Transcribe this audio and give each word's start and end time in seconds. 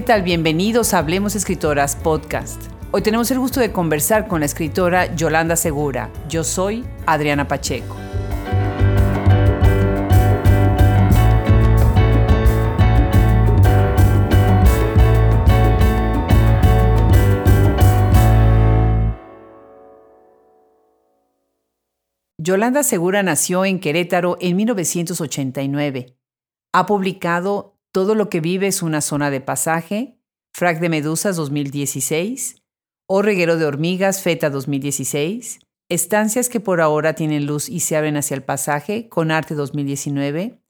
¿Qué 0.00 0.06
tal? 0.06 0.22
Bienvenidos 0.22 0.94
a 0.94 0.98
Hablemos 1.00 1.36
Escritoras 1.36 1.94
Podcast. 1.94 2.58
Hoy 2.90 3.02
tenemos 3.02 3.30
el 3.30 3.38
gusto 3.38 3.60
de 3.60 3.70
conversar 3.70 4.28
con 4.28 4.40
la 4.40 4.46
escritora 4.46 5.14
Yolanda 5.14 5.56
Segura. 5.56 6.10
Yo 6.26 6.42
soy 6.42 6.86
Adriana 7.04 7.46
Pacheco. 7.46 7.94
Yolanda 22.38 22.82
Segura 22.84 23.22
nació 23.22 23.66
en 23.66 23.78
Querétaro 23.78 24.38
en 24.40 24.56
1989. 24.56 26.16
Ha 26.72 26.86
publicado 26.86 27.79
Todo 27.92 28.14
lo 28.14 28.28
que 28.28 28.40
vive 28.40 28.68
es 28.68 28.82
una 28.82 29.00
zona 29.00 29.30
de 29.30 29.40
pasaje, 29.40 30.16
Frag 30.54 30.78
de 30.78 30.88
Medusas 30.88 31.34
2016, 31.36 32.62
O 33.08 33.22
Reguero 33.22 33.56
de 33.56 33.64
Hormigas 33.64 34.22
Feta 34.22 34.48
2016, 34.48 35.58
Estancias 35.88 36.48
que 36.48 36.60
por 36.60 36.80
ahora 36.80 37.14
tienen 37.14 37.46
luz 37.46 37.68
y 37.68 37.80
se 37.80 37.96
abren 37.96 38.16
hacia 38.16 38.36
el 38.36 38.44
pasaje 38.44 39.08
con 39.08 39.32
Arte 39.32 39.56
2019 39.56 40.62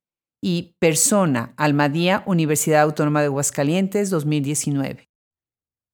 y 0.42 0.74
Persona, 0.78 1.52
Almadía, 1.58 2.22
Universidad 2.24 2.80
Autónoma 2.80 3.20
de 3.20 3.26
Aguascalientes 3.26 4.08
2019. 4.08 5.10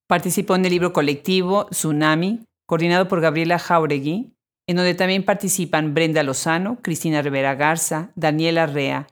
Participó 0.09 0.55
en 0.55 0.65
el 0.65 0.71
libro 0.71 0.93
colectivo 0.93 1.67
Tsunami, 1.71 2.45
coordinado 2.69 3.09
por 3.09 3.21
Gabriela 3.21 3.59
Jauregui, 3.59 4.37
en 4.69 4.77
donde 4.77 4.95
también 4.95 5.25
participan 5.25 5.93
Brenda 5.93 6.23
Lozano, 6.23 6.79
Cristina 6.81 7.21
Rivera 7.21 7.57
Garza, 7.57 8.13
Daniela 8.15 8.67
Rea, 8.67 9.09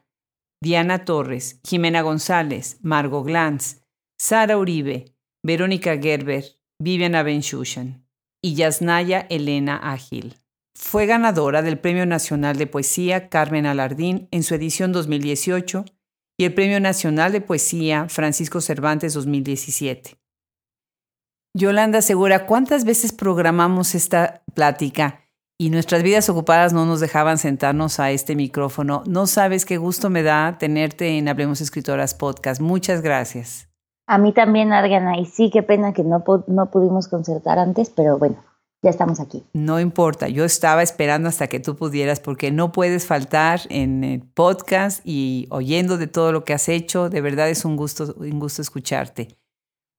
Diana 0.60 1.04
Torres, 1.04 1.60
Jimena 1.64 2.02
González, 2.02 2.78
Margo 2.82 3.22
Glantz, 3.22 3.82
Sara 4.18 4.56
Uribe, 4.56 5.14
Verónica 5.42 5.98
Gerber, 5.98 6.44
Viviana 6.78 7.22
Benchushan 7.22 8.06
y 8.42 8.54
Yasnaya 8.54 9.26
Elena 9.30 9.76
Ágil. 9.76 10.36
Fue 10.76 11.06
ganadora 11.06 11.62
del 11.62 11.78
Premio 11.78 12.06
Nacional 12.06 12.56
de 12.56 12.66
Poesía 12.66 13.28
Carmen 13.28 13.66
Alardín 13.66 14.28
en 14.30 14.42
su 14.42 14.54
edición 14.54 14.92
2018 14.92 15.84
y 16.38 16.44
el 16.44 16.54
Premio 16.54 16.80
Nacional 16.80 17.32
de 17.32 17.40
Poesía 17.40 18.08
Francisco 18.08 18.60
Cervantes 18.60 19.14
2017. 19.14 20.18
Yolanda 21.56 22.02
Segura, 22.02 22.46
¿cuántas 22.46 22.84
veces 22.84 23.12
programamos 23.12 23.94
esta 23.94 24.42
plática? 24.54 25.23
Y 25.58 25.70
nuestras 25.70 26.02
vidas 26.02 26.28
ocupadas 26.28 26.72
no 26.72 26.84
nos 26.84 27.00
dejaban 27.00 27.38
sentarnos 27.38 28.00
a 28.00 28.10
este 28.10 28.34
micrófono. 28.34 29.02
No 29.06 29.26
sabes 29.26 29.64
qué 29.64 29.76
gusto 29.76 30.10
me 30.10 30.22
da 30.22 30.58
tenerte 30.58 31.16
en 31.16 31.28
Hablemos 31.28 31.60
Escritoras 31.60 32.14
Podcast. 32.14 32.60
Muchas 32.60 33.02
gracias. 33.02 33.68
A 34.06 34.18
mí 34.18 34.32
también, 34.32 34.72
Adriana, 34.72 35.18
y 35.18 35.26
sí, 35.26 35.50
qué 35.50 35.62
pena 35.62 35.92
que 35.92 36.04
no, 36.04 36.24
no 36.46 36.70
pudimos 36.70 37.08
concertar 37.08 37.58
antes, 37.58 37.88
pero 37.88 38.18
bueno, 38.18 38.36
ya 38.82 38.90
estamos 38.90 39.18
aquí. 39.18 39.44
No 39.54 39.80
importa, 39.80 40.28
yo 40.28 40.44
estaba 40.44 40.82
esperando 40.82 41.28
hasta 41.28 41.46
que 41.46 41.60
tú 41.60 41.76
pudieras 41.76 42.20
porque 42.20 42.50
no 42.50 42.70
puedes 42.70 43.06
faltar 43.06 43.60
en 43.70 44.04
el 44.04 44.20
podcast 44.20 45.00
y 45.04 45.46
oyendo 45.50 45.96
de 45.96 46.06
todo 46.06 46.32
lo 46.32 46.44
que 46.44 46.52
has 46.52 46.68
hecho. 46.68 47.08
De 47.08 47.22
verdad 47.22 47.48
es 47.48 47.64
un 47.64 47.76
gusto, 47.76 48.14
un 48.18 48.40
gusto 48.40 48.60
escucharte. 48.60 49.28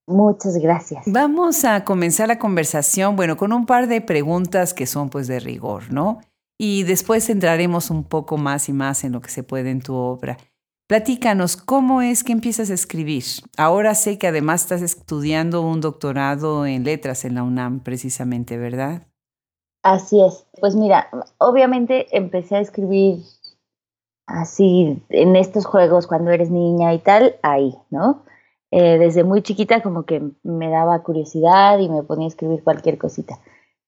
Muchas 0.08 0.58
gracias. 0.58 1.04
Vamos 1.08 1.66
a 1.66 1.84
comenzar 1.84 2.28
la 2.28 2.38
conversación, 2.38 3.16
bueno, 3.16 3.38
con 3.38 3.52
un 3.54 3.66
par 3.66 3.88
de 3.88 4.02
preguntas 4.02 4.74
que 4.74 4.86
son 4.86 5.10
pues 5.10 5.28
de 5.28 5.40
rigor, 5.40 5.92
¿no? 5.92 6.20
Y 6.60 6.84
después 6.84 7.30
entraremos 7.30 7.90
un 7.90 8.04
poco 8.04 8.38
más 8.38 8.70
y 8.70 8.74
más 8.74 9.04
en 9.04 9.14
lo 9.14 9.22
que 9.22 9.32
se 9.32 9.44
puede 9.44 9.72
en 9.72 9.82
tu 9.82 9.96
obra. 9.96 10.38
Platícanos, 10.88 11.58
¿cómo 11.58 12.04
es 12.04 12.24
que 12.24 12.32
empiezas 12.32 12.70
a 12.70 12.76
escribir? 12.76 13.24
Ahora 13.58 13.96
sé 13.96 14.20
que 14.20 14.28
además 14.28 14.62
estás 14.62 14.84
estudiando 14.84 15.62
un 15.62 15.82
doctorado 15.82 16.68
en 16.68 16.84
letras 16.84 17.26
en 17.26 17.34
la 17.34 17.44
UNAM, 17.44 17.80
precisamente, 17.80 18.58
¿verdad? 18.58 19.02
Así 19.82 20.24
es. 20.24 20.46
Pues 20.60 20.76
mira, 20.76 21.10
obviamente 21.40 22.16
empecé 22.16 22.58
a 22.58 22.60
escribir 22.60 23.24
así 24.28 25.04
en 25.10 25.36
estos 25.36 25.66
juegos 25.66 26.06
cuando 26.06 26.30
eres 26.30 26.52
niña 26.52 26.94
y 26.94 27.00
tal, 27.00 27.36
ahí, 27.42 27.76
¿no? 27.90 28.24
Eh, 28.78 28.98
desde 28.98 29.24
muy 29.24 29.42
chiquita 29.42 29.82
como 29.82 30.04
que 30.04 30.22
me 30.44 30.70
daba 30.70 31.02
curiosidad 31.02 31.80
y 31.80 31.88
me 31.88 32.04
ponía 32.04 32.26
a 32.26 32.28
escribir 32.28 32.62
cualquier 32.62 32.98
cosita. 32.98 33.40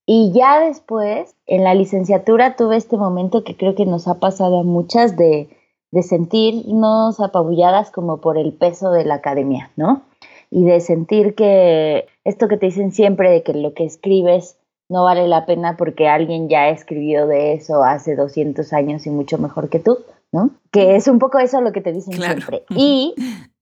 Y 0.05 0.31
ya 0.31 0.61
después, 0.61 1.35
en 1.45 1.65
la 1.65 1.73
licenciatura, 1.73 2.55
tuve 2.55 2.77
este 2.77 2.95
momento 2.95 3.43
que 3.43 3.57
creo 3.57 3.75
que 3.75 3.85
nos 3.85 4.07
ha 4.07 4.21
pasado 4.21 4.61
a 4.61 4.63
muchas 4.63 5.17
de, 5.17 5.49
de 5.91 6.03
sentirnos 6.03 7.19
apabulladas 7.19 7.91
como 7.91 8.21
por 8.21 8.37
el 8.37 8.53
peso 8.53 8.91
de 8.91 9.03
la 9.03 9.15
academia, 9.15 9.71
¿no? 9.75 10.03
Y 10.49 10.63
de 10.63 10.79
sentir 10.79 11.35
que 11.35 12.07
esto 12.23 12.47
que 12.47 12.55
te 12.55 12.67
dicen 12.67 12.93
siempre 12.93 13.29
de 13.29 13.43
que 13.43 13.53
lo 13.53 13.73
que 13.73 13.83
escribes 13.83 14.55
no 14.87 15.03
vale 15.03 15.27
la 15.27 15.45
pena 15.45 15.75
porque 15.75 16.07
alguien 16.07 16.47
ya 16.47 16.69
escribió 16.69 17.27
de 17.27 17.55
eso 17.55 17.83
hace 17.83 18.15
200 18.15 18.71
años 18.71 19.05
y 19.05 19.09
mucho 19.09 19.37
mejor 19.37 19.67
que 19.67 19.79
tú, 19.79 19.97
¿no? 20.31 20.51
Que 20.71 20.95
es 20.95 21.09
un 21.09 21.19
poco 21.19 21.39
eso 21.39 21.59
lo 21.59 21.73
que 21.73 21.81
te 21.81 21.91
dicen 21.91 22.13
siempre. 22.13 22.63
Y 22.69 23.15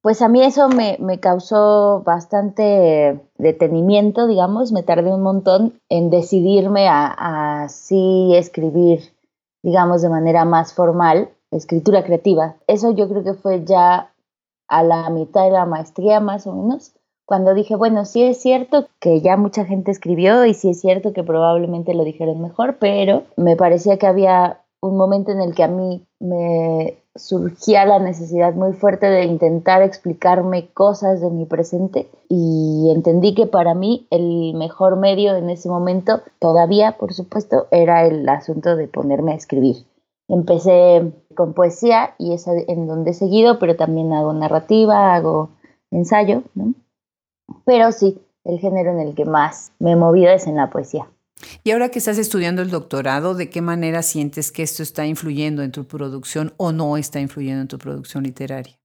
pues 0.05 0.21
a 0.21 0.27
mí 0.27 0.43
eso 0.43 0.69
me, 0.69 1.19
causó 1.19 2.03
bastante 2.05 3.19
detenimiento, 3.39 4.27
digamos, 4.27 4.71
me 4.71 4.83
tardé 4.83 5.11
un 5.11 5.23
montón 5.23 5.81
en 5.89 6.11
decidirme 6.11 6.87
a, 6.87 7.63
así 7.63 8.35
escribir, 8.35 9.15
digamos, 9.63 10.03
de 10.03 10.09
manera 10.09 10.45
más 10.45 10.75
formal, 10.75 11.29
escritura 11.49 12.03
creativa. 12.03 12.55
Eso 12.67 12.91
yo 12.91 13.09
creo 13.09 13.23
que 13.23 13.33
fue 13.33 13.65
ya 13.65 14.13
a 14.67 14.83
la 14.83 15.09
mitad 15.09 15.45
de 15.45 15.49
la 15.49 15.65
maestría 15.65 16.19
más 16.19 16.45
o 16.45 16.53
menos, 16.53 16.93
cuando 17.25 17.55
dije, 17.55 17.75
bueno, 17.75 18.05
sí 18.05 18.21
es 18.21 18.39
cierto 18.39 18.85
que 18.99 19.21
ya 19.21 19.37
mucha 19.37 19.65
gente 19.65 19.89
escribió 19.89 20.45
y 20.45 20.53
sí 20.53 20.69
es 20.69 20.81
cierto 20.81 21.13
que 21.13 21.23
probablemente 21.23 21.95
lo 21.95 22.03
dijeron 22.03 22.43
mejor, 22.43 22.77
pero 22.79 23.23
me 23.37 23.55
parecía 23.55 23.97
que 23.97 24.05
había 24.05 24.61
un 24.81 24.97
momento 24.97 25.31
en 25.31 25.41
el 25.41 25.55
que 25.55 25.63
a 25.63 25.67
mí 25.67 26.05
me 26.19 26.99
surgía 27.15 27.85
la 27.85 27.99
necesidad 27.99 28.53
muy 28.53 28.73
fuerte 28.73 29.05
de 29.07 29.23
intentar 29.23 29.81
explicarme 29.81 30.67
cosas 30.73 31.21
de 31.21 31.29
mi 31.29 31.45
presente 31.45 32.09
y 32.27 32.91
entendí 32.93 33.33
que 33.33 33.47
para 33.47 33.73
mí 33.73 34.05
el 34.11 34.53
mejor 34.55 34.97
medio 34.97 35.35
en 35.35 35.49
ese 35.49 35.69
momento, 35.69 36.21
todavía 36.39 36.97
por 36.97 37.13
supuesto, 37.13 37.67
era 37.71 38.05
el 38.05 38.27
asunto 38.27 38.75
de 38.75 38.87
ponerme 38.87 39.31
a 39.31 39.35
escribir. 39.35 39.85
Empecé 40.27 41.13
con 41.35 41.53
poesía 41.53 42.15
y 42.17 42.33
es 42.33 42.47
en 42.47 42.87
donde 42.87 43.11
he 43.11 43.13
seguido, 43.13 43.59
pero 43.59 43.75
también 43.75 44.11
hago 44.11 44.33
narrativa, 44.33 45.13
hago 45.15 45.49
ensayo, 45.91 46.43
¿no? 46.53 46.73
Pero 47.63 47.91
sí, 47.91 48.19
el 48.43 48.59
género 48.59 48.91
en 48.91 48.99
el 48.99 49.15
que 49.15 49.25
más 49.25 49.71
me 49.79 49.91
he 49.91 49.95
movido 49.95 50.31
es 50.31 50.47
en 50.47 50.55
la 50.55 50.69
poesía. 50.69 51.07
Y 51.63 51.71
ahora 51.71 51.89
que 51.89 51.99
estás 51.99 52.17
estudiando 52.17 52.61
el 52.61 52.71
doctorado, 52.71 53.33
¿de 53.33 53.49
qué 53.49 53.61
manera 53.61 54.01
sientes 54.01 54.51
que 54.51 54.63
esto 54.63 54.83
está 54.83 55.05
influyendo 55.05 55.63
en 55.63 55.71
tu 55.71 55.85
producción 55.85 56.53
o 56.57 56.71
no 56.71 56.97
está 56.97 57.19
influyendo 57.19 57.61
en 57.61 57.67
tu 57.67 57.77
producción 57.77 58.23
literaria? 58.23 58.75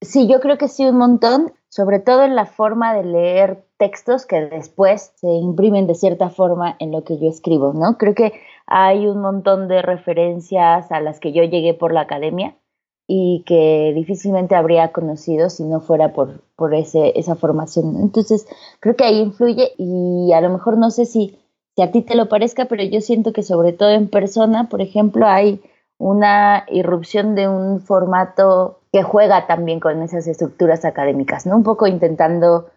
Sí, 0.00 0.28
yo 0.28 0.40
creo 0.40 0.58
que 0.58 0.68
sí 0.68 0.84
un 0.84 0.98
montón, 0.98 1.52
sobre 1.68 1.98
todo 1.98 2.24
en 2.24 2.34
la 2.34 2.46
forma 2.46 2.94
de 2.94 3.04
leer 3.04 3.66
textos 3.78 4.26
que 4.26 4.40
después 4.40 5.12
se 5.16 5.28
imprimen 5.28 5.86
de 5.86 5.94
cierta 5.94 6.28
forma 6.28 6.76
en 6.78 6.92
lo 6.92 7.04
que 7.04 7.18
yo 7.18 7.28
escribo, 7.28 7.72
¿no? 7.72 7.96
Creo 7.96 8.14
que 8.14 8.32
hay 8.66 9.06
un 9.06 9.20
montón 9.20 9.68
de 9.68 9.82
referencias 9.82 10.90
a 10.92 11.00
las 11.00 11.20
que 11.20 11.32
yo 11.32 11.42
llegué 11.42 11.74
por 11.74 11.92
la 11.92 12.02
academia 12.02 12.56
y 13.06 13.44
que 13.46 13.92
difícilmente 13.94 14.54
habría 14.54 14.92
conocido 14.92 15.50
si 15.50 15.64
no 15.64 15.80
fuera 15.80 16.12
por, 16.12 16.42
por 16.56 16.74
ese, 16.74 17.18
esa 17.18 17.34
formación. 17.34 17.96
Entonces, 18.00 18.46
creo 18.80 18.96
que 18.96 19.04
ahí 19.04 19.20
influye 19.20 19.72
y 19.76 20.32
a 20.32 20.40
lo 20.40 20.50
mejor 20.50 20.78
no 20.78 20.90
sé 20.90 21.04
si 21.04 21.38
si 21.76 21.82
a 21.82 21.90
ti 21.90 22.02
te 22.02 22.14
lo 22.14 22.28
parezca, 22.28 22.66
pero 22.66 22.82
yo 22.84 23.00
siento 23.00 23.32
que 23.32 23.42
sobre 23.42 23.72
todo 23.72 23.90
en 23.90 24.08
persona, 24.08 24.68
por 24.68 24.80
ejemplo, 24.80 25.26
hay 25.26 25.60
una 25.98 26.64
irrupción 26.68 27.34
de 27.34 27.48
un 27.48 27.80
formato 27.80 28.80
que 28.92 29.02
juega 29.02 29.46
también 29.46 29.80
con 29.80 30.02
esas 30.02 30.26
estructuras 30.26 30.84
académicas, 30.84 31.46
¿no? 31.46 31.56
Un 31.56 31.62
poco 31.64 31.86
intentando 31.86 32.70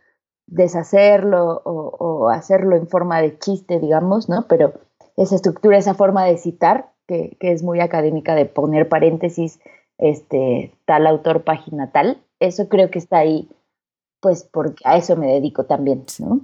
deshacerlo 0.47 1.61
o, 1.63 2.29
hacerlo 2.29 2.75
en 2.75 2.87
forma 2.87 3.21
de 3.21 3.37
chiste, 3.37 3.79
digamos, 3.79 4.29
¿no? 4.29 4.45
Pero 4.47 4.73
esa 5.15 5.35
estructura, 5.35 5.77
esa 5.77 5.93
forma 5.93 6.25
de 6.25 6.37
citar, 6.37 6.91
que, 7.07 7.37
que 7.39 7.51
es 7.51 7.63
muy 7.63 7.79
académica, 7.81 8.35
de 8.35 8.45
poner 8.45 8.89
paréntesis, 8.89 9.59
este, 9.97 10.73
tal 10.85 11.07
autor, 11.07 11.43
página 11.43 11.91
tal, 11.91 12.21
eso 12.39 12.69
creo 12.69 12.89
que 12.89 12.99
está 12.99 13.17
ahí, 13.17 13.49
pues 14.21 14.43
porque 14.43 14.83
a 14.85 14.97
eso 14.97 15.15
me 15.15 15.27
dedico 15.27 15.65
también, 15.65 16.05
¿no? 16.19 16.41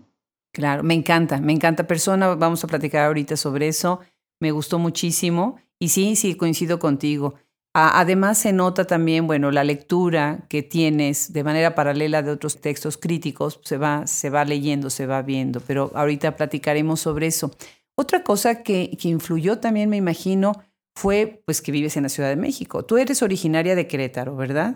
Claro, 0.54 0.84
me 0.84 0.94
encanta, 0.94 1.42
me 1.42 1.52
encanta 1.52 1.88
persona. 1.88 2.36
Vamos 2.36 2.64
a 2.64 2.68
platicar 2.68 3.06
ahorita 3.06 3.36
sobre 3.36 3.68
eso. 3.68 4.00
Me 4.40 4.52
gustó 4.52 4.78
muchísimo. 4.80 5.58
Y 5.80 5.90
sí, 5.90 6.16
sí, 6.16 6.36
coincido 6.36 6.80
contigo. 6.80 7.34
Además 7.76 8.38
se 8.38 8.54
nota 8.54 8.86
también, 8.86 9.26
bueno, 9.26 9.50
la 9.50 9.64
lectura 9.64 10.46
que 10.48 10.62
tienes 10.62 11.34
de 11.34 11.44
manera 11.44 11.74
paralela 11.74 12.22
de 12.22 12.30
otros 12.30 12.62
textos 12.62 12.98
críticos, 12.98 13.60
se 13.64 13.78
va, 13.78 14.06
se 14.06 14.30
va 14.30 14.46
leyendo, 14.46 14.92
se 14.92 15.08
va 15.08 15.24
viendo, 15.24 15.60
pero 15.60 15.90
ahorita 15.96 16.36
platicaremos 16.36 17.00
sobre 17.00 17.26
eso. 17.26 17.50
Otra 17.96 18.24
cosa 18.24 18.62
que, 18.62 18.96
que 19.02 19.10
influyó 19.10 19.58
también, 19.58 19.90
me 19.90 19.98
imagino, 19.98 20.54
fue 20.96 21.42
pues 21.48 21.64
que 21.64 21.72
vives 21.72 21.98
en 21.98 22.04
la 22.04 22.10
Ciudad 22.10 22.30
de 22.30 22.36
México. 22.36 22.86
Tú 22.86 22.98
eres 22.98 23.24
originaria 23.24 23.76
de 23.76 23.88
Querétaro, 23.88 24.36
¿verdad? 24.36 24.76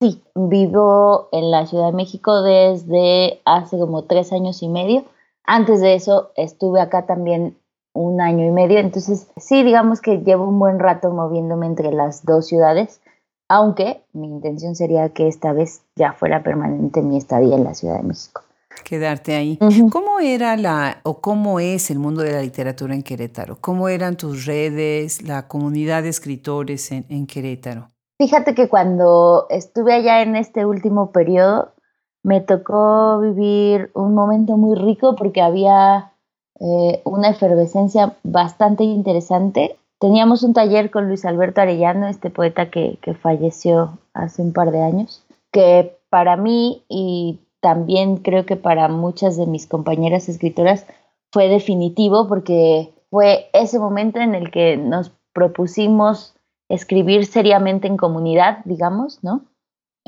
Sí, 0.00 0.22
vivo 0.34 1.28
en 1.32 1.50
la 1.50 1.66
Ciudad 1.66 1.90
de 1.90 1.96
México 1.96 2.42
desde 2.42 3.42
hace 3.44 3.76
como 3.78 4.04
tres 4.04 4.32
años 4.32 4.62
y 4.62 4.68
medio. 4.68 5.04
Antes 5.50 5.80
de 5.80 5.94
eso 5.94 6.30
estuve 6.36 6.78
acá 6.78 7.06
también 7.06 7.56
un 7.94 8.20
año 8.20 8.44
y 8.44 8.50
medio, 8.50 8.78
entonces 8.80 9.28
sí, 9.38 9.62
digamos 9.62 10.02
que 10.02 10.18
llevo 10.18 10.46
un 10.46 10.58
buen 10.58 10.78
rato 10.78 11.10
moviéndome 11.10 11.64
entre 11.64 11.90
las 11.90 12.26
dos 12.26 12.46
ciudades, 12.46 13.00
aunque 13.48 14.02
mi 14.12 14.26
intención 14.26 14.76
sería 14.76 15.08
que 15.08 15.26
esta 15.26 15.54
vez 15.54 15.80
ya 15.96 16.12
fuera 16.12 16.42
permanente 16.42 17.00
mi 17.00 17.16
estadía 17.16 17.56
en 17.56 17.64
la 17.64 17.72
Ciudad 17.72 17.96
de 17.96 18.02
México. 18.02 18.42
Quedarte 18.84 19.36
ahí. 19.36 19.58
¿Cómo 19.90 20.20
era 20.20 20.54
la 20.58 21.00
o 21.02 21.22
cómo 21.22 21.60
es 21.60 21.90
el 21.90 21.98
mundo 21.98 22.20
de 22.20 22.32
la 22.32 22.42
literatura 22.42 22.94
en 22.94 23.02
Querétaro? 23.02 23.56
¿Cómo 23.58 23.88
eran 23.88 24.18
tus 24.18 24.44
redes, 24.44 25.22
la 25.22 25.48
comunidad 25.48 26.02
de 26.02 26.10
escritores 26.10 26.92
en, 26.92 27.26
Querétaro? 27.26 27.88
Fíjate 28.18 28.54
que 28.54 28.68
cuando 28.68 29.46
estuve 29.48 29.94
allá 29.94 30.20
en 30.20 30.36
este 30.36 30.66
último 30.66 31.10
periodo, 31.10 31.72
me 32.22 32.40
tocó 32.40 33.20
vivir 33.20 33.90
un 33.94 34.14
momento 34.14 34.56
muy 34.56 34.76
rico 34.76 35.14
porque 35.16 35.40
había 35.40 36.12
eh, 36.60 37.00
una 37.04 37.30
efervescencia 37.30 38.16
bastante 38.22 38.84
interesante. 38.84 39.78
Teníamos 40.00 40.42
un 40.42 40.52
taller 40.52 40.90
con 40.90 41.08
Luis 41.08 41.24
Alberto 41.24 41.60
Arellano, 41.60 42.08
este 42.08 42.30
poeta 42.30 42.70
que, 42.70 42.98
que 43.02 43.14
falleció 43.14 43.98
hace 44.14 44.42
un 44.42 44.52
par 44.52 44.70
de 44.70 44.82
años, 44.82 45.24
que 45.52 45.96
para 46.10 46.36
mí 46.36 46.84
y 46.88 47.40
también 47.60 48.18
creo 48.18 48.46
que 48.46 48.56
para 48.56 48.88
muchas 48.88 49.36
de 49.36 49.46
mis 49.46 49.66
compañeras 49.66 50.28
escritoras 50.28 50.86
fue 51.32 51.48
definitivo 51.48 52.28
porque 52.28 52.92
fue 53.10 53.48
ese 53.52 53.78
momento 53.78 54.20
en 54.20 54.34
el 54.34 54.50
que 54.50 54.76
nos 54.76 55.12
propusimos 55.32 56.34
escribir 56.68 57.26
seriamente 57.26 57.86
en 57.86 57.96
comunidad, 57.96 58.58
digamos, 58.64 59.22
¿no? 59.22 59.42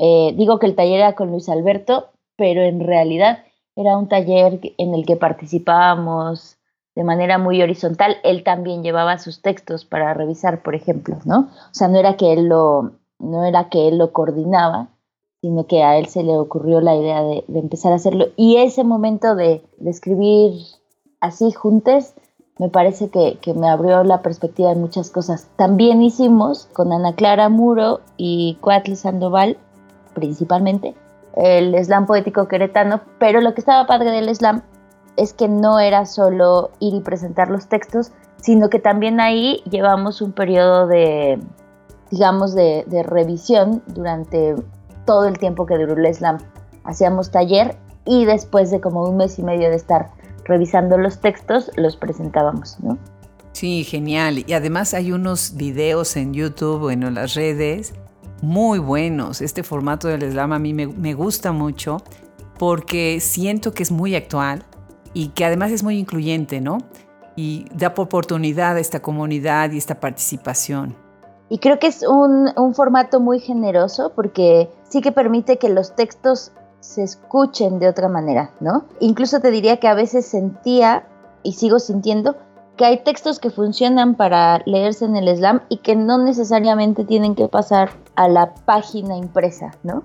Eh, 0.03 0.33
digo 0.35 0.57
que 0.57 0.65
el 0.65 0.75
taller 0.75 0.99
era 0.99 1.13
con 1.13 1.29
Luis 1.29 1.47
Alberto, 1.47 2.09
pero 2.35 2.63
en 2.63 2.79
realidad 2.79 3.43
era 3.75 3.95
un 3.97 4.09
taller 4.09 4.59
en 4.79 4.95
el 4.95 5.05
que 5.05 5.15
participábamos 5.15 6.57
de 6.95 7.03
manera 7.03 7.37
muy 7.37 7.61
horizontal. 7.61 8.17
Él 8.23 8.43
también 8.43 8.81
llevaba 8.81 9.19
sus 9.19 9.43
textos 9.43 9.85
para 9.85 10.15
revisar, 10.15 10.63
por 10.63 10.73
ejemplo, 10.73 11.19
¿no? 11.23 11.49
O 11.51 11.73
sea, 11.73 11.87
no 11.87 11.99
era 11.99 12.17
que 12.17 12.33
él 12.33 12.47
lo, 12.47 12.93
no 13.19 13.45
era 13.45 13.69
que 13.69 13.87
él 13.87 13.99
lo 13.99 14.11
coordinaba, 14.11 14.89
sino 15.41 15.67
que 15.67 15.83
a 15.83 15.97
él 15.97 16.07
se 16.07 16.23
le 16.23 16.35
ocurrió 16.35 16.81
la 16.81 16.95
idea 16.95 17.21
de, 17.21 17.45
empezar 17.53 17.93
a 17.93 17.97
hacerlo. 17.97 18.29
Y 18.35 18.57
ese 18.57 18.83
momento 18.83 19.35
de, 19.35 19.61
escribir 19.85 20.53
así 21.19 21.51
juntos, 21.51 22.13
me 22.57 22.69
parece 22.69 23.09
que, 23.09 23.37
me 23.53 23.69
abrió 23.69 24.03
la 24.03 24.23
perspectiva 24.23 24.69
de 24.69 24.79
muchas 24.79 25.11
cosas. 25.11 25.47
También 25.57 26.01
hicimos 26.01 26.65
con 26.73 26.91
Ana 26.91 27.13
Clara 27.13 27.49
Muro 27.49 28.01
y 28.17 28.57
Cuatl 28.61 28.93
Sandoval, 28.93 29.57
principalmente, 30.13 30.95
el 31.35 31.73
slam 31.83 32.05
poético 32.05 32.47
queretano, 32.47 33.01
pero 33.19 33.41
lo 33.41 33.53
que 33.53 33.61
estaba 33.61 33.87
padre 33.87 34.11
del 34.11 34.33
slam 34.35 34.63
es 35.17 35.33
que 35.33 35.47
no 35.47 35.79
era 35.79 36.05
solo 36.05 36.71
ir 36.79 36.95
y 36.95 37.01
presentar 37.01 37.49
los 37.49 37.67
textos, 37.67 38.11
sino 38.37 38.69
que 38.69 38.79
también 38.79 39.19
ahí 39.19 39.61
llevamos 39.69 40.21
un 40.21 40.31
periodo 40.31 40.87
de, 40.87 41.39
digamos, 42.09 42.55
de, 42.55 42.85
de 42.87 43.03
revisión 43.03 43.83
durante 43.87 44.55
todo 45.05 45.27
el 45.27 45.37
tiempo 45.37 45.65
que 45.65 45.77
duró 45.77 45.93
el 45.93 46.13
slam. 46.13 46.37
Hacíamos 46.83 47.31
taller 47.31 47.77
y 48.05 48.25
después 48.25 48.71
de 48.71 48.81
como 48.81 49.03
un 49.03 49.17
mes 49.17 49.37
y 49.37 49.43
medio 49.43 49.69
de 49.69 49.75
estar 49.75 50.11
revisando 50.45 50.97
los 50.97 51.19
textos, 51.19 51.71
los 51.75 51.97
presentábamos, 51.97 52.79
¿no? 52.81 52.97
Sí, 53.53 53.83
genial. 53.83 54.43
Y 54.47 54.53
además 54.53 54.93
hay 54.93 55.11
unos 55.11 55.55
videos 55.55 56.15
en 56.17 56.33
YouTube, 56.33 56.79
bueno, 56.79 57.07
en 57.07 57.15
las 57.15 57.35
redes, 57.35 57.93
muy 58.41 58.79
buenos. 58.79 59.41
Este 59.41 59.63
formato 59.63 60.07
del 60.07 60.29
slam 60.31 60.53
a 60.53 60.59
mí 60.59 60.73
me, 60.73 61.13
gusta 61.13 61.51
mucho 61.51 61.97
porque 62.57 63.19
siento 63.19 63.73
que 63.73 63.83
es 63.83 63.91
muy 63.91 64.15
actual 64.15 64.63
y 65.13 65.29
que 65.29 65.45
además 65.45 65.71
es 65.71 65.83
muy 65.83 65.97
incluyente, 65.97 66.61
¿no? 66.61 66.79
Y 67.35 67.65
da 67.73 67.93
oportunidad 67.95 68.75
a 68.75 68.79
esta 68.79 69.01
comunidad 69.01 69.71
y 69.71 69.77
esta 69.77 69.99
participación. 69.99 70.95
Y 71.49 71.59
creo 71.59 71.79
que 71.79 71.87
es 71.87 72.03
un, 72.07 72.49
un 72.55 72.73
formato 72.73 73.19
muy 73.19 73.39
generoso 73.39 74.13
porque 74.15 74.69
sí 74.89 75.01
que 75.01 75.11
permite 75.11 75.57
que 75.57 75.69
los 75.69 75.95
textos 75.95 76.51
se 76.79 77.03
escuchen 77.03 77.79
de 77.79 77.87
otra 77.87 78.09
manera, 78.09 78.51
¿no? 78.59 78.85
Incluso 78.99 79.39
te 79.39 79.51
diría 79.51 79.77
que 79.77 79.87
a 79.87 79.93
veces 79.93 80.25
sentía 80.25 81.07
y 81.43 81.53
sigo 81.53 81.79
sintiendo 81.79 82.37
que 82.81 82.85
hay 82.87 83.03
textos 83.03 83.37
que 83.37 83.51
funcionan 83.51 84.15
para 84.15 84.63
leerse 84.65 85.05
en 85.05 85.15
el 85.15 85.37
slam 85.37 85.61
y 85.69 85.77
que 85.77 85.95
no 85.95 86.17
necesariamente 86.17 87.05
tienen 87.05 87.35
que 87.35 87.47
pasar 87.47 87.91
a 88.15 88.27
la 88.27 88.55
página 88.55 89.15
impresa, 89.15 89.75
¿no? 89.83 90.03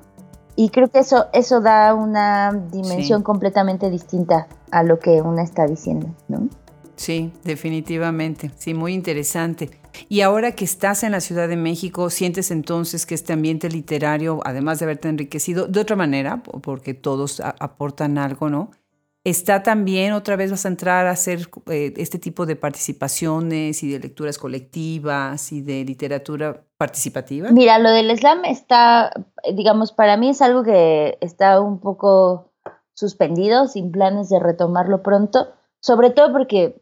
Y 0.56 0.68
creo 0.68 0.88
que 0.88 0.98
eso, 0.98 1.24
eso 1.32 1.62
da 1.62 1.94
una 1.94 2.52
dimensión 2.70 3.22
completamente 3.22 3.88
distinta 3.88 4.46
a 4.70 4.82
lo 4.82 4.98
que 4.98 5.22
una 5.22 5.42
está 5.42 5.66
diciendo, 5.66 6.14
¿no? 6.28 6.50
Sí, 6.96 7.32
definitivamente. 7.44 8.50
Sí, 8.58 8.74
muy 8.74 8.92
interesante. 8.92 9.70
Y 10.10 10.20
ahora 10.20 10.52
que 10.52 10.66
estás 10.66 11.02
en 11.02 11.12
la 11.12 11.20
Ciudad 11.20 11.48
de 11.48 11.56
México, 11.56 12.10
¿sientes 12.10 12.50
entonces 12.50 13.06
que 13.06 13.14
este 13.14 13.32
ambiente 13.32 13.70
literario, 13.70 14.40
además 14.44 14.80
de 14.80 14.84
haberte 14.84 15.08
enriquecido 15.08 15.66
de 15.66 15.80
otra 15.80 15.96
manera, 15.96 16.42
porque 16.42 16.92
todos 16.92 17.40
aportan 17.40 18.18
algo, 18.18 18.50
¿no? 18.50 18.70
¿Está 19.26 19.64
también, 19.64 20.12
otra 20.12 20.36
vez 20.36 20.52
vas 20.52 20.64
a 20.66 20.68
entrar 20.68 21.08
a 21.08 21.10
hacer 21.10 21.48
eh, 21.66 21.92
este 21.96 22.16
tipo 22.20 22.46
de 22.46 22.54
participaciones 22.54 23.82
y 23.82 23.90
de 23.90 23.98
lecturas 23.98 24.38
colectivas 24.38 25.50
y 25.50 25.62
de 25.62 25.84
literatura 25.84 26.62
participativa? 26.78 27.50
Mira, 27.50 27.80
lo 27.80 27.90
del 27.90 28.16
slam 28.16 28.44
está, 28.44 29.10
digamos, 29.52 29.90
para 29.90 30.16
mí 30.16 30.28
es 30.28 30.40
algo 30.42 30.62
que 30.62 31.18
está 31.20 31.60
un 31.60 31.80
poco 31.80 32.52
suspendido, 32.94 33.66
sin 33.66 33.90
planes 33.90 34.28
de 34.28 34.38
retomarlo 34.38 35.02
pronto, 35.02 35.48
sobre 35.80 36.10
todo 36.10 36.30
porque 36.30 36.80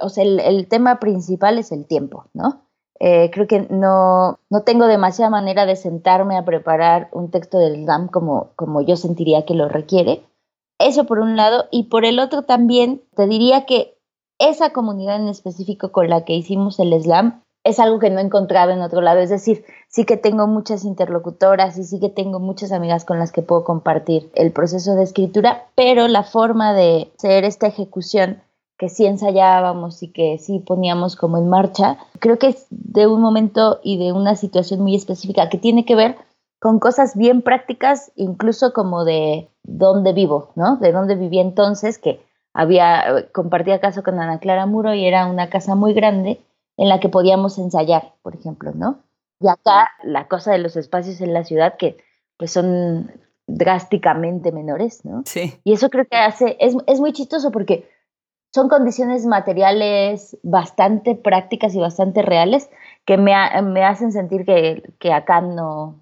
o 0.00 0.08
sea, 0.08 0.24
el, 0.24 0.66
tema 0.66 0.98
principal 0.98 1.56
es 1.60 1.70
el 1.70 1.86
tiempo, 1.86 2.24
¿no? 2.34 2.62
Eh, 2.98 3.30
creo 3.30 3.46
que 3.46 3.60
no, 3.70 4.40
no 4.50 4.62
tengo 4.64 4.88
demasiada 4.88 5.30
manera 5.30 5.66
de 5.66 5.76
sentarme 5.76 6.36
a 6.36 6.44
preparar 6.44 7.10
un 7.12 7.30
texto 7.30 7.60
del 7.60 7.84
slam 7.84 8.08
como, 8.08 8.50
como 8.56 8.80
yo 8.80 8.96
sentiría 8.96 9.44
que 9.44 9.54
lo 9.54 9.68
requiere. 9.68 10.24
Eso 10.78 11.04
por 11.04 11.18
un 11.18 11.36
lado. 11.36 11.66
Y 11.70 11.84
por 11.84 12.04
el 12.04 12.18
otro 12.18 12.42
también 12.42 13.02
te 13.14 13.26
diría 13.26 13.66
que 13.66 13.98
esa 14.38 14.72
comunidad 14.72 15.16
en 15.16 15.28
específico 15.28 15.92
con 15.92 16.08
la 16.08 16.24
que 16.24 16.34
hicimos 16.34 16.78
el 16.78 16.92
slam 17.00 17.42
es 17.64 17.80
algo 17.80 17.98
que 17.98 18.10
no 18.10 18.20
he 18.20 18.22
encontrado 18.22 18.70
en 18.70 18.80
otro 18.80 19.00
lado. 19.00 19.20
Es 19.20 19.30
decir, 19.30 19.64
sí 19.88 20.04
que 20.04 20.16
tengo 20.16 20.46
muchas 20.46 20.84
interlocutoras 20.84 21.76
y 21.78 21.84
sí 21.84 21.98
que 21.98 22.08
tengo 22.08 22.38
muchas 22.38 22.70
amigas 22.70 23.04
con 23.04 23.18
las 23.18 23.32
que 23.32 23.42
puedo 23.42 23.64
compartir 23.64 24.30
el 24.34 24.52
proceso 24.52 24.94
de 24.94 25.02
escritura, 25.02 25.66
pero 25.74 26.06
la 26.06 26.22
forma 26.22 26.74
de 26.74 27.10
hacer 27.16 27.44
esta 27.44 27.66
ejecución 27.66 28.42
que 28.78 28.88
sí 28.88 29.06
ensayábamos 29.06 30.02
y 30.02 30.12
que 30.12 30.38
sí 30.38 30.60
poníamos 30.60 31.16
como 31.16 31.38
en 31.38 31.48
marcha, 31.48 31.98
creo 32.20 32.38
que 32.38 32.48
es 32.48 32.66
de 32.70 33.06
un 33.06 33.22
momento 33.22 33.80
y 33.82 33.98
de 33.98 34.12
una 34.12 34.36
situación 34.36 34.80
muy 34.82 34.94
específica 34.94 35.48
que 35.48 35.58
tiene 35.58 35.84
que 35.84 35.96
ver 35.96 36.16
con 36.58 36.78
cosas 36.78 37.16
bien 37.16 37.42
prácticas, 37.42 38.12
incluso 38.16 38.72
como 38.72 39.04
de 39.04 39.48
dónde 39.62 40.12
vivo, 40.12 40.52
¿no? 40.56 40.76
De 40.76 40.92
dónde 40.92 41.14
vivía 41.14 41.42
entonces, 41.42 41.98
que 41.98 42.24
había, 42.54 43.26
compartía 43.32 43.80
casa 43.80 44.02
con 44.02 44.18
Ana 44.18 44.40
Clara 44.40 44.66
Muro 44.66 44.94
y 44.94 45.06
era 45.06 45.26
una 45.26 45.50
casa 45.50 45.74
muy 45.74 45.92
grande 45.92 46.40
en 46.76 46.88
la 46.88 47.00
que 47.00 47.08
podíamos 47.08 47.58
ensayar, 47.58 48.14
por 48.22 48.34
ejemplo, 48.34 48.72
¿no? 48.74 49.00
Y 49.40 49.48
acá 49.48 49.90
la 50.02 50.28
cosa 50.28 50.52
de 50.52 50.58
los 50.58 50.76
espacios 50.76 51.20
en 51.20 51.34
la 51.34 51.44
ciudad 51.44 51.76
que 51.76 51.98
pues 52.38 52.50
son 52.52 53.10
drásticamente 53.46 54.52
menores, 54.52 55.04
¿no? 55.04 55.22
Sí. 55.24 55.58
Y 55.64 55.72
eso 55.72 55.90
creo 55.90 56.06
que 56.06 56.16
hace, 56.16 56.56
es, 56.60 56.74
es 56.86 57.00
muy 57.00 57.12
chistoso 57.12 57.50
porque 57.50 57.88
son 58.52 58.68
condiciones 58.68 59.26
materiales 59.26 60.38
bastante 60.42 61.14
prácticas 61.14 61.74
y 61.74 61.78
bastante 61.78 62.22
reales 62.22 62.70
que 63.04 63.18
me, 63.18 63.34
me 63.62 63.84
hacen 63.84 64.12
sentir 64.12 64.44
que, 64.44 64.82
que, 64.98 65.12
acá 65.12 65.40
no, 65.42 66.00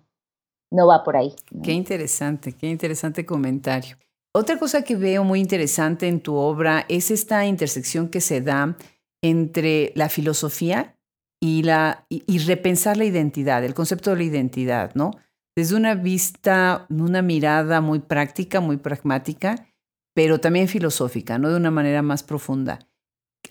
no 0.75 0.87
va 0.87 1.05
por 1.05 1.17
ahí. 1.17 1.33
Qué 1.63 1.73
interesante, 1.73 2.53
qué 2.53 2.69
interesante 2.69 3.25
comentario. 3.25 3.97
Otra 4.35 4.59
cosa 4.59 4.83
que 4.83 4.97
veo 4.97 5.23
muy 5.23 5.41
interesante 5.41 6.09
en 6.09 6.21
tu 6.21 6.35
obra 6.35 6.85
es 6.89 7.11
esta 7.11 7.47
intersección 7.47 8.09
que 8.09 8.21
se 8.21 8.41
da 8.41 8.77
entre 9.23 9.93
la 9.95 10.09
filosofía 10.09 10.97
y, 11.41 11.63
la, 11.63 12.07
y 12.09 12.39
repensar 12.39 12.97
la 12.97 13.05
identidad, 13.05 13.65
el 13.65 13.75
concepto 13.75 14.11
de 14.11 14.17
la 14.17 14.25
identidad, 14.25 14.95
¿no? 14.95 15.13
Desde 15.57 15.77
una 15.77 15.95
vista, 15.95 16.87
una 16.91 17.23
mirada 17.23 17.81
muy 17.81 18.01
práctica, 18.01 18.61
muy 18.61 18.77
pragmática, 18.77 19.69
pero 20.15 20.41
también 20.41 20.67
filosófica, 20.67 21.39
¿no? 21.39 21.51
De 21.51 21.57
una 21.57 21.71
manera 21.71 22.03
más 22.03 22.25
profunda. 22.25 22.81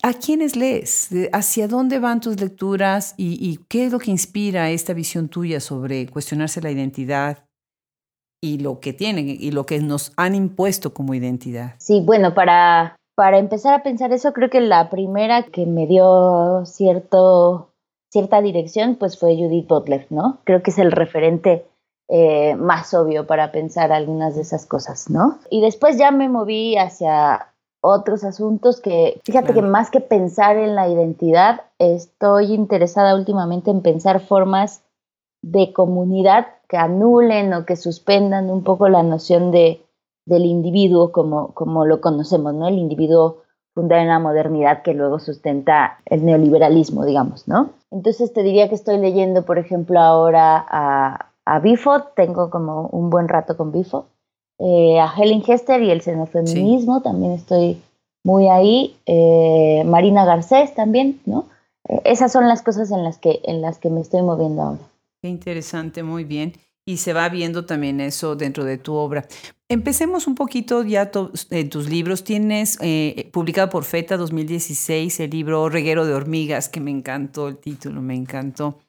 ¿A 0.05 0.11
quiénes 0.11 0.57
lees? 0.57 1.11
¿Hacia 1.31 1.69
dónde 1.69 1.97
van 1.97 2.19
tus 2.19 2.37
lecturas? 2.37 3.15
¿Y, 3.15 3.57
qué 3.69 3.85
es 3.85 3.93
lo 3.93 3.99
que 3.99 4.11
inspira 4.11 4.69
esta 4.69 4.91
visión 4.91 5.29
tuya 5.29 5.61
sobre 5.61 6.09
cuestionarse 6.09 6.59
la 6.59 6.71
identidad 6.71 7.45
y 8.41 8.57
lo 8.57 8.81
que 8.81 8.91
tienen 8.91 9.29
y 9.29 9.51
lo 9.51 9.65
que 9.65 9.79
nos 9.79 10.11
han 10.17 10.35
impuesto 10.35 10.93
como 10.93 11.13
identidad? 11.13 11.75
Sí, 11.77 12.03
bueno, 12.05 12.33
para, 12.33 12.97
para 13.15 13.37
empezar 13.37 13.73
a 13.73 13.81
pensar 13.81 14.11
eso, 14.11 14.33
creo 14.33 14.49
que 14.49 14.59
la 14.59 14.89
primera 14.89 15.43
que 15.43 15.65
me 15.65 15.87
dio 15.87 16.65
cierto, 16.65 17.69
cierta 18.11 18.41
dirección, 18.41 18.97
pues 18.97 19.17
fue 19.17 19.37
Judith 19.37 19.69
Butler, 19.69 20.07
¿no? 20.09 20.39
Creo 20.43 20.61
que 20.63 20.71
es 20.71 20.79
el 20.79 20.91
referente 20.91 21.65
eh, 22.09 22.55
más 22.55 22.93
obvio 22.93 23.25
para 23.25 23.53
pensar 23.53 23.93
algunas 23.93 24.35
de 24.35 24.41
esas 24.41 24.65
cosas, 24.65 25.09
¿no? 25.09 25.39
Y 25.49 25.61
después 25.61 25.97
ya 25.97 26.11
me 26.11 26.27
moví 26.27 26.75
hacia 26.75 27.52
otros 27.85 28.23
asuntos 28.23 28.79
que, 28.79 29.19
fíjate 29.25 29.53
que 29.53 29.61
más 29.61 29.91
que 29.91 29.99
pensar 29.99 30.55
en 30.55 30.73
la 30.73 30.87
identidad, 30.87 31.61
estoy 31.79 32.53
interesada 32.53 33.13
últimamente 33.13 33.71
en 33.71 33.81
pensar 33.81 34.21
formas 34.21 34.83
de 35.41 35.73
comunidad 35.73 36.47
que 36.69 36.77
anulen 36.77 37.53
o 37.53 37.65
que 37.65 37.75
suspendan 37.75 38.49
un 38.49 38.63
poco 38.63 38.87
la 38.87 39.03
noción 39.03 39.51
de, 39.51 39.85
del 40.25 40.45
individuo 40.45 41.11
como, 41.11 41.53
como 41.53 41.85
lo 41.85 41.99
conocemos, 41.99 42.53
¿no? 42.53 42.69
El 42.69 42.77
individuo 42.77 43.43
fundado 43.73 44.01
en 44.01 44.07
la 44.07 44.19
modernidad 44.19 44.81
que 44.81 44.93
luego 44.93 45.19
sustenta 45.19 45.99
el 46.05 46.23
neoliberalismo, 46.25 47.03
digamos, 47.03 47.49
¿no? 47.49 47.71
Entonces 47.91 48.31
te 48.31 48.43
diría 48.43 48.69
que 48.69 48.75
estoy 48.75 48.97
leyendo, 48.97 49.43
por 49.43 49.57
ejemplo, 49.57 49.99
ahora 49.99 50.65
a, 50.69 51.31
a 51.43 51.59
Bifo, 51.59 52.01
tengo 52.15 52.49
como 52.49 52.87
un 52.87 53.09
buen 53.09 53.27
rato 53.27 53.57
con 53.57 53.73
Bifo, 53.73 54.05
eh, 54.59 54.99
a 54.99 55.13
Helen 55.17 55.43
Hester 55.45 55.81
y 55.81 55.89
el 55.89 56.01
xenofeminismo, 56.01 57.01
también 57.01 57.33
estoy 57.33 57.81
muy 58.23 58.47
ahí, 58.47 58.95
eh, 59.05 59.83
Marina 59.85 60.25
Garcés 60.25 60.73
también, 60.75 61.19
¿no? 61.25 61.47
Eh, 61.89 62.01
esas 62.05 62.31
son 62.31 62.47
las 62.47 62.61
cosas 62.61 62.91
en 62.91 63.03
las, 63.03 63.17
que, 63.17 63.41
en 63.43 63.61
las 63.61 63.79
que 63.79 63.89
me 63.89 64.01
estoy 64.01 64.21
moviendo 64.21 64.61
ahora. 64.61 64.79
Qué 65.21 65.29
interesante, 65.29 66.03
muy 66.03 66.23
bien. 66.23 66.53
Y 66.85 66.97
se 66.97 67.13
va 67.13 67.29
viendo 67.29 67.65
también 67.65 68.01
eso 68.01 68.35
dentro 68.35 68.65
de 68.65 68.77
tu 68.77 68.93
obra. 68.93 69.25
Empecemos 69.69 70.27
un 70.27 70.35
poquito 70.35 70.83
ya 70.83 71.09
en 71.49 71.69
tus 71.69 71.89
libros. 71.89 72.25
Tienes 72.25 72.77
publicado 73.31 73.69
por 73.69 73.85
FETA 73.85 74.17
2016 74.17 75.21
el 75.21 75.29
libro 75.29 75.69
Reguero 75.69 76.05
de 76.05 76.13
Hormigas, 76.13 76.67
que 76.67 76.81
me 76.81 76.91
encantó 76.91 77.47
el 77.47 77.57
título, 77.57 78.01
me 78.01 78.15
encantó. 78.15 78.79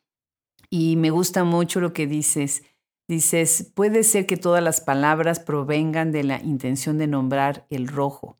Y 0.70 0.96
me 0.96 1.10
gusta 1.10 1.44
mucho 1.44 1.78
lo 1.78 1.92
que 1.92 2.08
dices. 2.08 2.64
Dices, 3.06 3.70
puede 3.74 4.02
ser 4.02 4.26
que 4.26 4.38
todas 4.38 4.62
las 4.62 4.80
palabras 4.80 5.38
provengan 5.38 6.10
de 6.10 6.24
la 6.24 6.40
intención 6.40 6.96
de 6.96 7.06
nombrar 7.06 7.66
el 7.68 7.86
rojo, 7.86 8.38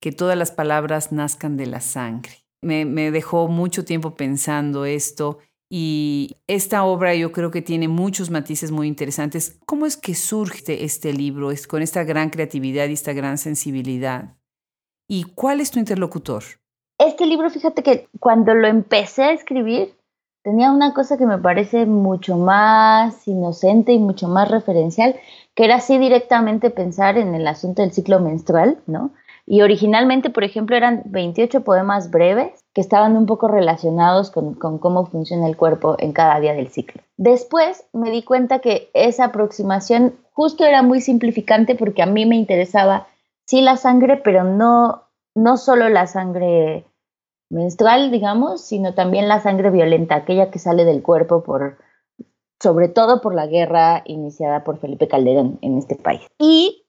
que 0.00 0.12
todas 0.12 0.38
las 0.38 0.52
palabras 0.52 1.10
nazcan 1.10 1.56
de 1.56 1.66
la 1.66 1.80
sangre. 1.80 2.44
Me, 2.62 3.10
dejó 3.10 3.48
mucho 3.48 3.84
tiempo 3.84 4.14
pensando 4.14 4.84
esto 4.84 5.38
y 5.68 6.36
esta 6.46 6.84
obra 6.84 7.14
yo 7.14 7.32
creo 7.32 7.50
que 7.50 7.60
tiene 7.60 7.88
muchos 7.88 8.30
matices 8.30 8.70
muy 8.70 8.86
interesantes. 8.86 9.58
¿Cómo 9.66 9.84
es 9.84 9.96
que 9.96 10.14
surge 10.14 10.84
este 10.84 11.12
libro 11.12 11.50
con 11.68 11.82
esta 11.82 12.04
gran 12.04 12.30
creatividad 12.30 12.88
y 12.88 12.92
esta 12.92 13.12
gran 13.12 13.36
sensibilidad? 13.36 14.36
¿Y 15.08 15.24
cuál 15.34 15.60
es 15.60 15.72
tu 15.72 15.78
interlocutor? 15.80 16.44
Este 16.98 17.26
libro, 17.26 17.50
fíjate 17.50 17.82
que 17.82 18.08
cuando 18.20 18.54
lo 18.54 18.68
empecé 18.68 19.24
a 19.24 19.32
escribir, 19.32 19.94
tenía 20.44 20.70
una 20.70 20.92
cosa 20.92 21.16
que 21.16 21.26
me 21.26 21.38
parece 21.38 21.86
mucho 21.86 22.36
más 22.36 23.26
inocente 23.26 23.92
y 23.92 23.98
mucho 23.98 24.28
más 24.28 24.48
referencial, 24.50 25.16
que 25.54 25.64
era 25.64 25.76
así 25.76 25.98
directamente 25.98 26.70
pensar 26.70 27.16
en 27.16 27.34
el 27.34 27.46
asunto 27.48 27.80
del 27.80 27.92
ciclo 27.92 28.20
menstrual, 28.20 28.78
¿no? 28.86 29.10
Y 29.46 29.62
originalmente, 29.62 30.30
por 30.30 30.44
ejemplo, 30.44 30.76
eran 30.76 31.02
28 31.06 31.64
poemas 31.64 32.10
breves 32.10 32.64
que 32.74 32.80
estaban 32.80 33.16
un 33.16 33.26
poco 33.26 33.48
relacionados 33.48 34.30
con, 34.30 34.54
cómo 34.54 35.06
funciona 35.06 35.46
el 35.46 35.56
cuerpo 35.56 35.96
en 35.98 36.12
cada 36.12 36.38
día 36.40 36.54
del 36.54 36.68
ciclo. 36.68 37.02
Después 37.16 37.84
me 37.92 38.10
di 38.10 38.22
cuenta 38.22 38.58
que 38.58 38.90
esa 38.94 39.26
aproximación 39.26 40.14
justo 40.32 40.64
era 40.64 40.82
muy 40.82 41.00
simplificante 41.00 41.74
porque 41.74 42.02
a 42.02 42.06
mí 42.06 42.26
me 42.26 42.36
interesaba 42.36 43.06
sí 43.46 43.62
la 43.62 43.76
sangre, 43.76 44.18
pero 44.18 44.44
no, 44.44 45.04
no 45.34 45.56
solo 45.56 45.88
la 45.88 46.06
sangre 46.06 46.84
menstrual, 47.50 48.10
digamos, 48.10 48.62
sino 48.62 48.94
también 48.94 49.28
la 49.28 49.40
sangre 49.40 49.70
violenta, 49.70 50.16
aquella 50.16 50.50
que 50.50 50.58
sale 50.58 50.84
del 50.84 51.02
cuerpo 51.02 51.42
por, 51.42 51.78
sobre 52.60 52.88
todo 52.88 53.20
por 53.20 53.34
la 53.34 53.46
guerra 53.46 54.02
iniciada 54.06 54.64
por 54.64 54.78
Felipe 54.78 55.08
Calderón 55.08 55.58
en 55.62 55.78
este 55.78 55.96
país. 55.96 56.22
Y 56.38 56.84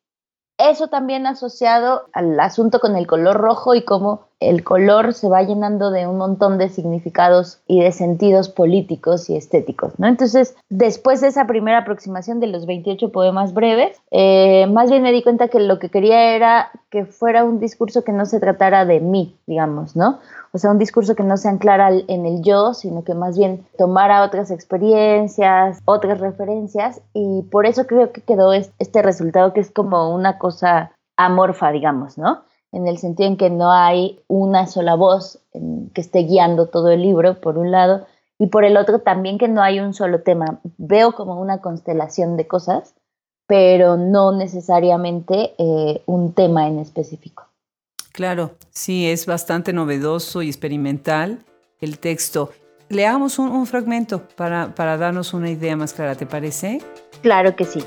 eso 0.57 0.87
también 0.87 1.27
asociado 1.27 2.07
al 2.13 2.39
asunto 2.39 2.79
con 2.79 2.95
el 2.95 3.07
color 3.07 3.37
rojo 3.37 3.75
y 3.75 3.83
cómo 3.83 4.29
el 4.49 4.63
color 4.63 5.13
se 5.13 5.29
va 5.29 5.43
llenando 5.43 5.91
de 5.91 6.07
un 6.07 6.17
montón 6.17 6.57
de 6.57 6.69
significados 6.69 7.59
y 7.67 7.81
de 7.81 7.91
sentidos 7.91 8.49
políticos 8.49 9.29
y 9.29 9.35
estéticos, 9.35 9.99
¿no? 9.99 10.07
Entonces, 10.07 10.55
después 10.69 11.21
de 11.21 11.27
esa 11.27 11.47
primera 11.47 11.79
aproximación 11.79 12.39
de 12.39 12.47
los 12.47 12.65
28 12.65 13.11
poemas 13.11 13.53
breves, 13.53 14.01
eh, 14.11 14.67
más 14.67 14.89
bien 14.89 15.03
me 15.03 15.11
di 15.11 15.23
cuenta 15.23 15.47
que 15.47 15.59
lo 15.59 15.79
que 15.79 15.89
quería 15.89 16.35
era 16.35 16.71
que 16.89 17.05
fuera 17.05 17.43
un 17.43 17.59
discurso 17.59 18.03
que 18.03 18.11
no 18.11 18.25
se 18.25 18.39
tratara 18.39 18.85
de 18.85 18.99
mí, 18.99 19.35
digamos, 19.47 19.95
¿no? 19.95 20.19
O 20.51 20.57
sea, 20.57 20.71
un 20.71 20.79
discurso 20.79 21.15
que 21.15 21.23
no 21.23 21.35
se 21.35 21.49
anclara 21.49 21.89
en 21.91 22.25
el 22.25 22.41
yo, 22.41 22.73
sino 22.73 23.03
que 23.03 23.13
más 23.13 23.37
bien 23.37 23.65
tomara 23.77 24.23
otras 24.23 24.51
experiencias, 24.51 25.81
otras 25.83 26.19
referencias, 26.19 27.01
y 27.13 27.41
por 27.51 27.65
eso 27.65 27.85
creo 27.87 28.13
que 28.13 28.21
quedó 28.21 28.53
este 28.53 29.01
resultado 29.01 29.51
que 29.51 29.59
es 29.59 29.71
como 29.71 30.15
una 30.15 30.37
cosa 30.37 30.91
amorfa, 31.17 31.71
digamos, 31.71 32.17
¿no? 32.17 32.43
En 32.71 32.87
el 32.87 32.97
sentido 32.97 33.29
en 33.29 33.37
que 33.37 33.49
no 33.49 33.71
hay 33.71 34.19
una 34.27 34.67
sola 34.67 34.95
voz 34.95 35.39
que 35.93 36.01
esté 36.01 36.19
guiando 36.19 36.67
todo 36.67 36.89
el 36.89 37.01
libro, 37.01 37.39
por 37.39 37.57
un 37.57 37.71
lado, 37.71 38.05
y 38.37 38.47
por 38.47 38.65
el 38.65 38.77
otro 38.77 38.99
también 38.99 39.37
que 39.37 39.47
no 39.47 39.61
hay 39.61 39.79
un 39.79 39.93
solo 39.93 40.21
tema. 40.21 40.59
Veo 40.77 41.13
como 41.13 41.39
una 41.39 41.59
constelación 41.59 42.35
de 42.37 42.47
cosas, 42.47 42.93
pero 43.47 43.95
no 43.97 44.35
necesariamente 44.35 45.53
eh, 45.57 46.01
un 46.05 46.33
tema 46.33 46.67
en 46.67 46.79
específico. 46.79 47.47
Claro, 48.11 48.51
sí, 48.71 49.09
es 49.09 49.25
bastante 49.25 49.73
novedoso 49.73 50.41
y 50.41 50.47
experimental 50.47 51.39
el 51.79 51.99
texto. 51.99 52.49
Leamos 52.89 53.39
un, 53.39 53.49
un 53.49 53.65
fragmento 53.65 54.27
para, 54.35 54.73
para 54.75 54.97
darnos 54.97 55.33
una 55.33 55.49
idea 55.49 55.75
más 55.75 55.93
clara, 55.93 56.15
¿te 56.15 56.25
parece? 56.25 56.81
Claro 57.21 57.55
que 57.55 57.65
sí. 57.65 57.83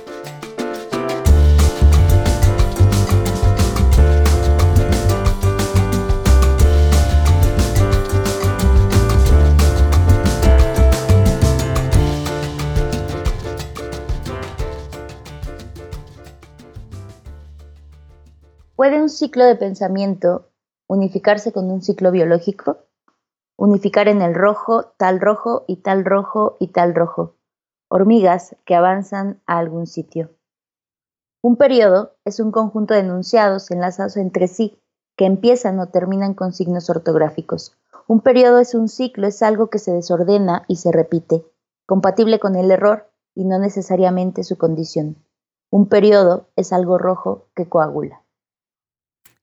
¿Puede 18.78 19.02
un 19.02 19.08
ciclo 19.08 19.44
de 19.44 19.56
pensamiento 19.56 20.52
unificarse 20.86 21.50
con 21.50 21.68
un 21.68 21.82
ciclo 21.82 22.12
biológico? 22.12 22.76
Unificar 23.56 24.06
en 24.06 24.22
el 24.22 24.36
rojo, 24.36 24.92
tal 24.96 25.20
rojo 25.20 25.64
y 25.66 25.78
tal 25.78 26.04
rojo 26.04 26.56
y 26.60 26.68
tal 26.68 26.94
rojo. 26.94 27.34
Hormigas 27.88 28.54
que 28.64 28.76
avanzan 28.76 29.42
a 29.48 29.58
algún 29.58 29.88
sitio. 29.88 30.30
Un 31.42 31.56
periodo 31.56 32.12
es 32.24 32.38
un 32.38 32.52
conjunto 32.52 32.94
de 32.94 33.00
enunciados 33.00 33.68
enlazados 33.72 34.16
entre 34.16 34.46
sí 34.46 34.80
que 35.16 35.26
empiezan 35.26 35.80
o 35.80 35.88
terminan 35.88 36.34
con 36.34 36.52
signos 36.52 36.88
ortográficos. 36.88 37.76
Un 38.06 38.20
periodo 38.20 38.60
es 38.60 38.76
un 38.76 38.88
ciclo, 38.88 39.26
es 39.26 39.42
algo 39.42 39.70
que 39.70 39.80
se 39.80 39.90
desordena 39.90 40.64
y 40.68 40.76
se 40.76 40.92
repite, 40.92 41.44
compatible 41.84 42.38
con 42.38 42.54
el 42.54 42.70
error 42.70 43.10
y 43.34 43.44
no 43.44 43.58
necesariamente 43.58 44.44
su 44.44 44.56
condición. 44.56 45.16
Un 45.68 45.88
periodo 45.88 46.46
es 46.54 46.72
algo 46.72 46.96
rojo 46.96 47.48
que 47.56 47.68
coagula. 47.68 48.22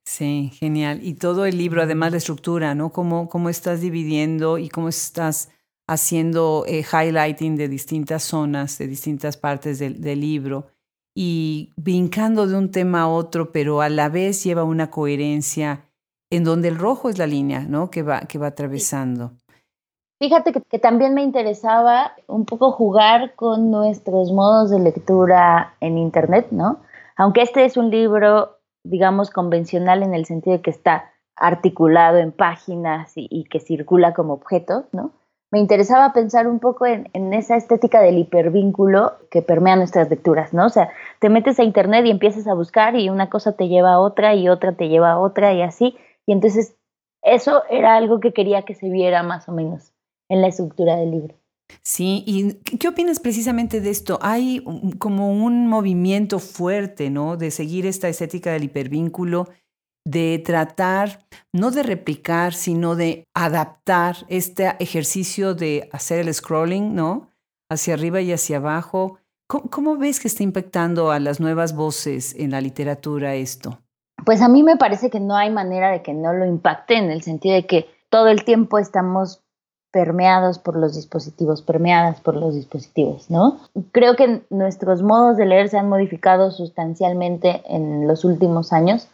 Sí, 0.05 0.51
genial. 0.53 0.99
Y 1.01 1.15
todo 1.15 1.45
el 1.45 1.57
libro, 1.57 1.81
además 1.81 2.11
la 2.11 2.17
estructura, 2.17 2.75
¿no? 2.75 2.91
Cómo, 2.91 3.27
cómo 3.27 3.49
estás 3.49 3.81
dividiendo 3.81 4.59
y 4.59 4.69
cómo 4.69 4.87
estás 4.87 5.49
haciendo 5.87 6.63
eh, 6.67 6.83
highlighting 6.83 7.55
de 7.55 7.67
distintas 7.67 8.23
zonas, 8.23 8.77
de 8.77 8.87
distintas 8.87 9.37
partes 9.37 9.79
del, 9.79 10.01
libro 10.19 10.67
y 11.15 11.73
brincando 11.75 12.47
de 12.47 12.55
un 12.55 12.71
tema 12.71 13.01
a 13.01 13.07
otro, 13.07 13.51
pero 13.51 13.81
a 13.81 13.89
la 13.89 14.09
vez 14.09 14.43
lleva 14.43 14.63
una 14.63 14.89
coherencia 14.89 15.85
en 16.31 16.43
donde 16.43 16.67
el 16.69 16.77
rojo 16.77 17.09
es 17.09 17.17
la 17.17 17.27
línea, 17.27 17.61
¿no? 17.61 17.89
Que 17.89 18.03
va, 18.03 18.21
que 18.21 18.37
va 18.37 18.47
atravesando. 18.47 19.31
Fíjate 20.19 20.53
que, 20.53 20.61
que, 20.61 20.79
también 20.79 21.13
me 21.13 21.23
interesaba 21.23 22.13
un 22.27 22.45
poco 22.45 22.71
jugar 22.71 23.35
con 23.35 23.69
nuestros 23.69 24.31
modos 24.31 24.71
de 24.71 24.79
lectura 24.79 25.75
en 25.81 25.97
Internet, 25.97 26.47
¿no? 26.51 26.79
Aunque 27.17 27.41
este 27.41 27.65
es 27.65 27.77
un 27.77 27.89
libro 27.89 28.54
digamos, 28.85 29.29
convencional 29.29 30.03
en 30.03 30.13
el 30.13 30.25
sentido 30.25 30.57
de 30.57 30.61
que 30.61 30.71
está 30.71 31.11
articulado 31.35 32.17
en 32.17 32.31
páginas 32.31 33.11
y, 33.15 33.43
que 33.45 33.59
circula 33.59 34.13
como 34.13 34.33
objeto, 34.33 34.85
¿no? 34.93 35.11
Me 35.51 35.59
interesaba 35.59 36.11
pensar 36.11 36.47
un 36.47 36.59
poco 36.59 36.85
en, 36.85 37.33
esa 37.33 37.55
estética 37.55 38.01
del 38.01 38.17
hipervínculo 38.17 39.13
que 39.29 39.41
permea 39.41 39.75
nuestras 39.75 40.09
lecturas, 40.09 40.53
¿no? 40.53 40.65
O 40.65 40.69
sea, 40.69 40.89
te 41.19 41.29
metes 41.29 41.59
a 41.59 41.63
internet 41.63 42.05
y 42.05 42.11
empiezas 42.11 42.47
a 42.47 42.53
buscar 42.53 42.95
y 42.95 43.09
una 43.09 43.29
cosa 43.29 43.53
te 43.53 43.67
lleva 43.67 43.93
a 43.93 43.99
otra 43.99 44.35
y 44.35 44.49
otra 44.49 44.73
te 44.73 44.87
lleva 44.87 45.11
a 45.11 45.19
otra 45.19 45.53
y 45.53 45.61
así. 45.61 45.97
Y 46.25 46.33
entonces 46.33 46.75
eso 47.21 47.63
era 47.69 47.95
algo 47.95 48.19
que 48.19 48.33
quería 48.33 48.63
que 48.63 48.75
se 48.75 48.89
viera 48.89 49.23
más 49.23 49.47
o 49.47 49.51
menos 49.51 49.93
en 50.29 50.41
la 50.41 50.47
estructura 50.47 50.95
del 50.95 51.11
libro. 51.11 51.35
Sí, 51.83 52.23
¿y 52.25 52.53
qué 52.77 52.87
opinas 52.87 53.19
precisamente 53.19 53.81
de 53.81 53.89
esto? 53.89 54.19
Hay 54.21 54.63
como 54.99 55.31
un 55.31 55.67
movimiento 55.67 56.39
fuerte, 56.39 57.09
¿no? 57.09 57.37
De 57.37 57.51
seguir 57.51 57.85
esta 57.85 58.07
estética 58.07 58.51
del 58.51 58.65
hipervínculo, 58.65 59.49
de 60.05 60.41
tratar, 60.45 61.25
no 61.53 61.71
de 61.71 61.83
replicar, 61.83 62.53
sino 62.53 62.95
de 62.95 63.25
adaptar 63.33 64.17
este 64.29 64.75
ejercicio 64.79 65.55
de 65.55 65.89
hacer 65.91 66.19
el 66.19 66.33
scrolling, 66.33 66.93
¿no? 66.93 67.29
Hacia 67.69 67.95
arriba 67.95 68.21
y 68.21 68.31
hacia 68.31 68.57
abajo, 68.57 69.19
¿Cómo, 69.47 69.97
ves 69.97 70.19
que 70.19 70.27
está 70.27 70.41
impactando 70.41 71.11
a 71.11 71.19
las 71.19 71.39
nuevas 71.39 71.75
voces 71.75 72.35
en 72.35 72.51
la 72.51 72.61
literatura 72.61 73.35
esto? 73.35 73.77
Pues 74.25 74.41
a 74.41 74.47
mí 74.47 74.63
me 74.63 74.75
parece 74.75 75.11
que 75.11 75.19
no 75.19 75.35
hay 75.35 75.51
manera 75.51 75.91
de 75.91 76.01
que 76.01 76.13
no 76.15 76.33
lo 76.33 76.45
impacte 76.45 76.95
en 76.95 77.11
el 77.11 77.21
sentido 77.21 77.53
de 77.53 77.67
que 77.67 77.87
todo 78.09 78.27
el 78.27 78.43
tiempo 78.43 78.79
estamos 78.79 79.43
permeados 79.95 80.59
por 80.59 80.75
los 80.75 80.93
dispositivos, 80.93 81.61
permeadas 81.61 82.19
por 82.19 82.35
los 82.35 82.53
dispositivos, 82.53 83.31
¿no? 83.31 83.61
Creo 83.93 84.17
que 84.17 84.41
nuestros 84.49 85.01
modos 85.01 85.37
de 85.37 85.45
leer 85.45 85.69
se 85.69 85.77
han 85.77 85.87
modificado 85.87 86.51
sustancialmente 86.51 87.61
en 87.65 88.05
los 88.05 88.25
últimos 88.25 88.73
años 88.73 89.07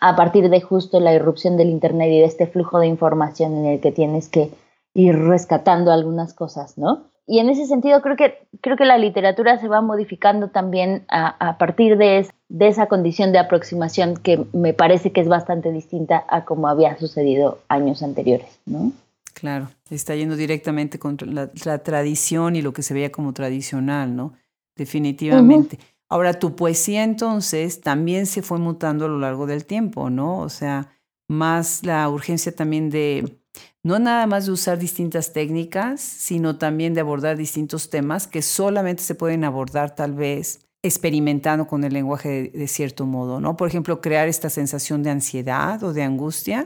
a 0.00 0.16
partir 0.16 0.48
de 0.48 0.62
justo 0.62 1.00
la 1.00 1.12
irrupción 1.12 1.58
del 1.58 1.68
Internet 1.68 2.08
y 2.10 2.20
de 2.20 2.24
este 2.24 2.46
flujo 2.46 2.78
de 2.78 2.86
información 2.86 3.54
en 3.58 3.66
el 3.66 3.80
que 3.82 3.92
tienes 3.92 4.30
que 4.30 4.50
ir 4.94 5.18
rescatando 5.18 5.92
algunas 5.92 6.32
cosas, 6.32 6.78
¿no? 6.78 7.02
Y 7.26 7.38
en 7.38 7.50
ese 7.50 7.66
sentido 7.66 8.00
creo 8.00 8.16
que, 8.16 8.38
creo 8.62 8.78
que 8.78 8.86
la 8.86 8.96
literatura 8.96 9.58
se 9.58 9.68
va 9.68 9.82
modificando 9.82 10.48
también 10.48 11.04
a, 11.08 11.58
partir 11.58 11.98
de, 11.98 12.26
de 12.48 12.68
esa 12.68 12.86
condición 12.86 13.32
de 13.32 13.38
aproximación 13.38 14.16
que 14.16 14.46
me 14.54 14.72
parece 14.72 15.12
que 15.12 15.20
es 15.20 15.28
bastante 15.28 15.70
distinta 15.70 16.24
a 16.26 16.46
como 16.46 16.68
había 16.68 16.96
sucedido 16.96 17.58
años 17.68 18.02
anteriores, 18.02 18.58
¿no? 18.64 18.92
Claro, 19.34 19.70
está 19.90 20.14
yendo 20.14 20.36
directamente 20.36 20.98
contra 20.98 21.26
la, 21.26 21.78
tradición 21.82 22.56
y 22.56 22.62
lo 22.62 22.72
que 22.72 22.82
se 22.82 22.94
veía 22.94 23.10
como 23.10 23.32
tradicional, 23.32 24.14
¿no? 24.14 24.34
Definitivamente. 24.76 25.78
Ahora, 26.08 26.34
tu 26.34 26.54
poesía 26.54 27.04
entonces 27.04 27.80
también 27.80 28.26
se 28.26 28.42
fue 28.42 28.58
mutando 28.58 29.06
a 29.06 29.08
lo 29.08 29.18
largo 29.18 29.46
del 29.46 29.64
tiempo, 29.64 30.10
¿no? 30.10 30.40
O 30.40 30.48
sea, 30.48 30.90
más 31.28 31.84
la 31.84 32.08
urgencia 32.10 32.54
también 32.54 32.90
de, 32.90 33.38
no 33.82 33.98
nada 33.98 34.26
más 34.26 34.46
de 34.46 34.52
usar 34.52 34.78
distintas 34.78 35.32
técnicas, 35.32 36.00
sino 36.00 36.58
también 36.58 36.92
de 36.92 37.00
abordar 37.00 37.38
distintos 37.38 37.88
temas 37.88 38.26
que 38.26 38.42
solamente 38.42 39.02
se 39.02 39.14
pueden 39.14 39.44
abordar 39.44 39.94
tal 39.94 40.12
vez 40.12 40.68
experimentando 40.82 41.66
con 41.66 41.84
el 41.84 41.94
lenguaje 41.94 42.28
de, 42.28 42.48
de 42.50 42.68
cierto 42.68 43.06
modo, 43.06 43.40
¿no? 43.40 43.56
Por 43.56 43.68
ejemplo, 43.68 44.02
crear 44.02 44.28
esta 44.28 44.50
sensación 44.50 45.02
de 45.02 45.10
ansiedad 45.10 45.82
o 45.82 45.94
de 45.94 46.02
angustia 46.02 46.64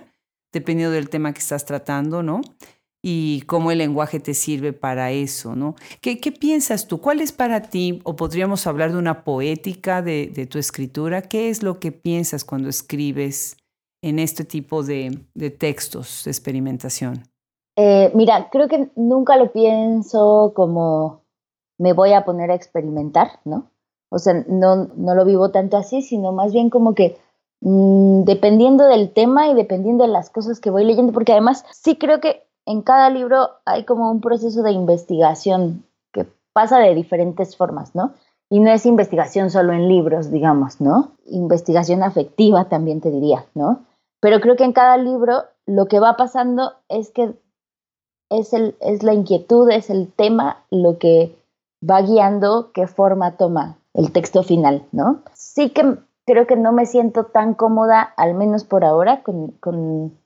dependiendo 0.52 0.92
del 0.92 1.10
tema 1.10 1.32
que 1.32 1.40
estás 1.40 1.64
tratando, 1.64 2.22
¿no? 2.22 2.40
Y 3.02 3.42
cómo 3.42 3.70
el 3.70 3.78
lenguaje 3.78 4.18
te 4.18 4.34
sirve 4.34 4.72
para 4.72 5.12
eso, 5.12 5.54
¿no? 5.54 5.76
¿Qué, 6.00 6.16
piensas 6.32 6.88
tú? 6.88 7.00
¿Cuál 7.00 7.20
es 7.20 7.32
para 7.32 7.62
ti, 7.62 8.00
o 8.04 8.16
podríamos 8.16 8.66
hablar 8.66 8.92
de 8.92 8.98
una 8.98 9.22
poética 9.22 10.02
de, 10.02 10.48
tu 10.50 10.58
escritura? 10.58 11.22
¿Qué 11.22 11.48
es 11.48 11.62
lo 11.62 11.78
que 11.78 11.92
piensas 11.92 12.44
cuando 12.44 12.68
escribes 12.68 13.56
en 14.02 14.18
este 14.18 14.44
tipo 14.44 14.82
de, 14.82 15.20
textos 15.58 16.22
de 16.24 16.30
experimentación? 16.30 17.22
Eh, 17.76 18.10
mira, 18.14 18.48
creo 18.50 18.68
que 18.68 18.90
nunca 18.96 19.36
lo 19.36 19.52
pienso 19.52 20.52
como 20.56 21.22
me 21.78 21.92
voy 21.92 22.12
a 22.12 22.24
poner 22.24 22.50
a 22.50 22.54
experimentar, 22.54 23.40
¿no? 23.44 23.70
O 24.08 24.18
sea, 24.18 24.44
no, 24.48 24.86
no 24.96 25.14
lo 25.14 25.24
vivo 25.24 25.50
tanto 25.50 25.76
así, 25.76 26.00
sino 26.00 26.32
más 26.32 26.52
bien 26.52 26.70
como 26.70 26.94
que 26.94 27.18
Mm, 27.60 28.24
dependiendo 28.24 28.86
del 28.86 29.12
tema 29.12 29.48
y 29.48 29.54
dependiendo 29.54 30.04
de 30.04 30.10
las 30.10 30.30
cosas 30.30 30.60
que 30.60 30.70
voy 30.70 30.84
leyendo, 30.84 31.12
porque 31.12 31.32
además 31.32 31.64
sí 31.72 31.96
creo 31.96 32.20
que 32.20 32.42
en 32.66 32.82
cada 32.82 33.10
libro 33.10 33.50
hay 33.64 33.84
como 33.84 34.10
un 34.10 34.20
proceso 34.20 34.62
de 34.62 34.72
investigación 34.72 35.84
que 36.12 36.26
pasa 36.52 36.78
de 36.78 36.94
diferentes 36.94 37.56
formas, 37.56 37.94
¿no? 37.94 38.12
Y 38.50 38.60
no 38.60 38.70
es 38.70 38.86
investigación 38.86 39.50
solo 39.50 39.72
en 39.72 39.88
libros, 39.88 40.30
digamos, 40.30 40.80
¿no? 40.80 41.12
Investigación 41.26 42.02
afectiva 42.02 42.68
también 42.68 43.00
te 43.00 43.10
diría, 43.10 43.46
¿no? 43.54 43.80
Pero 44.20 44.40
creo 44.40 44.56
que 44.56 44.64
en 44.64 44.72
cada 44.72 44.96
libro 44.96 45.44
lo 45.66 45.86
que 45.86 45.98
va 45.98 46.16
pasando 46.16 46.74
es 46.88 47.10
que 47.10 47.34
es, 48.30 48.52
el, 48.52 48.76
es 48.80 49.02
la 49.02 49.14
inquietud, 49.14 49.70
es 49.70 49.90
el 49.90 50.12
tema 50.12 50.64
lo 50.70 50.98
que 50.98 51.36
va 51.88 52.02
guiando 52.02 52.70
qué 52.72 52.86
forma 52.86 53.36
toma 53.36 53.78
el 53.94 54.12
texto 54.12 54.42
final, 54.42 54.84
¿no? 54.92 55.22
Sí 55.34 55.70
que 55.70 55.96
creo 56.26 56.46
que 56.46 56.56
no 56.56 56.72
me 56.72 56.86
siento 56.86 57.24
tan 57.24 57.54
cómoda, 57.54 58.02
al 58.16 58.34
menos 58.34 58.64
por 58.64 58.84
ahora, 58.84 59.22
con, 59.22 60.18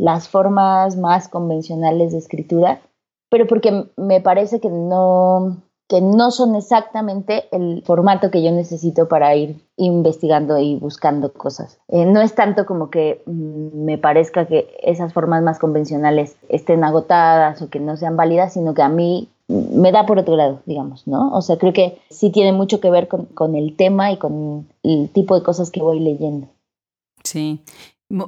las 0.00 0.28
formas 0.28 0.96
más 0.96 1.26
convencionales 1.26 2.12
de 2.12 2.18
escritura, 2.18 2.80
pero 3.30 3.48
porque 3.48 3.90
me 3.96 4.20
parece 4.20 4.60
que 4.60 4.70
no, 4.70 5.56
que 5.88 6.00
no 6.00 6.30
son 6.30 6.54
exactamente 6.54 7.48
el 7.50 7.82
formato 7.84 8.30
que 8.30 8.40
yo 8.40 8.52
necesito 8.52 9.08
para 9.08 9.34
ir 9.34 9.60
investigando 9.76 10.56
y 10.56 10.76
buscando 10.76 11.32
cosas. 11.32 11.80
Eh, 11.88 12.06
no 12.06 12.20
es 12.20 12.36
tanto 12.36 12.64
como 12.64 12.90
que 12.90 13.22
mm, 13.26 13.84
me 13.84 13.98
parezca 13.98 14.46
que 14.46 14.72
esas 14.82 15.12
formas 15.12 15.42
más 15.42 15.58
convencionales 15.58 16.36
estén 16.48 16.84
agotadas 16.84 17.60
o 17.60 17.68
que 17.68 17.80
no 17.80 17.96
sean 17.96 18.16
válidas, 18.16 18.52
sino 18.52 18.74
que 18.74 18.82
a 18.82 18.88
mí 18.88 19.28
me 19.48 19.92
da 19.92 20.04
por 20.04 20.18
otro 20.18 20.36
lado, 20.36 20.62
digamos, 20.66 21.06
¿no? 21.06 21.32
O 21.32 21.40
sea, 21.40 21.56
creo 21.56 21.72
que 21.72 21.98
sí 22.10 22.30
tiene 22.30 22.52
mucho 22.52 22.80
que 22.80 22.90
ver 22.90 23.08
con, 23.08 23.56
el 23.56 23.76
tema 23.76 24.12
y 24.12 24.18
con 24.18 24.68
el 24.82 25.08
tipo 25.08 25.34
de 25.34 25.42
cosas 25.42 25.70
que 25.70 25.80
voy 25.80 26.00
leyendo. 26.00 26.48
Sí, 27.24 27.62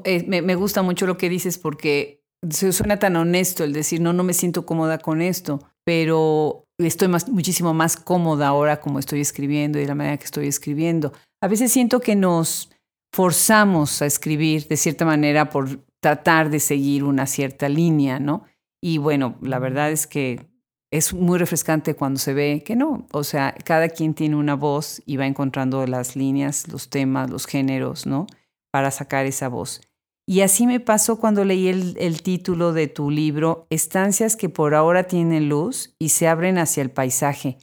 eh, 0.04 0.24
me, 0.26 0.54
gusta 0.54 0.82
mucho 0.82 1.06
lo 1.06 1.18
que 1.18 1.28
dices 1.28 1.58
porque 1.58 2.22
suena 2.48 2.98
tan 2.98 3.16
honesto 3.16 3.64
el 3.64 3.74
decir, 3.74 4.00
no, 4.00 4.14
no 4.14 4.24
me 4.24 4.32
siento 4.32 4.64
cómoda 4.64 4.98
con 4.98 5.20
esto, 5.20 5.60
pero 5.84 6.64
estoy 6.78 7.08
muchísimo 7.30 7.74
más 7.74 7.96
cómoda 7.98 8.48
ahora 8.48 8.80
como 8.80 8.98
estoy 8.98 9.20
escribiendo 9.20 9.78
y 9.78 9.82
de 9.82 9.88
la 9.88 9.94
manera 9.94 10.16
que 10.16 10.24
estoy 10.24 10.46
escribiendo. 10.46 11.12
A 11.42 11.48
veces 11.48 11.70
siento 11.70 12.00
que 12.00 12.16
nos 12.16 12.70
forzamos 13.14 14.00
a 14.00 14.06
escribir 14.06 14.68
de 14.68 14.76
cierta 14.78 15.04
manera 15.04 15.50
por 15.50 15.84
tratar 16.02 16.48
de 16.48 16.60
seguir 16.60 17.04
una 17.04 17.26
cierta 17.26 17.68
línea, 17.68 18.18
¿no? 18.18 18.44
Y 18.82 18.96
bueno, 18.96 19.36
la 19.42 19.58
verdad 19.58 19.90
es 19.90 20.06
que 20.06 20.49
es 20.90 21.14
muy 21.14 21.38
refrescante 21.38 21.94
cuando 21.94 22.18
se 22.18 22.34
ve 22.34 22.62
que 22.64 22.74
no, 22.74 23.06
o 23.12 23.22
sea, 23.22 23.54
cada 23.64 23.88
quien 23.88 24.14
tiene 24.14 24.36
una 24.36 24.54
voz 24.54 25.02
y 25.06 25.16
va 25.16 25.26
encontrando 25.26 25.86
las 25.86 26.16
líneas, 26.16 26.68
los 26.68 26.90
temas, 26.90 27.30
los 27.30 27.46
géneros, 27.46 28.06
¿no? 28.06 28.26
Para 28.72 28.90
sacar 28.90 29.26
esa 29.26 29.48
voz. 29.48 29.80
Y 30.26 30.42
así 30.42 30.66
me 30.66 30.78
pasó 30.78 31.18
cuando 31.18 31.44
leí 31.44 31.68
el, 31.68 32.22
título 32.22 32.72
de 32.72 32.86
tu 32.86 33.10
libro, 33.10 33.66
Estancias 33.70 34.36
que 34.36 34.48
por 34.48 34.74
ahora 34.74 35.04
tienen 35.04 35.48
luz 35.48 35.94
y 35.98 36.10
se 36.10 36.28
abren 36.28 36.58
hacia 36.58 36.82
el 36.82 36.90
paisaje. 36.90 37.58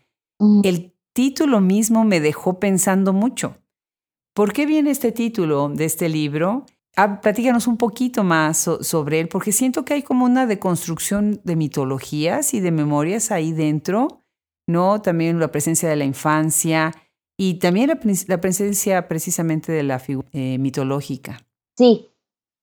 El 0.64 0.94
título 1.14 1.62
mismo 1.62 2.04
me 2.04 2.20
dejó 2.20 2.60
pensando 2.60 3.14
mucho. 3.14 3.58
¿Por 4.34 4.52
qué 4.52 4.66
viene 4.66 4.92
este 4.92 5.12
título 5.12 5.70
de 5.70 5.86
este 5.86 6.10
libro? 6.10 6.66
Ah, 7.00 7.22
platícanos 7.22 7.68
un 7.68 7.78
poquito 7.78 8.24
más 8.24 8.58
sobre 8.82 9.20
él, 9.20 9.28
porque 9.28 9.52
siento 9.52 9.86
que 9.86 9.94
hay 9.94 10.02
como 10.02 10.26
una 10.26 10.48
deconstrucción 10.48 11.40
de 11.44 11.56
mitologías 11.56 12.56
y 12.56 12.60
de 12.60 12.72
memorias 12.72 13.30
ahí 13.30 13.54
dentro, 13.54 14.24
¿no? 14.68 15.00
También 15.00 15.40
la 15.40 15.52
presencia 15.52 15.88
de 15.88 15.96
la 15.96 16.06
infancia 16.06 16.92
y 17.38 17.60
también 17.60 17.92
la, 18.28 18.42
presencia 18.42 19.08
precisamente 19.08 19.72
de 19.72 19.84
la 19.84 20.00
figura 20.00 20.28
eh, 20.34 20.58
mitológica. 20.58 21.38
Sí, 21.78 22.10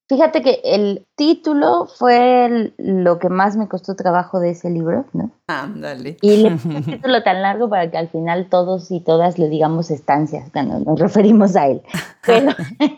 fíjate 0.08 0.42
que 0.42 0.60
el 0.64 1.06
título 1.14 1.86
fue 1.86 2.74
lo 2.76 3.20
que 3.20 3.28
más 3.28 3.56
me 3.56 3.68
costó 3.68 3.94
trabajo 3.94 4.40
de 4.40 4.50
ese 4.50 4.68
libro, 4.68 5.04
¿no? 5.12 5.30
Ah, 5.46 5.72
dale. 5.72 6.16
Y 6.22 6.38
le 6.38 6.50
puse 6.56 6.68
un 6.70 6.82
título 6.82 7.22
tan 7.22 7.40
largo 7.40 7.70
para 7.70 7.88
que 7.88 7.98
al 7.98 8.08
final 8.08 8.48
todos 8.48 8.90
y 8.90 8.98
todas 8.98 9.38
le 9.38 9.48
digamos 9.48 9.92
estancias 9.92 10.50
cuando 10.50 10.80
nos 10.80 10.98
referimos 10.98 11.54
a 11.54 11.68
él. 11.68 11.82
Pero, 12.26 12.50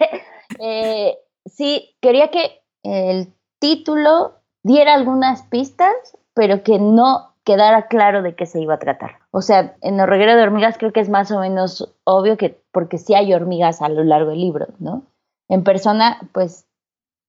eh, 0.61 1.19
sí, 1.47 1.97
quería 2.01 2.31
que 2.31 2.63
el 2.83 3.33
título 3.59 4.35
diera 4.63 4.95
algunas 4.95 5.43
pistas, 5.45 5.95
pero 6.35 6.63
que 6.63 6.79
no 6.79 7.35
quedara 7.45 7.87
claro 7.87 8.23
de 8.23 8.35
qué 8.35 8.45
se 8.45 8.61
iba 8.61 8.75
a 8.75 8.79
tratar. 8.79 9.21
O 9.31 9.41
sea, 9.41 9.77
en 9.81 10.01
el 10.01 10.09
reguero 10.09 10.35
de 10.35 10.43
hormigas 10.43 10.77
creo 10.79 10.93
que 10.93 11.01
es 11.01 11.09
más 11.09 11.31
o 11.31 11.39
menos 11.39 11.95
obvio 12.05 12.37
que, 12.37 12.61
porque 12.73 12.99
sí 12.99 13.15
hay 13.15 13.33
hormigas 13.33 13.81
a 13.81 13.89
lo 13.89 14.03
largo 14.03 14.31
del 14.31 14.41
libro, 14.41 14.67
¿no? 14.81 15.05
En 15.49 15.63
persona, 15.63 16.19
pues 16.33 16.67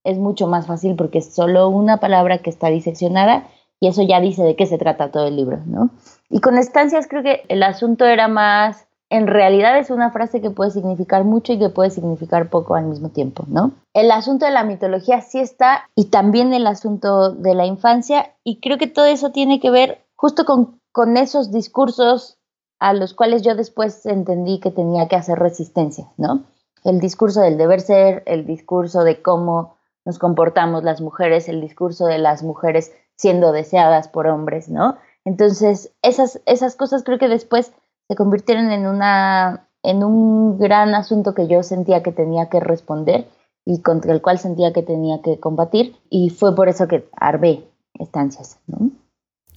es 0.03 0.17
mucho 0.17 0.47
más 0.47 0.65
fácil 0.65 0.95
porque 0.95 1.19
es 1.19 1.34
solo 1.34 1.69
una 1.69 1.97
palabra 1.97 2.39
que 2.39 2.49
está 2.49 2.69
diseccionada 2.69 3.47
y 3.80 3.88
eso 3.89 4.01
ya 4.01 4.19
dice 4.19 4.43
de 4.43 4.56
qué 4.56 4.65
se 4.65 4.80
trata 4.80 5.12
todo 5.12 5.27
el 5.27 5.36
libro, 5.36 5.60
¿no? 5.65 5.91
Y 6.30 6.41
con 6.41 6.58
estancias 6.58 7.08
creo 7.08 7.21
que 7.21 7.43
el 7.47 7.62
asunto 7.62 8.06
era 8.06 8.27
más 8.27 8.87
en 9.10 9.28
realidad 9.28 9.78
es 9.78 9.89
una 9.89 10.12
frase 10.12 10.41
que 10.41 10.50
puede 10.50 10.72
significar 10.72 11.24
mucho 11.24 11.54
y 11.54 11.60
que 11.60 11.70
puede 11.70 11.89
significar 11.89 12.50
poco 12.50 12.76
al 12.76 12.86
mismo 12.86 13.10
tiempo, 13.10 13.46
¿no? 13.48 13.72
El 13.93 14.12
asunto 14.12 14.46
de 14.46 14.52
la 14.52 14.63
mitología 14.63 15.22
sí 15.22 15.39
está 15.39 15.89
y 15.96 16.06
también 16.06 16.54
el 16.54 16.67
asunto 16.67 17.32
de 17.32 17.56
la 17.56 17.65
infancia 17.65 18.34
y 18.43 18.60
creo 18.60 18.78
que 18.78 18.88
todo 18.88 19.06
eso 19.06 19.32
tiene 19.32 19.60
que 19.60 19.72
ver 19.72 20.04
justo 20.15 20.46
con, 20.46 20.80
con 20.91 21.15
esos 21.15 21.52
discursos 21.52 22.38
a 22.80 22.93
los 22.93 23.13
cuales 23.13 23.41
yo 23.43 23.56
después 23.56 24.06
entendí 24.06 24.60
que 24.60 24.72
tenía 24.72 25.08
que 25.08 25.15
hacer 25.15 25.39
resistencia, 25.39 26.10
¿no? 26.17 26.43
El 26.84 27.00
discurso 27.00 27.41
del 27.41 27.58
deber 27.58 27.82
ser, 27.82 28.24
el 28.26 28.46
discurso 28.46 29.04
de 29.04 29.22
cómo 29.22 29.78
nos 30.06 30.20
comportamos 30.20 30.84
las 30.84 31.02
mujeres, 31.02 31.50
el 31.50 31.62
discurso 31.62 32.06
de 32.06 32.17
las 32.17 32.43
mujeres 32.43 32.93
siendo 33.15 33.52
deseadas 33.52 34.08
por 34.10 34.28
hombres, 34.28 34.70
¿no? 34.70 34.98
Entonces, 35.26 35.91
esas, 36.02 36.39
esas 36.46 36.76
cosas 36.76 37.04
creo 37.04 37.17
que 37.17 37.28
después 37.28 37.74
se 38.08 38.15
convirtieron 38.15 38.72
en, 38.72 38.88
una, 38.88 39.67
en 39.84 40.04
un 40.04 40.58
gran 40.58 40.96
asunto 40.96 41.34
que 41.34 41.48
yo 41.48 41.63
sentía 41.63 42.04
que 42.04 42.12
tenía 42.12 42.50
que 42.50 42.60
responder 42.60 43.28
y 43.65 43.82
contra 43.82 44.13
el 44.13 44.22
cual 44.22 44.39
sentía 44.39 44.72
que 44.72 44.84
tenía 44.84 45.22
que 45.22 45.39
combatir 45.39 45.96
y 46.10 46.30
fue 46.30 46.56
por 46.56 46.70
eso 46.70 46.88
que 46.88 47.08
armé 47.12 47.65
estancias. 48.00 48.60
¿no? 48.67 48.91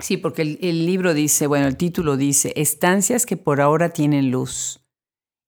Sí, 0.01 0.17
porque 0.17 0.43
el, 0.43 0.87
libro 0.87 1.15
dice, 1.15 1.47
bueno, 1.47 1.67
el 1.67 1.77
título 1.77 2.17
dice, 2.17 2.53
estancias 2.57 3.27
que 3.27 3.37
por 3.37 3.61
ahora 3.61 3.91
tienen 3.91 4.31
luz 4.31 4.81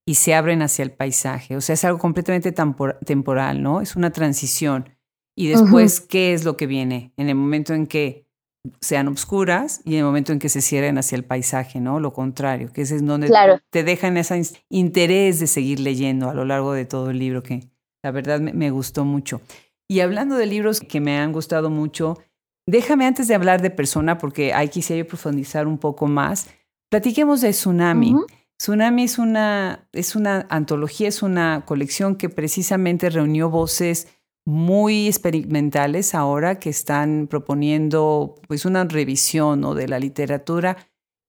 y 0.07 0.17
se 0.17 0.35
abren 0.35 0.63
hacia 0.63 0.83
el 0.83 0.93
paisaje. 0.93 1.57
O 1.57 1.61
sea, 1.61 1.75
es 1.75 1.85
algo 1.85 1.99
completamente 1.99 2.53
temporal, 2.53 3.63
¿no? 3.63 3.81
Es 3.81 3.97
una 3.97 4.11
transición. 4.11 4.91
Y 5.35 5.49
después, 5.49 6.01
¿qué 6.01 6.35
es 6.35 6.45
lo 6.45 6.57
que 6.57 6.67
viene? 6.67 7.13
En 7.17 7.29
el 7.29 7.35
momento 7.35 7.73
en 7.73 7.87
que 7.87 8.27
sean 8.81 9.09
oscuras 9.09 9.81
y 9.85 9.95
en 9.95 10.01
el 10.01 10.05
momento 10.05 10.33
en 10.33 10.39
que 10.39 10.49
se 10.49 10.61
cierren 10.61 10.99
hacia 10.99 11.17
el 11.17 11.25
paisaje, 11.25 11.81
¿no? 11.81 12.01
Lo 12.01 12.13
contrario, 12.13 12.73
que 12.73 12.83
ese 12.83 12.97
es 12.97 13.05
donde 13.05 13.31
te 13.71 13.85
dejan 13.85 14.17
ese 14.17 14.43
interés 14.69 15.41
de 15.41 15.47
seguir 15.47 15.81
leyendo 15.81 16.31
a 16.31 16.35
lo 16.35 16.45
largo 16.45 16.73
de 16.73 16.85
todo 16.85 17.11
el 17.11 17.19
libro, 17.19 17.43
que 17.43 17.69
la 18.03 18.11
verdad 18.11 18.41
me 18.41 18.71
gustó 18.71 19.05
mucho. 19.05 19.41
Y 19.89 20.01
hablando 20.01 20.37
de 20.37 20.47
libros 20.47 20.81
que 20.81 21.01
me 21.01 21.19
han 21.19 21.33
gustado 21.33 21.71
mucho, 21.71 22.19
Déjame 22.67 23.07
antes 23.07 23.27
de 23.27 23.35
hablar 23.35 23.61
de 23.61 23.71
persona, 23.71 24.19
porque 24.19 24.53
ahí 24.53 24.69
quisiera 24.69 25.07
profundizar 25.07 25.67
un 25.67 25.79
poco 25.79 26.07
más, 26.07 26.49
platiquemos 26.91 27.41
de 27.41 27.51
Tsunami. 27.51 28.15
Tsunami 28.57 29.03
es 29.03 29.19
una, 29.19 29.89
es 29.93 30.15
una 30.15 30.47
antología, 30.49 31.09
es 31.09 31.23
una 31.23 31.65
colección 31.67 32.15
que 32.15 32.29
precisamente 32.29 33.11
reunió 33.11 33.51
voces 33.51 34.07
muy 34.45 35.07
experimentales 35.07 36.15
ahora 36.15 36.59
que 36.59 36.71
están 36.71 37.29
proponiendo 37.29 38.35
pues 38.49 38.65
una 38.65 38.85
revisión 38.85 39.75
de 39.77 39.89
la 39.89 39.99
literatura 39.99 40.77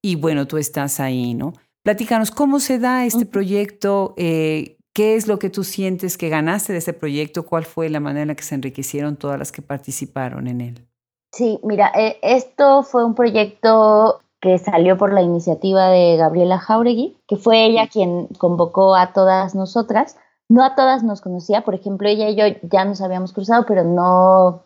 y 0.02 0.16
bueno, 0.16 0.48
tú 0.48 0.58
estás 0.58 1.00
ahí, 1.00 1.34
¿no? 1.34 1.54
Platícanos, 1.84 2.32
¿cómo 2.32 2.60
se 2.60 2.80
da 2.80 3.06
este 3.06 3.26
proyecto? 3.26 4.14
Eh, 4.18 4.78
¿Qué 4.94 5.16
es 5.16 5.28
lo 5.28 5.40
que 5.40 5.50
tú 5.50 5.64
sientes 5.64 6.18
que 6.18 6.30
ganaste 6.30 6.72
de 6.72 6.80
este 6.80 6.94
proyecto? 6.94 7.46
¿Cuál 7.46 7.66
fue 7.66 7.90
la 7.90 8.00
manera 8.00 8.22
en 8.24 8.28
la 8.30 8.36
que 8.36 8.44
se 8.44 8.56
enriquecieron 8.56 9.18
todas 9.18 9.40
las 9.40 9.52
que 9.52 9.62
participaron 9.62 10.48
en 10.48 10.62
él? 10.62 10.88
Sí, 11.34 11.60
mira, 11.64 11.92
eh, 11.96 12.20
esto 12.22 12.84
fue 12.84 13.04
un 13.04 13.16
proyecto 13.16 14.22
que 14.40 14.60
salió 14.60 14.98
por 14.98 15.14
la 15.14 15.22
iniciativa 15.22 15.90
de 15.90 16.18
Gabriela 16.18 16.60
Jauregui, 16.60 17.18
que 17.28 17.38
fue 17.38 17.66
ella 17.66 17.88
quien 17.88 18.28
convocó 18.38 18.96
a 18.96 19.14
todas 19.14 19.56
nosotras. 19.56 20.18
No 20.54 20.64
a 20.64 20.76
todas 20.76 21.02
nos 21.02 21.20
conocía, 21.20 21.62
por 21.62 21.74
ejemplo, 21.74 22.08
ella 22.08 22.30
y 22.30 22.36
yo 22.36 22.46
ya 22.62 22.86
nos 22.86 23.02
habíamos 23.02 23.34
cruzado, 23.34 23.66
pero 23.68 23.84
no, 23.84 24.62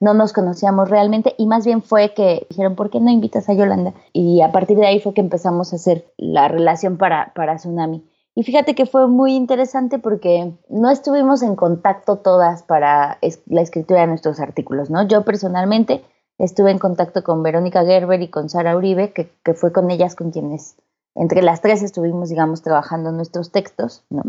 no 0.00 0.12
nos 0.12 0.32
conocíamos 0.32 0.90
realmente 0.90 1.36
y 1.38 1.46
más 1.46 1.64
bien 1.64 1.80
fue 1.80 2.12
que 2.12 2.44
dijeron, 2.50 2.74
¿por 2.74 2.90
qué 2.90 2.98
no 2.98 3.08
invitas 3.08 3.48
a 3.48 3.54
Yolanda? 3.54 3.94
Y 4.12 4.42
a 4.42 4.50
partir 4.50 4.78
de 4.78 4.88
ahí 4.88 4.98
fue 4.98 5.14
que 5.14 5.20
empezamos 5.20 5.72
a 5.72 5.76
hacer 5.76 6.12
la 6.16 6.48
relación 6.48 6.96
para, 6.96 7.32
para 7.36 7.54
Tsunami. 7.54 8.04
Y 8.34 8.42
fíjate 8.42 8.74
que 8.74 8.84
fue 8.84 9.06
muy 9.06 9.36
interesante 9.36 10.00
porque 10.00 10.58
no 10.68 10.90
estuvimos 10.90 11.44
en 11.44 11.54
contacto 11.54 12.16
todas 12.18 12.64
para 12.64 13.20
la 13.46 13.60
escritura 13.60 14.00
de 14.00 14.08
nuestros 14.08 14.40
artículos, 14.40 14.90
¿no? 14.90 15.06
Yo 15.06 15.24
personalmente 15.24 16.02
estuve 16.38 16.72
en 16.72 16.80
contacto 16.80 17.22
con 17.22 17.44
Verónica 17.44 17.84
Gerber 17.84 18.20
y 18.22 18.28
con 18.28 18.48
Sara 18.48 18.76
Uribe, 18.76 19.12
que, 19.12 19.54
fue 19.54 19.72
con 19.72 19.88
ellas 19.92 20.16
con 20.16 20.32
quienes 20.32 20.74
entre 21.14 21.42
las 21.42 21.60
tres 21.60 21.84
estuvimos, 21.84 22.28
digamos, 22.28 22.62
trabajando 22.62 23.12
nuestros 23.12 23.52
textos, 23.52 24.04
¿no? 24.10 24.24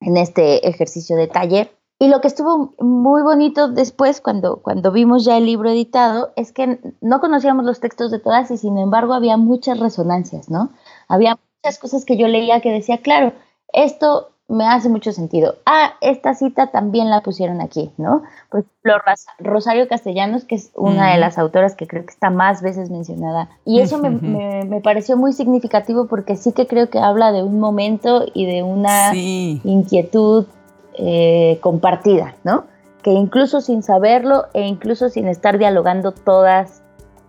En 0.00 0.16
este 0.16 0.68
ejercicio 0.68 1.16
de 1.16 1.28
taller. 1.28 1.76
Y 1.98 2.08
lo 2.08 2.22
que 2.22 2.28
estuvo 2.28 2.72
muy 2.78 3.22
bonito 3.22 3.68
después, 3.68 4.22
cuando, 4.22 4.62
cuando 4.62 4.90
vimos 4.90 5.24
ya 5.24 5.36
el 5.36 5.44
libro 5.44 5.68
editado, 5.68 6.32
es 6.34 6.52
que 6.52 6.80
no 7.02 7.20
conocíamos 7.20 7.66
los 7.66 7.80
textos 7.80 8.10
de 8.10 8.18
todas 8.18 8.50
y 8.50 8.56
sin 8.56 8.78
embargo 8.78 9.12
había 9.12 9.36
muchas 9.36 9.78
resonancias, 9.78 10.48
¿no? 10.48 10.70
Había 11.08 11.38
muchas 11.62 11.78
cosas 11.78 12.06
que 12.06 12.16
yo 12.16 12.26
leía 12.26 12.62
que 12.62 12.72
decía, 12.72 13.02
claro, 13.02 13.34
esto 13.74 14.30
me 14.50 14.66
hace 14.66 14.88
mucho 14.88 15.12
sentido. 15.12 15.54
Ah, 15.64 15.92
esta 16.00 16.34
cita 16.34 16.66
también 16.66 17.08
la 17.08 17.22
pusieron 17.22 17.60
aquí, 17.60 17.92
¿no? 17.96 18.22
Por 18.50 18.60
ejemplo, 18.60 18.94
Rosario 19.38 19.86
Castellanos, 19.86 20.44
que 20.44 20.56
es 20.56 20.72
una 20.74 21.12
de 21.12 21.18
las 21.18 21.38
autoras 21.38 21.76
que 21.76 21.86
creo 21.86 22.04
que 22.04 22.10
está 22.10 22.30
más 22.30 22.60
veces 22.60 22.90
mencionada. 22.90 23.48
Y 23.64 23.80
eso 23.80 23.98
me, 23.98 24.80
pareció 24.82 25.16
muy 25.16 25.32
significativo 25.32 26.08
porque 26.08 26.34
sí 26.34 26.52
que 26.52 26.66
creo 26.66 26.90
que 26.90 26.98
habla 26.98 27.30
de 27.30 27.44
un 27.44 27.60
momento 27.60 28.26
y 28.34 28.46
de 28.46 28.64
una 28.64 29.14
inquietud 29.14 30.46
eh, 30.94 31.58
compartida, 31.60 32.34
¿no? 32.42 32.64
Que 33.02 33.12
incluso 33.12 33.60
sin 33.60 33.84
saberlo 33.84 34.46
e 34.52 34.66
incluso 34.66 35.10
sin 35.10 35.28
estar 35.28 35.58
dialogando 35.58 36.10
todas 36.10 36.82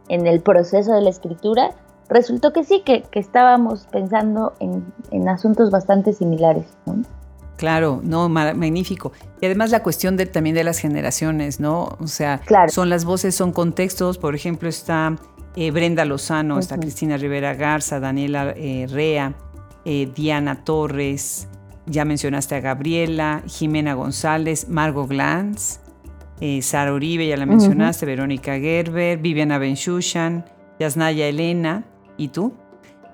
en 0.09 0.25
el 0.25 0.41
proceso 0.41 0.91
de 0.93 1.01
la 1.01 1.11
escritura, 1.11 1.71
resultó 2.11 2.53
que 2.53 2.63
sí, 2.63 2.83
que, 2.85 3.03
estábamos 3.13 3.87
pensando 3.91 4.53
en, 4.59 5.27
asuntos 5.27 5.71
bastante 5.71 6.13
similares. 6.13 6.65
Claro, 7.57 8.01
no, 8.03 8.27
magnífico. 8.27 9.11
Y 9.39 9.45
además 9.45 9.71
la 9.71 9.81
cuestión 9.81 10.17
de, 10.17 10.25
también 10.25 10.55
de 10.55 10.63
las 10.63 10.79
generaciones, 10.79 11.59
¿no? 11.59 11.97
O 11.99 12.07
sea, 12.07 12.41
son 12.69 12.89
las 12.89 13.05
voces, 13.05 13.35
son 13.35 13.51
contextos. 13.51 14.17
Por 14.17 14.35
ejemplo, 14.35 14.67
está 14.67 15.15
eh, 15.55 15.71
Brenda 15.71 16.05
Lozano, 16.05 16.59
está 16.59 16.77
Cristina 16.77 17.17
Rivera 17.17 17.53
Garza, 17.53 17.99
Daniela 17.99 18.53
eh, 18.57 18.87
Rea, 18.89 19.33
eh, 19.85 20.09
Diana 20.13 20.63
Torres, 20.63 21.47
ya 21.85 22.03
mencionaste 22.03 22.55
a 22.55 22.59
Gabriela, 22.59 23.41
Jimena 23.47 23.93
González, 23.93 24.67
Margo 24.69 25.07
Glantz, 25.07 25.79
Sara 26.61 26.91
Uribe, 26.91 27.27
ya 27.27 27.37
la 27.37 27.45
mencionaste, 27.45 28.07
Verónica 28.07 28.57
Gerber, 28.57 29.19
Viviana 29.19 29.59
Benchushan, 29.59 30.43
Yasnaya 30.79 31.27
Elena, 31.27 31.83
¿Y 32.21 32.27
tú? 32.27 32.53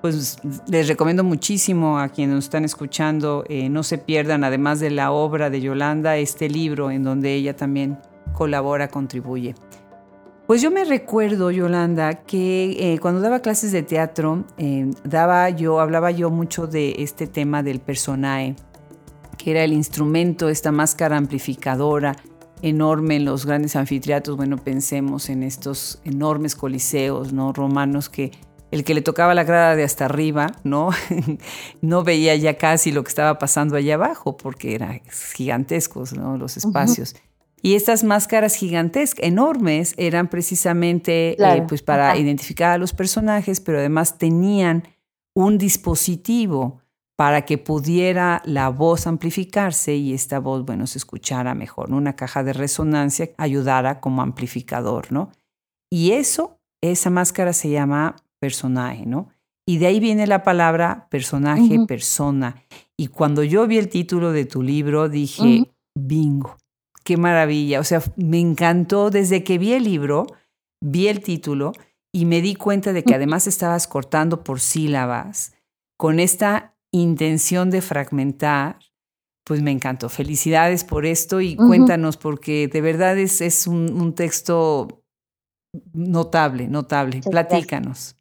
Pues 0.02 0.36
les 0.66 0.86
recomiendo 0.86 1.24
muchísimo 1.24 1.98
a 1.98 2.10
quienes 2.10 2.34
nos 2.34 2.44
están 2.44 2.66
escuchando, 2.66 3.42
eh, 3.48 3.70
no 3.70 3.82
se 3.82 3.96
pierdan, 3.96 4.44
además 4.44 4.80
de 4.80 4.90
la 4.90 5.12
obra 5.12 5.48
de 5.48 5.62
Yolanda, 5.62 6.18
este 6.18 6.50
libro 6.50 6.90
en 6.90 7.04
donde 7.04 7.32
ella 7.32 7.56
también 7.56 7.98
colabora, 8.34 8.88
contribuye. 8.88 9.54
Pues 10.46 10.60
yo 10.60 10.70
me 10.70 10.84
recuerdo, 10.84 11.50
Yolanda, 11.50 12.22
que 12.24 12.92
eh, 12.92 12.98
cuando 12.98 13.22
daba 13.22 13.40
clases 13.40 13.72
de 13.72 13.82
teatro, 13.82 14.44
eh, 14.58 14.90
daba 15.04 15.48
yo, 15.48 15.80
hablaba 15.80 16.10
yo 16.10 16.28
mucho 16.28 16.66
de 16.66 16.96
este 16.98 17.26
tema 17.26 17.62
del 17.62 17.80
personaje, 17.80 18.56
que 19.38 19.52
era 19.52 19.64
el 19.64 19.72
instrumento, 19.72 20.50
esta 20.50 20.70
máscara 20.70 21.16
amplificadora 21.16 22.14
enorme 22.60 23.16
en 23.16 23.24
los 23.24 23.46
grandes 23.46 23.74
anfiteatros. 23.74 24.36
Bueno, 24.36 24.58
pensemos 24.58 25.30
en 25.30 25.44
estos 25.44 25.98
enormes 26.04 26.54
coliseos, 26.54 27.32
¿no? 27.32 27.54
Romanos 27.54 28.10
que 28.10 28.32
el 28.70 28.84
que 28.84 28.94
le 28.94 29.02
tocaba 29.02 29.34
la 29.34 29.44
grada 29.44 29.76
de 29.76 29.84
hasta 29.84 30.04
arriba, 30.04 30.52
¿no? 30.64 30.90
no 31.80 32.04
veía 32.04 32.36
ya 32.36 32.58
casi 32.58 32.92
lo 32.92 33.02
que 33.02 33.08
estaba 33.08 33.38
pasando 33.38 33.76
allá 33.76 33.94
abajo, 33.94 34.36
porque 34.36 34.74
eran 34.74 35.00
gigantescos, 35.34 36.12
¿no? 36.12 36.36
Los 36.36 36.56
espacios. 36.56 37.16
Y 37.60 37.74
estas 37.74 38.04
máscaras 38.04 38.54
gigantescas, 38.54 39.24
enormes, 39.24 39.94
eran 39.96 40.28
precisamente 40.28 41.36
eh, 41.42 41.64
pues 41.66 41.82
para 41.82 42.16
identificar 42.16 42.72
a 42.72 42.78
los 42.78 42.92
personajes, 42.92 43.60
pero 43.60 43.78
además 43.78 44.18
tenían 44.18 44.84
un 45.34 45.58
dispositivo 45.58 46.80
para 47.16 47.44
que 47.44 47.58
pudiera 47.58 48.42
la 48.44 48.68
voz 48.68 49.08
amplificarse 49.08 49.96
y 49.96 50.14
esta 50.14 50.38
voz, 50.38 50.64
bueno, 50.64 50.86
se 50.86 50.98
escuchara 50.98 51.54
mejor. 51.54 51.92
Una 51.92 52.14
caja 52.14 52.44
de 52.44 52.52
resonancia 52.52 53.30
ayudara 53.38 53.98
como 53.98 54.22
amplificador, 54.22 55.10
¿no? 55.10 55.32
Y 55.90 56.12
eso, 56.12 56.60
esa 56.80 57.10
máscara 57.10 57.52
se 57.52 57.70
llama 57.70 58.14
personaje, 58.40 59.06
¿no? 59.06 59.28
Y 59.68 59.76
de 59.76 59.86
ahí 59.86 60.00
viene 60.00 60.26
la 60.26 60.42
palabra 60.44 61.08
personaje, 61.10 61.80
persona. 61.86 62.56
Y 62.96 63.08
cuando 63.08 63.44
yo 63.44 63.66
vi 63.66 63.76
el 63.76 63.90
título 63.90 64.32
de 64.32 64.46
tu 64.46 64.62
libro, 64.62 65.10
dije, 65.10 65.70
bingo, 65.94 66.56
qué 67.04 67.18
maravilla. 67.18 67.78
O 67.78 67.84
sea, 67.84 68.02
me 68.16 68.40
encantó 68.40 69.10
desde 69.10 69.44
que 69.44 69.58
vi 69.58 69.74
el 69.74 69.84
libro, 69.84 70.26
vi 70.82 71.08
el 71.08 71.22
título 71.22 71.72
y 72.14 72.24
me 72.24 72.40
di 72.40 72.54
cuenta 72.54 72.94
de 72.94 73.04
que 73.04 73.14
además 73.14 73.46
estabas 73.46 73.86
cortando 73.86 74.42
por 74.42 74.60
sílabas 74.60 75.52
con 75.98 76.18
esta 76.18 76.74
intención 76.90 77.70
de 77.70 77.82
fragmentar. 77.82 78.78
Pues 79.44 79.62
me 79.62 79.70
encantó. 79.70 80.08
Felicidades 80.08 80.84
por 80.84 81.06
esto 81.06 81.40
y 81.40 81.56
cuéntanos, 81.56 82.16
porque 82.16 82.68
de 82.68 82.80
verdad 82.80 83.18
es, 83.18 83.40
es 83.40 83.66
un, 83.66 84.14
texto 84.14 85.02
notable, 85.92 86.68
notable. 86.68 87.20
Platícanos. 87.22 88.17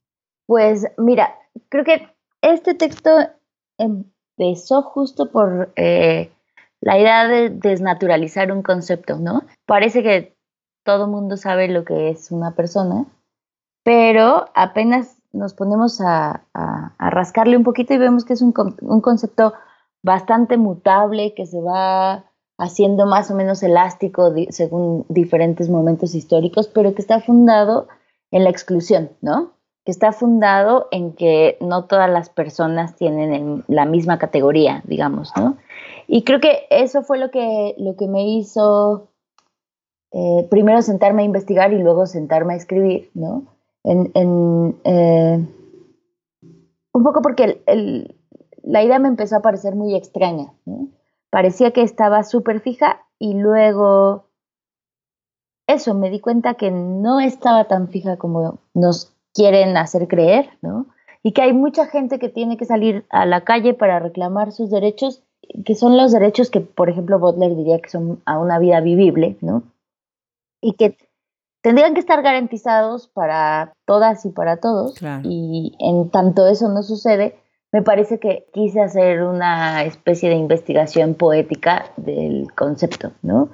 Pues 0.47 0.87
mira, 0.97 1.35
creo 1.69 1.83
que 1.83 2.09
este 2.41 2.73
texto 2.73 3.11
empezó 3.77 4.81
justo 4.81 5.29
por 5.29 5.71
eh, 5.75 6.31
la 6.79 6.97
idea 6.97 7.27
de 7.27 7.49
desnaturalizar 7.49 8.51
un 8.51 8.63
concepto, 8.63 9.17
¿no? 9.17 9.43
Parece 9.65 10.01
que 10.03 10.37
todo 10.83 11.07
mundo 11.07 11.35
sabe 11.35 11.67
lo 11.67 11.83
que 11.83 12.09
es 12.09 12.31
una 12.31 12.55
persona, 12.55 13.05
pero 13.83 14.45
apenas 14.55 15.17
nos 15.33 15.53
ponemos 15.53 15.99
a, 16.01 16.45
rascarle 16.97 17.57
un 17.57 17.63
poquito 17.63 17.93
y 17.93 17.97
vemos 17.97 18.23
que 18.23 18.33
es 18.33 18.41
un, 18.41 18.53
un, 18.81 19.01
concepto 19.01 19.53
bastante 20.01 20.57
mutable, 20.57 21.33
que 21.35 21.45
se 21.45 21.61
va 21.61 22.25
haciendo 22.57 23.05
más 23.05 23.29
o 23.29 23.35
menos 23.35 23.61
elástico 23.63 24.33
según 24.49 25.05
diferentes 25.09 25.69
momentos 25.69 26.15
históricos, 26.15 26.69
pero 26.69 26.95
que 26.95 27.01
está 27.01 27.19
fundado 27.19 27.87
en 28.31 28.45
la 28.45 28.49
exclusión, 28.49 29.11
¿no? 29.21 29.56
Que 29.87 29.91
está 29.91 30.11
fundado 30.11 30.89
en 30.91 31.13
que 31.13 31.57
no 31.61 31.85
todas 31.85 32.09
las 32.09 32.29
personas 32.29 32.97
tienen 32.97 33.63
la 33.69 33.85
misma 33.85 34.19
categoría, 34.19 34.83
digamos, 34.85 35.31
¿no? 35.37 35.55
Y 36.07 36.25
creo 36.25 36.41
que 36.41 36.67
eso 36.69 37.03
fue 37.03 37.17
lo 37.17 37.31
que, 37.31 37.73
lo 37.77 37.95
que 37.95 38.09
me 38.09 38.27
hizo 38.27 39.07
eh, 40.11 40.45
primero 40.51 40.81
sentarme 40.81 41.21
a 41.21 41.25
investigar 41.25 41.71
y 41.71 41.77
luego 41.77 42.05
sentarme 42.05 42.55
a 42.55 42.57
escribir, 42.57 43.11
¿no? 43.13 43.45
Eh, 43.85 44.25
un 46.91 47.03
poco 47.05 47.21
porque 47.21 47.63
la 48.63 48.83
idea 48.83 48.99
me 48.99 49.07
empezó 49.07 49.37
a 49.37 49.41
parecer 49.41 49.75
muy 49.75 49.95
extraña. 49.95 50.51
Parecía 51.29 51.71
que 51.71 51.83
estaba 51.83 52.23
súper 52.23 52.59
fija 52.59 53.05
y 53.19 53.35
luego 53.35 54.25
eso, 55.65 55.93
me 55.93 56.09
di 56.09 56.19
cuenta 56.19 56.55
que 56.55 56.71
no 56.71 57.21
estaba 57.21 57.69
tan 57.69 57.87
fija 57.87 58.17
como 58.17 58.59
nos 58.73 59.13
quieren 59.37 59.77
hacer 59.77 60.07
creer, 60.07 60.49
¿no? 60.63 60.87
Y 61.21 61.31
que 61.31 61.43
hay 61.43 61.53
mucha 61.53 61.85
gente 61.85 62.17
que 62.17 62.27
tiene 62.27 62.57
que 62.57 62.65
salir 62.65 63.05
a 63.09 63.27
la 63.27 63.41
calle 63.41 63.75
para 63.75 63.99
reclamar 63.99 64.51
sus 64.51 64.71
derechos, 64.71 65.21
que 65.63 65.75
son 65.75 65.95
los 65.95 66.11
derechos 66.11 66.49
que, 66.49 66.59
por 66.59 66.89
ejemplo, 66.89 67.19
Butler 67.19 67.55
diría 67.55 67.79
que 67.79 67.89
son 67.89 68.19
a 68.25 68.39
una 68.39 68.57
vida 68.57 68.81
vivible, 68.81 69.37
¿no? 69.41 69.61
Y 70.59 70.73
que 70.73 70.97
tendrían 71.61 71.93
que 71.93 71.99
estar 71.99 72.23
garantizados 72.23 73.09
para 73.09 73.73
todas 73.85 74.25
y 74.25 74.29
para 74.29 74.57
todos. 74.57 74.95
Y 75.23 75.75
en 75.79 76.09
tanto 76.09 76.47
eso 76.47 76.67
no 76.69 76.81
sucede, 76.81 77.35
me 77.71 77.83
parece 77.83 78.19
que 78.19 78.47
quise 78.53 78.81
hacer 78.81 79.21
una 79.21 79.83
especie 79.83 80.29
de 80.29 80.35
investigación 80.35 81.13
poética 81.13 81.91
del 81.95 82.47
concepto, 82.55 83.11
¿no? 83.21 83.49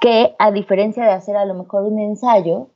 Que 0.00 0.36
a 0.38 0.52
diferencia 0.52 1.04
de 1.04 1.12
hacer 1.12 1.36
a 1.36 1.44
lo 1.44 1.54
mejor 1.54 1.82
un 1.82 1.98
ensayo, 1.98 2.68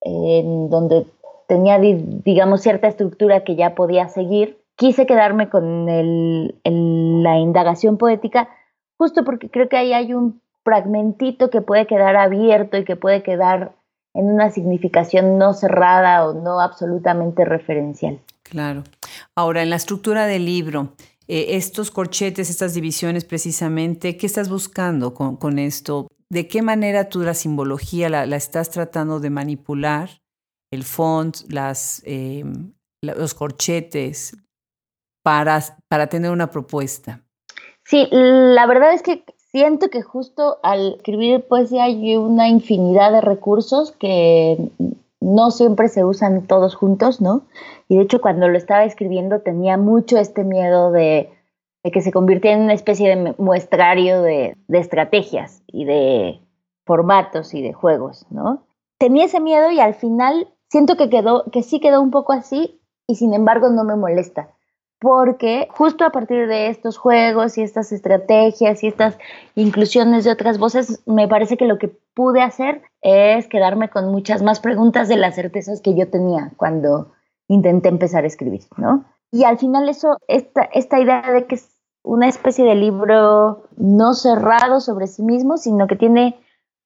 en 0.00 0.68
donde 0.68 1.06
tenía, 1.52 1.78
digamos, 1.78 2.62
cierta 2.62 2.88
estructura 2.88 3.44
que 3.44 3.56
ya 3.56 3.74
podía 3.74 4.08
seguir, 4.08 4.56
quise 4.74 5.04
quedarme 5.04 5.50
con 5.50 5.84
la 5.84 7.38
indagación 7.38 7.98
poética, 7.98 8.48
justo 8.96 9.22
porque 9.22 9.50
creo 9.50 9.68
que 9.68 9.76
ahí 9.76 9.92
hay 9.92 10.14
un 10.14 10.40
fragmentito 10.64 11.50
que 11.50 11.60
puede 11.60 11.86
quedar 11.86 12.16
abierto 12.16 12.78
y 12.78 12.86
que 12.86 12.96
puede 12.96 13.22
quedar 13.22 13.72
en 14.14 14.32
una 14.32 14.50
significación 14.50 15.36
no 15.36 15.52
cerrada 15.52 16.26
o 16.26 16.32
no 16.32 16.58
absolutamente 16.58 17.44
referencial. 17.44 18.18
Claro. 18.44 18.84
Ahora, 19.36 19.62
en 19.62 19.68
la 19.68 19.76
estructura 19.76 20.24
del 20.24 20.46
libro, 20.46 20.94
eh, 21.28 21.56
estos 21.56 21.90
corchetes, 21.90 22.48
estas 22.48 22.72
divisiones 22.72 23.26
precisamente, 23.26 24.16
¿qué 24.16 24.24
estás 24.24 24.48
buscando 24.48 25.12
con, 25.12 25.58
esto? 25.58 26.08
¿De 26.30 26.48
qué 26.48 26.62
manera 26.62 27.10
tú 27.10 27.20
la 27.20 27.34
simbología 27.34 28.08
la, 28.08 28.24
estás 28.36 28.70
tratando 28.70 29.20
de 29.20 29.28
manipular? 29.28 30.21
El 30.72 30.82
font, 30.82 31.36
las, 31.48 32.02
em, 32.04 32.72
los 33.00 33.34
corchetes, 33.34 34.36
para, 35.22 35.60
para 35.88 36.08
tener 36.08 36.30
una 36.30 36.50
propuesta. 36.50 37.22
Sí, 37.84 38.08
la 38.10 38.66
verdad 38.66 38.92
es 38.92 39.02
que 39.02 39.24
siento 39.36 39.88
que 39.88 40.02
justo 40.02 40.58
al 40.62 40.94
escribir 40.96 41.46
poesía 41.46 41.84
hay 41.84 42.16
una 42.16 42.48
infinidad 42.48 43.12
de 43.12 43.20
recursos 43.20 43.92
que 43.92 44.70
no 45.20 45.50
siempre 45.50 45.88
se 45.88 46.04
usan 46.04 46.46
todos 46.46 46.74
juntos, 46.74 47.20
¿no? 47.20 47.42
Y 47.88 47.96
de 47.96 48.02
hecho 48.02 48.20
cuando 48.20 48.48
lo 48.48 48.58
estaba 48.58 48.84
escribiendo 48.84 49.40
tenía 49.40 49.76
mucho 49.76 50.18
este 50.18 50.42
miedo 50.42 50.90
de, 50.90 51.30
que 51.84 52.00
se 52.00 52.12
convirtiera 52.12 52.56
en 52.56 52.64
una 52.64 52.72
especie 52.72 53.14
de 53.14 53.34
muestrario 53.38 54.22
de, 54.22 54.56
de, 54.68 54.78
estrategias 54.78 55.62
y 55.66 55.84
de 55.84 56.40
formatos 56.84 57.54
y 57.54 57.62
de 57.62 57.72
juegos, 57.72 58.26
¿no? 58.30 58.64
Tenía 58.98 59.26
ese 59.26 59.40
miedo 59.40 59.70
y 59.70 59.80
al 59.80 59.94
final 59.94 60.48
siento 60.72 60.96
que 60.96 61.10
quedó, 61.10 61.44
que 61.52 61.62
sí 61.62 61.80
quedó 61.80 62.00
un 62.00 62.10
poco 62.10 62.32
así 62.32 62.80
y 63.06 63.16
sin 63.16 63.34
embargo 63.34 63.68
no 63.68 63.84
me 63.84 63.94
molesta 63.94 64.48
porque 65.02 65.66
justo 65.72 66.04
a 66.04 66.10
partir 66.10 66.46
de 66.46 66.68
estos 66.68 66.96
juegos 66.96 67.58
y 67.58 67.62
estas 67.62 67.90
estrategias 67.90 68.84
y 68.84 68.86
estas 68.86 69.18
inclusiones 69.56 70.22
de 70.22 70.30
otras 70.30 70.58
voces, 70.58 71.02
me 71.06 71.26
parece 71.26 71.56
que 71.56 71.66
lo 71.66 71.76
que 71.76 71.88
pude 72.14 72.40
hacer 72.40 72.82
es 73.00 73.48
quedarme 73.48 73.90
con 73.90 74.12
muchas 74.12 74.44
más 74.44 74.60
preguntas 74.60 75.08
de 75.08 75.16
las 75.16 75.34
certezas 75.34 75.80
que 75.80 75.96
yo 75.96 76.08
tenía 76.08 76.52
cuando 76.56 77.10
intenté 77.48 77.88
empezar 77.88 78.22
a 78.22 78.28
escribir, 78.28 78.62
¿no? 78.76 79.04
Y 79.32 79.42
al 79.42 79.58
final 79.58 79.88
eso, 79.88 80.18
esta, 80.28 80.62
esta 80.72 81.00
idea 81.00 81.32
de 81.32 81.46
que 81.46 81.56
es 81.56 81.68
una 82.04 82.28
especie 82.28 82.64
de 82.64 82.76
libro 82.76 83.64
no 83.76 84.14
cerrado 84.14 84.78
sobre 84.78 85.08
sí 85.08 85.24
mismo, 85.24 85.56
sino 85.56 85.88
que 85.88 85.96
tiene 85.96 86.38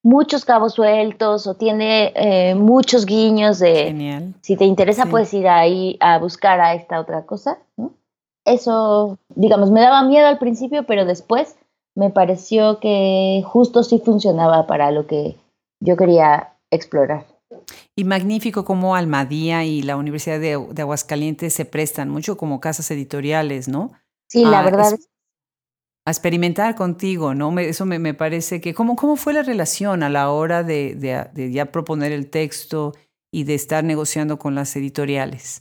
muchos 0.07 0.45
cabos 0.45 0.75
sueltos 0.75 1.49
o 1.49 1.55
tiene 1.55 2.13
eh, 2.15 2.55
muchos 2.55 3.07
guiños 3.07 3.59
de 3.59 3.87
Genial. 3.87 4.35
si 4.41 4.57
te 4.57 4.65
interesa 4.65 5.07
puedes 5.07 5.35
ir 5.35 5.49
ahí 5.49 5.97
a 5.99 6.19
buscar 6.19 6.61
a 6.61 6.75
esta 6.75 7.01
otra 7.01 7.27
cosa, 7.27 7.59
¿no? 7.77 7.93
eso, 8.45 9.19
digamos, 9.35 9.73
me 9.73 9.81
daba 9.81 10.05
miedo 10.05 10.27
al 10.27 10.39
principio, 10.39 10.85
pero 10.87 11.05
después 11.05 11.57
me 11.97 12.11
pareció 12.11 12.79
que 12.79 13.43
justo 13.45 13.83
sí 13.83 14.01
funcionaba 14.05 14.69
para 14.69 14.93
lo 14.93 15.09
que 15.09 15.35
yo 15.81 15.97
quería 15.97 16.53
explorar. 16.71 17.27
Y 17.97 18.05
magnífico 18.05 18.65
como 18.65 18.95
Almadía 18.95 19.65
y 19.65 19.83
la 19.83 19.97
Universidad 19.97 20.39
de, 20.39 20.53
Aguascalientes 20.53 21.53
se 21.53 21.65
prestan 21.65 22.11
mucho 22.11 22.37
como 22.37 22.61
casas 22.61 22.91
editoriales, 22.93 23.67
¿no? 23.67 23.91
Sí, 24.29 24.45
la 24.45 24.63
verdad. 24.63 24.97
A 26.07 26.11
experimentar 26.11 26.77
contigo, 26.77 27.35
¿no? 27.35 27.59
eso 27.59 27.85
me, 27.85 28.15
parece 28.15 28.61
que, 28.61 28.73
¿cómo, 28.73 28.97
¿cómo 28.97 29.17
fue 29.17 29.35
la 29.35 29.43
relación 29.43 30.03
a 30.03 30.09
la 30.09 30.31
hora 30.31 30.63
de, 30.63 30.95
de 30.95 31.53
ya 31.53 31.67
proponer 31.67 32.13
el 32.13 32.31
texto 32.31 32.95
y 33.31 33.45
de 33.45 33.55
estar 33.55 33.85
negociando 33.85 34.39
con 34.39 34.55
las 34.55 34.75
editoriales? 34.77 35.61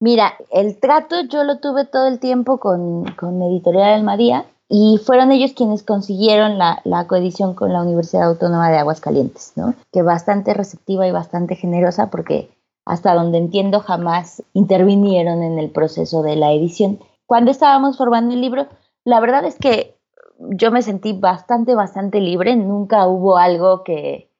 Mira, 0.00 0.32
el 0.50 0.80
trato 0.80 1.22
yo 1.28 1.44
lo 1.44 1.58
tuve 1.58 1.84
todo 1.84 2.08
el 2.08 2.18
tiempo 2.18 2.58
con, 2.58 3.04
con 3.16 3.40
Editorial 3.42 3.92
Almadía 3.92 4.46
y 4.66 4.98
fueron 5.04 5.30
ellos 5.30 5.52
quienes 5.52 5.82
consiguieron 5.82 6.56
la, 6.56 6.80
la, 6.84 7.06
coedición 7.06 7.54
con 7.54 7.72
la 7.72 7.82
Universidad 7.82 8.28
Autónoma 8.28 8.70
de 8.70 8.78
Aguascalientes, 8.78 9.52
¿no? 9.56 9.74
Que 9.92 10.00
bastante 10.00 10.54
receptiva 10.54 11.06
y 11.06 11.10
bastante 11.10 11.54
generosa 11.54 12.10
porque 12.10 12.48
hasta 12.86 13.14
donde 13.14 13.38
entiendo 13.38 13.80
jamás 13.80 14.42
intervinieron 14.54 15.42
en 15.42 15.58
el 15.58 15.70
proceso 15.70 16.22
de 16.22 16.36
la 16.36 16.52
edición. 16.52 16.98
Cuando 17.26 17.50
estábamos 17.50 17.98
formando 17.98 18.32
el 18.32 18.40
libro, 18.40 18.68
la 19.04 19.20
verdad 19.20 19.44
es 19.44 19.56
que 19.58 19.96
yo 20.38 20.70
me 20.70 20.82
sentí 20.82 21.12
bastante, 21.12 21.74
bastante 21.74 22.20
libre, 22.20 22.56
nunca 22.56 23.06
hubo 23.06 23.36
algo 23.36 23.84
que, 23.84 24.30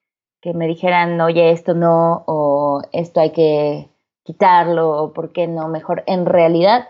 que 0.41 0.55
me 0.55 0.67
dijeran, 0.67 1.21
oye, 1.21 1.51
esto 1.51 1.75
no, 1.75 2.25
o 2.27 2.83
esto 2.93 3.21
hay 3.21 3.33
que 3.33 3.91
quitarlo 4.25 4.91
o 4.91 5.13
por 5.13 5.33
qué 5.33 5.47
no 5.47 5.69
mejor. 5.69 6.03
En 6.07 6.27
realidad, 6.27 6.89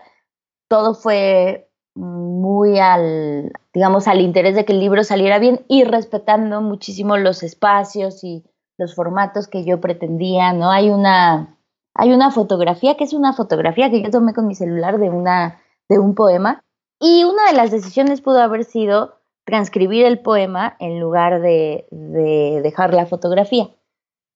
todo 0.69 0.93
fue 0.93 1.69
muy 1.95 2.79
al, 2.79 3.51
digamos, 3.73 4.07
al 4.07 4.21
interés 4.21 4.55
de 4.55 4.63
que 4.63 4.73
el 4.73 4.79
libro 4.79 5.03
saliera 5.03 5.39
bien 5.39 5.65
y 5.67 5.83
respetando 5.83 6.61
muchísimo 6.61 7.17
los 7.17 7.43
espacios 7.43 8.23
y 8.23 8.45
los 8.77 8.95
formatos 8.95 9.47
que 9.47 9.65
yo 9.65 9.81
pretendía, 9.81 10.53
¿no? 10.53 10.71
Hay 10.71 10.89
una, 10.89 11.57
hay 11.93 12.13
una 12.13 12.31
fotografía 12.31 12.95
que 12.95 13.03
es 13.03 13.13
una 13.13 13.33
fotografía 13.33 13.91
que 13.91 14.01
yo 14.01 14.09
tomé 14.09 14.33
con 14.33 14.47
mi 14.47 14.55
celular 14.55 14.97
de, 14.97 15.09
una, 15.09 15.59
de 15.89 15.99
un 15.99 16.15
poema 16.15 16.63
y 17.01 17.23
una 17.23 17.47
de 17.47 17.53
las 17.53 17.71
decisiones 17.71 18.21
pudo 18.21 18.39
haber 18.39 18.63
sido 18.63 19.17
transcribir 19.43 20.05
el 20.05 20.19
poema 20.19 20.77
en 20.79 20.99
lugar 20.99 21.41
de, 21.41 21.87
de 21.89 22.61
dejar 22.63 22.93
la 22.93 23.07
fotografía. 23.07 23.69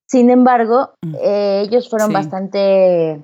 Sin 0.07 0.29
embargo, 0.29 0.91
mm. 1.01 1.15
eh, 1.21 1.61
ellos 1.61 1.89
fueron 1.89 2.11
bastante 2.11 3.21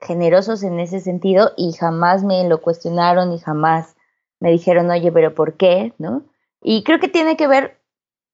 generosos 0.00 0.62
en 0.62 0.80
ese 0.80 1.00
sentido 1.00 1.52
y 1.56 1.72
jamás 1.72 2.24
me 2.24 2.48
lo 2.48 2.60
cuestionaron 2.60 3.32
y 3.32 3.38
jamás 3.38 3.94
me 4.40 4.50
dijeron, 4.50 4.90
oye, 4.90 5.12
pero 5.12 5.34
¿por 5.34 5.54
qué? 5.56 5.94
¿No? 5.98 6.24
Y 6.62 6.82
creo 6.82 6.98
que 6.98 7.08
tiene 7.08 7.36
que 7.36 7.46
ver 7.46 7.78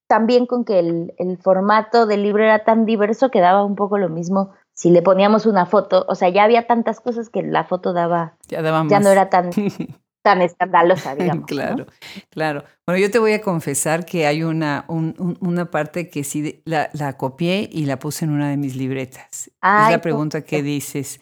también 0.07 0.47
con 0.47 0.65
que 0.65 0.79
el, 0.79 1.39
formato 1.43 2.07
del 2.07 2.23
libro 2.23 2.43
era 2.43 2.65
tan 2.65 2.87
diverso 2.87 3.31
que 3.31 3.41
daba 3.41 3.65
un 3.65 3.77
poco 3.77 3.99
lo 3.99 4.09
mismo 4.09 4.55
si 4.73 4.91
le 4.91 5.03
poníamos 5.03 5.45
una 5.45 5.67
foto, 5.67 6.07
o 6.09 6.15
sea, 6.15 6.29
ya 6.29 6.45
había 6.45 6.67
tantas 6.69 7.01
cosas 7.01 7.29
que 7.29 7.43
la 7.43 7.65
foto 7.65 7.93
daba, 7.93 8.37
ya, 8.47 8.63
ya 8.63 9.01
no 9.01 9.09
era 9.11 9.29
tan, 9.29 9.51
tan 10.29 10.43
escandalosa, 10.43 11.15
digamos. 11.17 11.47
claro, 11.47 11.87
claro. 12.29 12.65
Bueno, 12.87 13.01
yo 13.01 13.11
te 13.11 13.19
voy 13.19 13.33
a 13.33 13.41
confesar 13.41 14.05
que 14.05 14.27
hay 14.27 14.43
una, 14.43 14.85
una 14.89 15.71
parte 15.71 16.11
que 16.11 16.23
sí 16.23 16.63
la, 16.67 16.91
la, 16.93 17.17
copié 17.17 17.67
y 17.73 17.87
la 17.87 17.99
puse 17.99 18.27
en 18.27 18.33
una 18.33 18.51
de 18.51 18.59
mis 18.59 18.77
libretas. 18.77 19.49
es 19.49 19.91
la 19.91 20.01
pregunta 20.03 20.43
que 20.43 20.63
dices, 20.63 21.21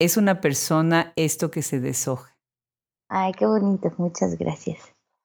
¿es 0.00 0.16
una 0.16 0.40
persona 0.40 1.12
esto 1.14 1.52
que 1.52 1.62
se 1.62 1.78
deshoja? 1.78 2.36
Ay, 3.08 3.32
qué 3.34 3.46
bonito, 3.46 3.92
muchas 3.98 4.36
gracias. 4.36 4.78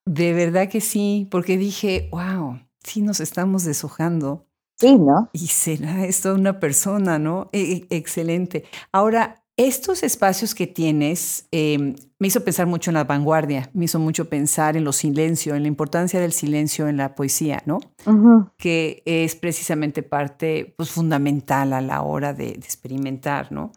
De 0.06 0.34
verdad 0.34 0.70
que 0.70 0.82
sí, 0.82 1.28
porque 1.32 1.58
dije, 1.58 2.10
wow, 2.12 2.60
sí 2.84 3.02
nos 3.02 3.20
estamos 3.20 3.64
deshojando. 3.64 4.46
Sí, 4.78 4.98
¿no? 4.98 5.30
Y 5.34 5.48
será 5.48 6.06
esto 6.06 6.36
una 6.36 6.60
persona, 6.60 7.18
¿no? 7.18 7.50
E, 7.54 7.88
e, 7.90 7.98
excelente. 7.98 8.66
Ahora, 8.92 9.44
estos 9.60 10.04
espacios 10.04 10.56
que 10.56 10.68
tienes 10.68 11.50
em, 11.52 11.94
me 12.18 12.28
hizo 12.28 12.46
pensar 12.46 12.66
mucho 12.66 12.92
en 12.92 12.94
la 12.94 13.04
vanguardia, 13.04 13.70
me 13.74 13.86
hizo 13.86 14.00
mucho 14.00 14.30
pensar 14.30 14.78
en 14.78 14.86
los 14.86 14.96
silencios, 14.96 15.58
en 15.58 15.64
la 15.64 15.68
importancia 15.68 16.22
del 16.22 16.32
silencio 16.32 16.88
en 16.88 16.96
la 16.96 17.14
poesía, 17.14 17.62
¿no? 17.66 17.80
Que 18.58 19.04
es 19.06 19.36
precisamente 19.36 20.02
parte 20.02 20.74
pues, 20.78 20.92
fundamental 20.92 21.74
a 21.74 21.82
la 21.82 22.04
hora 22.04 22.34
de, 22.34 22.52
experimentar, 22.52 23.52
¿no? 23.52 23.74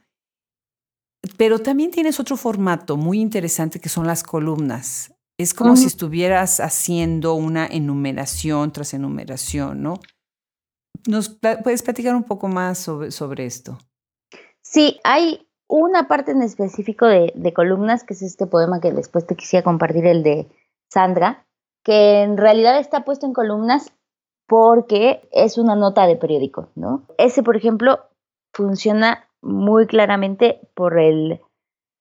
Pero 1.36 1.58
también 1.58 1.90
tienes 1.90 2.20
otro 2.20 2.36
formato 2.36 2.96
muy 2.96 3.20
interesante 3.20 3.80
que 3.80 3.88
son 3.88 4.06
las 4.06 4.22
columnas. 4.22 5.12
Es 5.36 5.52
como 5.52 5.76
si 5.76 5.86
estuvieras 5.86 6.60
haciendo 6.60 7.34
una 7.34 7.66
enumeración 7.66 8.70
tras 8.70 8.94
enumeración, 8.94 9.82
¿no? 9.82 9.94
¿Nos 11.08 11.28
puedes 11.28 11.82
platicar 11.82 12.14
un 12.14 12.22
poco 12.22 12.46
más 12.46 12.78
sobre, 12.78 13.10
sobre 13.10 13.46
esto? 13.46 13.78
Sí, 14.62 15.00
hay 15.02 15.48
una 15.72 16.06
parte 16.06 16.32
en 16.32 16.42
específico 16.42 17.06
de, 17.06 17.52
columnas, 17.54 18.04
que 18.04 18.12
es 18.12 18.20
este 18.20 18.46
poema 18.46 18.78
que 18.80 18.92
después 18.92 19.26
te 19.26 19.36
quisiera 19.36 19.64
compartir, 19.64 20.06
el 20.06 20.22
de 20.22 20.46
Sandra, 20.90 21.46
que 21.82 22.20
en 22.20 22.36
realidad 22.36 22.78
está 22.78 23.06
puesto 23.06 23.24
en 23.24 23.32
columnas 23.32 23.90
porque 24.46 25.26
es 25.32 25.56
una 25.56 25.74
nota 25.74 26.06
de 26.06 26.16
periódico, 26.16 26.68
¿no? 26.74 27.04
Ese, 27.16 27.42
por 27.42 27.56
ejemplo, 27.56 28.00
funciona 28.52 29.26
muy 29.40 29.86
claramente 29.86 30.60
por 30.74 30.98
el, 30.98 31.40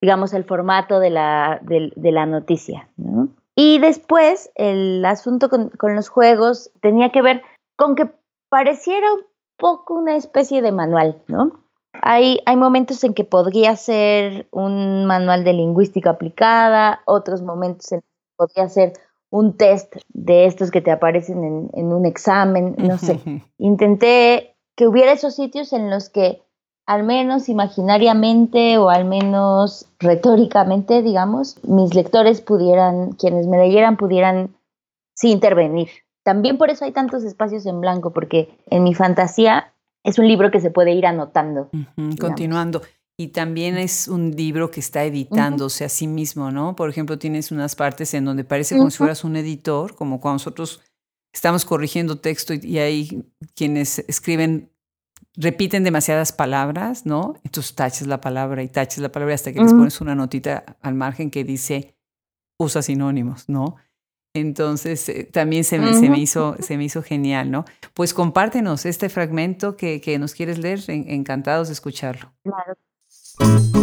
digamos, 0.02 0.34
el 0.34 0.44
formato 0.44 1.00
de 1.00 1.10
la, 1.10 1.62
de, 1.62 2.12
la 2.12 2.26
noticia, 2.26 2.90
¿no? 2.98 3.30
Y 3.56 3.80
después 3.80 4.52
el 4.56 5.06
asunto 5.06 5.48
con, 5.48 5.70
con, 5.70 5.96
los 5.96 6.10
juegos 6.10 6.72
tenía 6.82 7.12
que 7.14 7.22
ver 7.22 7.42
con 7.78 7.96
que 7.96 8.12
pareciera 8.50 9.14
un 9.14 9.22
poco 9.58 9.94
una 9.94 10.18
especie 10.18 10.62
de 10.62 10.74
manual, 10.74 11.22
¿no? 11.28 11.62
Hay, 11.94 12.40
hay 12.46 12.56
momentos 12.56 13.04
en 13.04 13.14
que 13.14 13.24
podría 13.24 13.76
ser 13.76 14.48
un 14.52 15.06
manual 15.06 15.44
de 15.44 15.54
lingüística 15.54 16.12
aplicada, 16.12 17.02
otros 17.06 17.42
momentos 17.42 17.92
en 17.92 18.02
que 18.02 18.08
podría 18.38 18.70
ser 18.70 18.94
un 19.30 19.58
test 19.58 19.96
de 20.10 20.46
estos 20.46 20.72
que 20.72 20.82
te 20.82 20.92
aparecen 20.92 21.44
en, 21.44 21.70
en 21.74 21.94
un 21.94 22.06
examen, 22.06 22.76
no 22.78 22.98
sé. 22.98 23.20
Intenté 23.58 24.56
que 24.76 24.88
hubiera 24.88 25.12
esos 25.12 25.36
sitios 25.36 25.74
en 25.74 25.90
los 25.90 26.10
que 26.10 26.42
al 26.86 27.04
menos 27.04 27.48
imaginariamente 27.48 28.78
o 28.78 28.90
al 28.90 29.06
menos 29.06 29.88
retóricamente, 30.00 31.02
digamos, 31.02 31.58
mis 31.64 31.94
lectores 31.94 32.42
pudieran, 32.42 33.14
quienes 33.14 33.48
me 33.48 33.58
leyeran, 33.58 33.98
pudieran 33.98 34.56
sí 35.14 35.32
intervenir. 35.32 35.90
También 36.24 36.58
por 36.58 36.70
eso 36.70 36.86
hay 36.86 36.92
tantos 36.92 37.24
espacios 37.24 37.66
en 37.66 37.82
blanco, 37.82 38.12
porque 38.12 38.58
en 38.68 38.84
mi 38.84 38.94
fantasía 38.94 39.71
es 40.04 40.20
un 40.20 40.28
libro 40.28 40.52
que 40.52 40.60
se 40.60 40.72
puede 40.72 40.94
ir 40.94 41.06
anotando. 41.06 41.70
continuando. 42.20 42.82
Y 43.18 43.28
también 43.28 43.78
es 43.78 44.08
un 44.08 44.32
libro 44.32 44.72
que 44.72 44.80
está 44.80 45.04
editándose 45.04 45.86
a 45.86 45.90
sí 45.90 46.08
mismo, 46.08 46.50
¿no? 46.50 46.76
Por 46.76 46.90
ejemplo, 46.90 47.20
tienes 47.20 47.52
unas 47.52 47.76
partes 47.76 48.14
en 48.14 48.26
donde 48.26 48.44
parece 48.44 48.78
como 48.78 48.90
si 48.90 48.98
fueras 48.98 49.24
un 49.24 49.36
editor, 49.36 49.96
como 49.96 50.20
cuando 50.20 50.36
nosotros 50.36 50.82
estamos 51.34 51.66
corrigiendo 51.66 52.18
texto 52.18 52.54
y, 52.54 52.80
hay 52.80 53.24
quienes 53.56 54.00
escriben, 54.00 54.72
repiten 55.36 55.84
demasiadas 55.84 56.32
palabras, 56.32 57.06
¿no? 57.06 57.36
Entonces 57.44 57.76
taches 57.76 58.08
la 58.08 58.22
palabra 58.22 58.64
y 58.64 58.70
taches 58.70 59.00
la 59.00 59.12
palabra 59.12 59.36
hasta 59.36 59.54
que 59.54 59.62
les 59.62 59.74
pones 59.74 60.02
una 60.02 60.16
notita 60.16 60.78
al 60.82 60.96
margen 60.96 61.30
que 61.30 61.44
dice 61.44 61.96
usa 62.58 62.82
sinónimos, 62.82 63.50
¿no? 63.50 63.76
Entonces, 64.34 65.08
eh, 65.10 65.30
también 65.32 65.64
se 65.64 65.78
me, 65.78 65.94
se, 65.94 66.10
me 66.10 66.20
hizo, 66.20 66.56
se 66.60 66.78
me 66.78 66.86
hizo 66.86 67.04
genial, 67.04 67.52
¿no? 67.52 67.66
Pues 67.94 68.14
compártenos 68.14 68.86
este 68.86 69.10
fragmento 69.10 69.76
que, 69.76 70.00
que 70.00 70.18
nos 70.20 70.34
quieres 70.34 70.58
leer, 70.58 70.80
encantados 70.88 71.68
de 71.68 71.74
escucharlo. 71.74 72.32
Claro. 72.44 73.81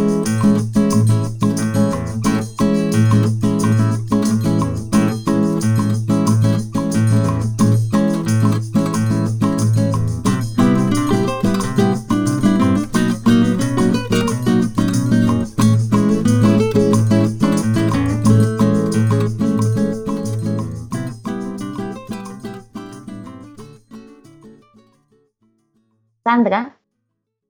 Sandra, 26.28 26.76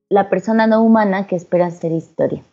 la 0.09 0.31
persona 0.31 0.69
no 0.69 0.85
humana 0.85 1.27
que 1.27 1.35
espera 1.35 1.69
ser 1.73 1.91
historia. 1.91 2.45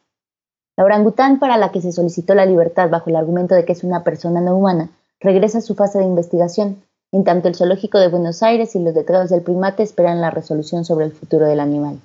La 0.75 0.83
orangután 0.83 1.37
para 1.37 1.55
la 1.55 1.71
que 1.71 1.81
se 1.81 1.91
solicitó 1.91 2.33
la 2.33 2.47
libertad 2.47 2.89
bajo 2.89 3.11
el 3.11 3.15
argumento 3.15 3.53
de 3.53 3.63
que 3.63 3.73
es 3.73 3.83
una 3.83 4.03
persona 4.03 4.41
no 4.41 4.57
humana, 4.57 4.89
regresa 5.19 5.59
a 5.59 5.61
su 5.61 5.75
fase 5.75 5.99
de 5.99 6.05
investigación, 6.05 6.81
en 7.11 7.25
tanto 7.25 7.47
el 7.47 7.53
zoológico 7.53 7.99
de 7.99 8.07
Buenos 8.07 8.41
Aires 8.41 8.75
y 8.75 8.79
los 8.79 8.95
letrados 8.95 9.29
del 9.29 9.43
primate 9.43 9.83
esperan 9.83 10.19
la 10.19 10.31
resolución 10.31 10.83
sobre 10.83 11.05
el 11.05 11.11
futuro 11.11 11.45
del 11.45 11.59
animal. 11.59 11.99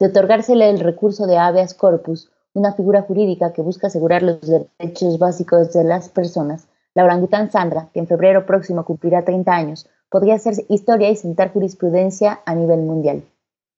De 0.00 0.06
otorgársele 0.06 0.68
el 0.68 0.80
recurso 0.80 1.28
de 1.28 1.38
habeas 1.38 1.74
corpus, 1.74 2.32
una 2.54 2.72
figura 2.72 3.02
jurídica 3.02 3.52
que 3.52 3.62
busca 3.62 3.86
asegurar 3.86 4.24
los 4.24 4.40
derechos 4.40 5.20
básicos 5.20 5.72
de 5.72 5.84
las 5.84 6.08
personas, 6.08 6.66
la 6.92 7.04
orangután 7.04 7.52
Sandra, 7.52 7.86
que 7.94 8.00
en 8.00 8.08
febrero 8.08 8.46
próximo 8.46 8.84
cumplirá 8.84 9.24
30 9.24 9.52
años, 9.52 9.86
podría 10.08 10.34
hacer 10.34 10.54
historia 10.68 11.08
y 11.08 11.14
sentar 11.14 11.52
jurisprudencia 11.52 12.40
a 12.46 12.56
nivel 12.56 12.80
mundial. 12.80 13.22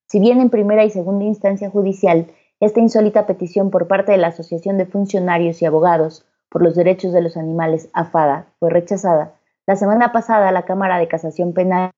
Si 0.09 0.21
bien 0.21 0.40
en 0.40 0.51
primera 0.51 0.85
y 0.85 0.90
segunda 0.90 1.25
instancia 1.25 1.71
judicial, 1.71 2.27
esta 2.61 2.81
insólita 2.81 3.27
petición 3.27 3.71
por 3.71 3.88
parte 3.88 4.12
de 4.12 4.19
la 4.19 4.29
Asociación 4.29 4.79
de 4.79 4.87
Funcionarios 4.87 5.61
y 5.61 5.66
Abogados 5.66 6.25
por 6.49 6.62
los 6.62 6.75
Derechos 6.75 7.12
de 7.12 7.23
los 7.23 7.37
Animales, 7.37 7.90
AFADA, 7.92 8.47
fue 8.59 8.71
rechazada, 8.71 9.35
la 9.66 9.75
semana 9.75 10.12
pasada 10.12 10.53
la 10.53 10.64
Cámara 10.64 10.99
de 10.99 11.09
Casación 11.09 11.53
Penal 11.53 11.90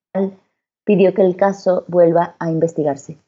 pidió 0.84 1.12
que 1.12 1.20
el 1.20 1.36
caso 1.36 1.84
vuelva 1.86 2.34
a 2.38 2.50
investigarse. 2.50 3.18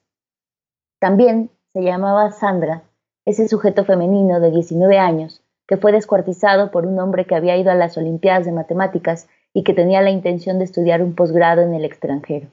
También 0.99 1.51
se 1.75 1.83
llamaba 1.83 2.33
Sandra, 2.33 2.83
ese 3.27 3.49
sujeto 3.49 3.85
femenino 3.85 4.41
de 4.41 4.51
19 4.51 4.99
años 4.99 5.43
que 5.69 5.77
fue 5.77 5.93
descuartizado 5.93 6.71
por 6.71 6.87
un 6.87 6.99
hombre 6.99 7.27
que 7.27 7.35
había 7.35 7.57
ido 7.57 7.71
a 7.71 7.75
las 7.75 7.97
Olimpiadas 7.99 8.47
de 8.47 8.53
Matemáticas 8.53 9.29
y 9.53 9.63
que 9.63 9.75
tenía 9.75 10.01
la 10.01 10.11
intención 10.11 10.59
de 10.59 10.65
estudiar 10.65 11.03
un 11.03 11.15
posgrado 11.15 11.61
en 11.61 11.75
el 11.75 11.85
extranjero. 11.85 12.49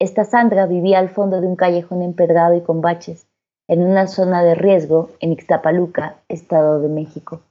Esta 0.00 0.24
Sandra 0.24 0.66
vivía 0.66 1.00
al 1.00 1.08
fondo 1.08 1.40
de 1.40 1.48
un 1.48 1.56
callejón 1.56 2.02
empedrado 2.02 2.54
y 2.54 2.60
con 2.60 2.80
baches, 2.80 3.26
en 3.66 3.82
una 3.82 4.06
zona 4.06 4.44
de 4.44 4.54
riesgo 4.54 5.10
en 5.18 5.32
Ixtapaluca, 5.32 6.22
Estado 6.28 6.80
de 6.80 6.88
México. 6.88 7.42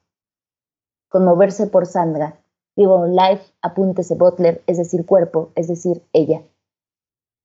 Conmoverse 1.09 1.67
por 1.67 1.85
Sandra, 1.85 2.39
vivo 2.77 3.05
life, 3.05 3.43
apúntese 3.61 4.15
Butler, 4.15 4.63
es 4.65 4.77
decir, 4.77 5.05
cuerpo, 5.05 5.51
es 5.55 5.67
decir, 5.67 6.01
ella. 6.13 6.41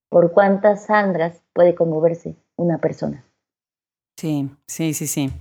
¿Por 0.09 0.33
cuántas 0.33 0.87
Sandras 0.87 1.43
puede 1.53 1.75
conmoverse 1.75 2.37
una 2.57 2.79
persona? 2.79 3.25
Sí, 4.17 4.51
sí, 4.69 4.95
sí, 4.95 5.09
sí. 5.09 5.33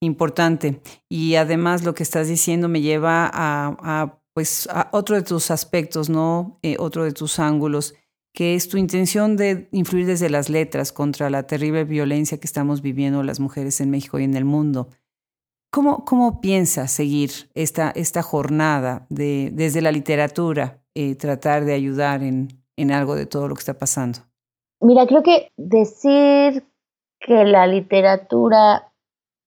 Importante. 0.00 0.80
Y 1.08 1.36
además 1.36 1.82
lo 1.82 1.94
que 1.94 2.02
estás 2.02 2.28
diciendo 2.28 2.68
me 2.68 2.82
lleva 2.82 3.30
a, 3.32 4.20
pues, 4.34 4.68
a 4.70 4.90
otro 4.92 5.16
de 5.16 5.22
tus 5.22 5.50
aspectos, 5.50 6.10
¿no? 6.10 6.58
Eh, 6.62 6.76
otro 6.78 7.04
de 7.04 7.12
tus 7.12 7.38
ángulos 7.38 7.94
que 8.38 8.54
es 8.54 8.68
tu 8.68 8.76
intención 8.76 9.36
de 9.36 9.66
influir 9.72 10.06
desde 10.06 10.30
las 10.30 10.48
letras 10.48 10.92
contra 10.92 11.28
la 11.28 11.48
terrible 11.48 11.82
violencia 11.82 12.38
que 12.38 12.46
estamos 12.46 12.82
viviendo 12.82 13.24
las 13.24 13.40
mujeres 13.40 13.80
en 13.80 13.90
México 13.90 14.20
y 14.20 14.22
en 14.22 14.36
el 14.36 14.44
mundo. 14.44 14.86
¿Cómo, 15.72 16.04
cómo 16.04 16.40
piensas 16.40 16.92
seguir 16.92 17.30
esta, 17.54 17.90
esta 17.90 18.22
jornada 18.22 19.06
de, 19.10 19.50
desde 19.52 19.82
la 19.82 19.90
literatura, 19.90 20.78
eh, 20.94 21.16
tratar 21.16 21.64
de 21.64 21.74
ayudar 21.74 22.22
en, 22.22 22.46
en 22.76 22.92
algo 22.92 23.16
de 23.16 23.26
todo 23.26 23.48
lo 23.48 23.56
que 23.56 23.58
está 23.58 23.74
pasando? 23.74 24.20
Mira, 24.80 25.08
creo 25.08 25.24
que 25.24 25.50
decir 25.56 26.64
que 27.18 27.44
la 27.44 27.66
literatura 27.66 28.92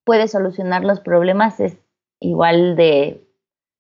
puede 0.04 0.28
solucionar 0.28 0.84
los 0.84 1.00
problemas 1.00 1.62
es 1.62 1.78
igual 2.20 2.76
de, 2.76 3.26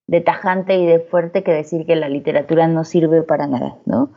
de 0.08 0.22
tajante 0.22 0.78
y 0.78 0.86
de 0.86 1.02
fuerte 1.02 1.44
que 1.44 1.52
decir 1.52 1.86
que 1.86 1.98
la 1.98 2.08
literatura 2.08 2.70
no 2.70 2.86
sirve 2.86 3.24
para 3.24 3.46
nada, 3.48 3.76
¿no? 3.86 4.14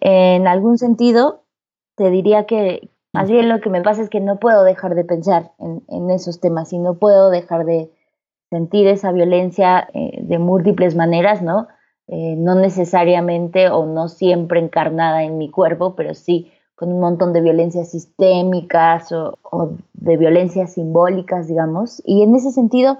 En 0.00 0.46
algún 0.46 0.78
sentido, 0.78 1.44
te 1.96 2.10
diría 2.10 2.46
que 2.46 2.90
más 3.16 3.30
bien 3.30 3.48
lo 3.48 3.60
que 3.60 3.70
me 3.70 3.80
pasa 3.80 4.02
es 4.02 4.10
que 4.10 4.20
no 4.20 4.38
puedo 4.38 4.62
dejar 4.62 4.94
de 4.94 5.02
pensar 5.04 5.52
en, 5.58 6.10
esos 6.10 6.38
temas 6.38 6.72
y 6.74 6.78
no 6.78 6.98
puedo 6.98 7.30
dejar 7.30 7.64
de 7.64 7.90
sentir 8.50 8.86
esa 8.86 9.10
violencia 9.10 9.88
eh, 9.94 10.18
de 10.22 10.38
múltiples 10.38 10.94
maneras, 10.94 11.40
¿no? 11.40 11.66
Eh, 12.08 12.36
no 12.36 12.54
necesariamente 12.54 13.70
o 13.70 13.86
no 13.86 14.08
siempre 14.08 14.60
encarnada 14.60 15.24
en 15.24 15.38
mi 15.38 15.50
cuerpo, 15.50 15.94
pero 15.96 16.12
sí 16.12 16.52
con 16.74 16.92
un 16.92 17.00
montón 17.00 17.32
de 17.32 17.40
violencias 17.40 17.90
sistémicas 17.90 19.10
o, 19.12 19.38
de 19.94 20.16
violencias 20.18 20.74
simbólicas, 20.74 21.48
digamos. 21.48 22.02
Y 22.04 22.22
en 22.22 22.34
ese 22.34 22.50
sentido, 22.50 22.98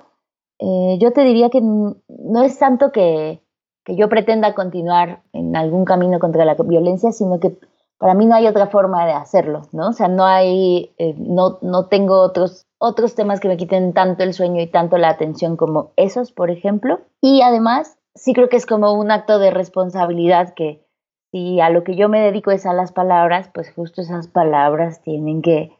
eh, 0.58 0.96
yo 0.98 1.12
te 1.12 1.24
diría 1.24 1.50
que 1.50 1.60
no 1.60 2.42
es 2.42 2.58
tanto 2.58 2.90
que, 2.90 3.42
que 3.86 3.94
yo 3.94 4.08
pretenda 4.08 4.52
continuar 4.52 5.22
en 5.32 5.54
algún 5.54 5.84
camino 5.84 6.18
contra 6.18 6.44
la 6.44 6.54
violencia, 6.54 7.12
sino 7.12 7.38
que 7.38 7.56
para 7.98 8.14
mí 8.14 8.26
no 8.26 8.34
hay 8.34 8.48
otra 8.48 8.66
forma 8.66 9.06
de 9.06 9.12
hacerlo, 9.12 9.62
¿no? 9.70 9.90
O 9.90 9.92
sea, 9.92 10.08
no 10.08 10.26
hay, 10.26 10.90
eh, 10.98 11.14
no, 11.16 11.58
no 11.62 11.86
tengo 11.86 12.20
otros, 12.20 12.66
otros 12.78 13.14
temas 13.14 13.38
que 13.38 13.46
me 13.46 13.56
quiten 13.56 13.92
tanto 13.92 14.24
el 14.24 14.34
sueño 14.34 14.60
y 14.60 14.66
tanto 14.66 14.98
la 14.98 15.08
atención 15.08 15.56
como 15.56 15.92
esos, 15.94 16.32
por 16.32 16.50
ejemplo. 16.50 16.98
Y 17.20 17.42
además, 17.42 17.96
sí 18.16 18.34
creo 18.34 18.48
que 18.48 18.56
es 18.56 18.66
como 18.66 18.92
un 18.92 19.12
acto 19.12 19.38
de 19.38 19.52
responsabilidad 19.52 20.52
que 20.54 20.84
si 21.30 21.60
a 21.60 21.70
lo 21.70 21.84
que 21.84 21.94
yo 21.94 22.08
me 22.08 22.20
dedico 22.20 22.50
es 22.50 22.66
a 22.66 22.72
las 22.72 22.90
palabras, 22.90 23.50
pues 23.54 23.72
justo 23.72 24.02
esas 24.02 24.26
palabras 24.26 25.00
tienen 25.00 25.42
que 25.42 25.70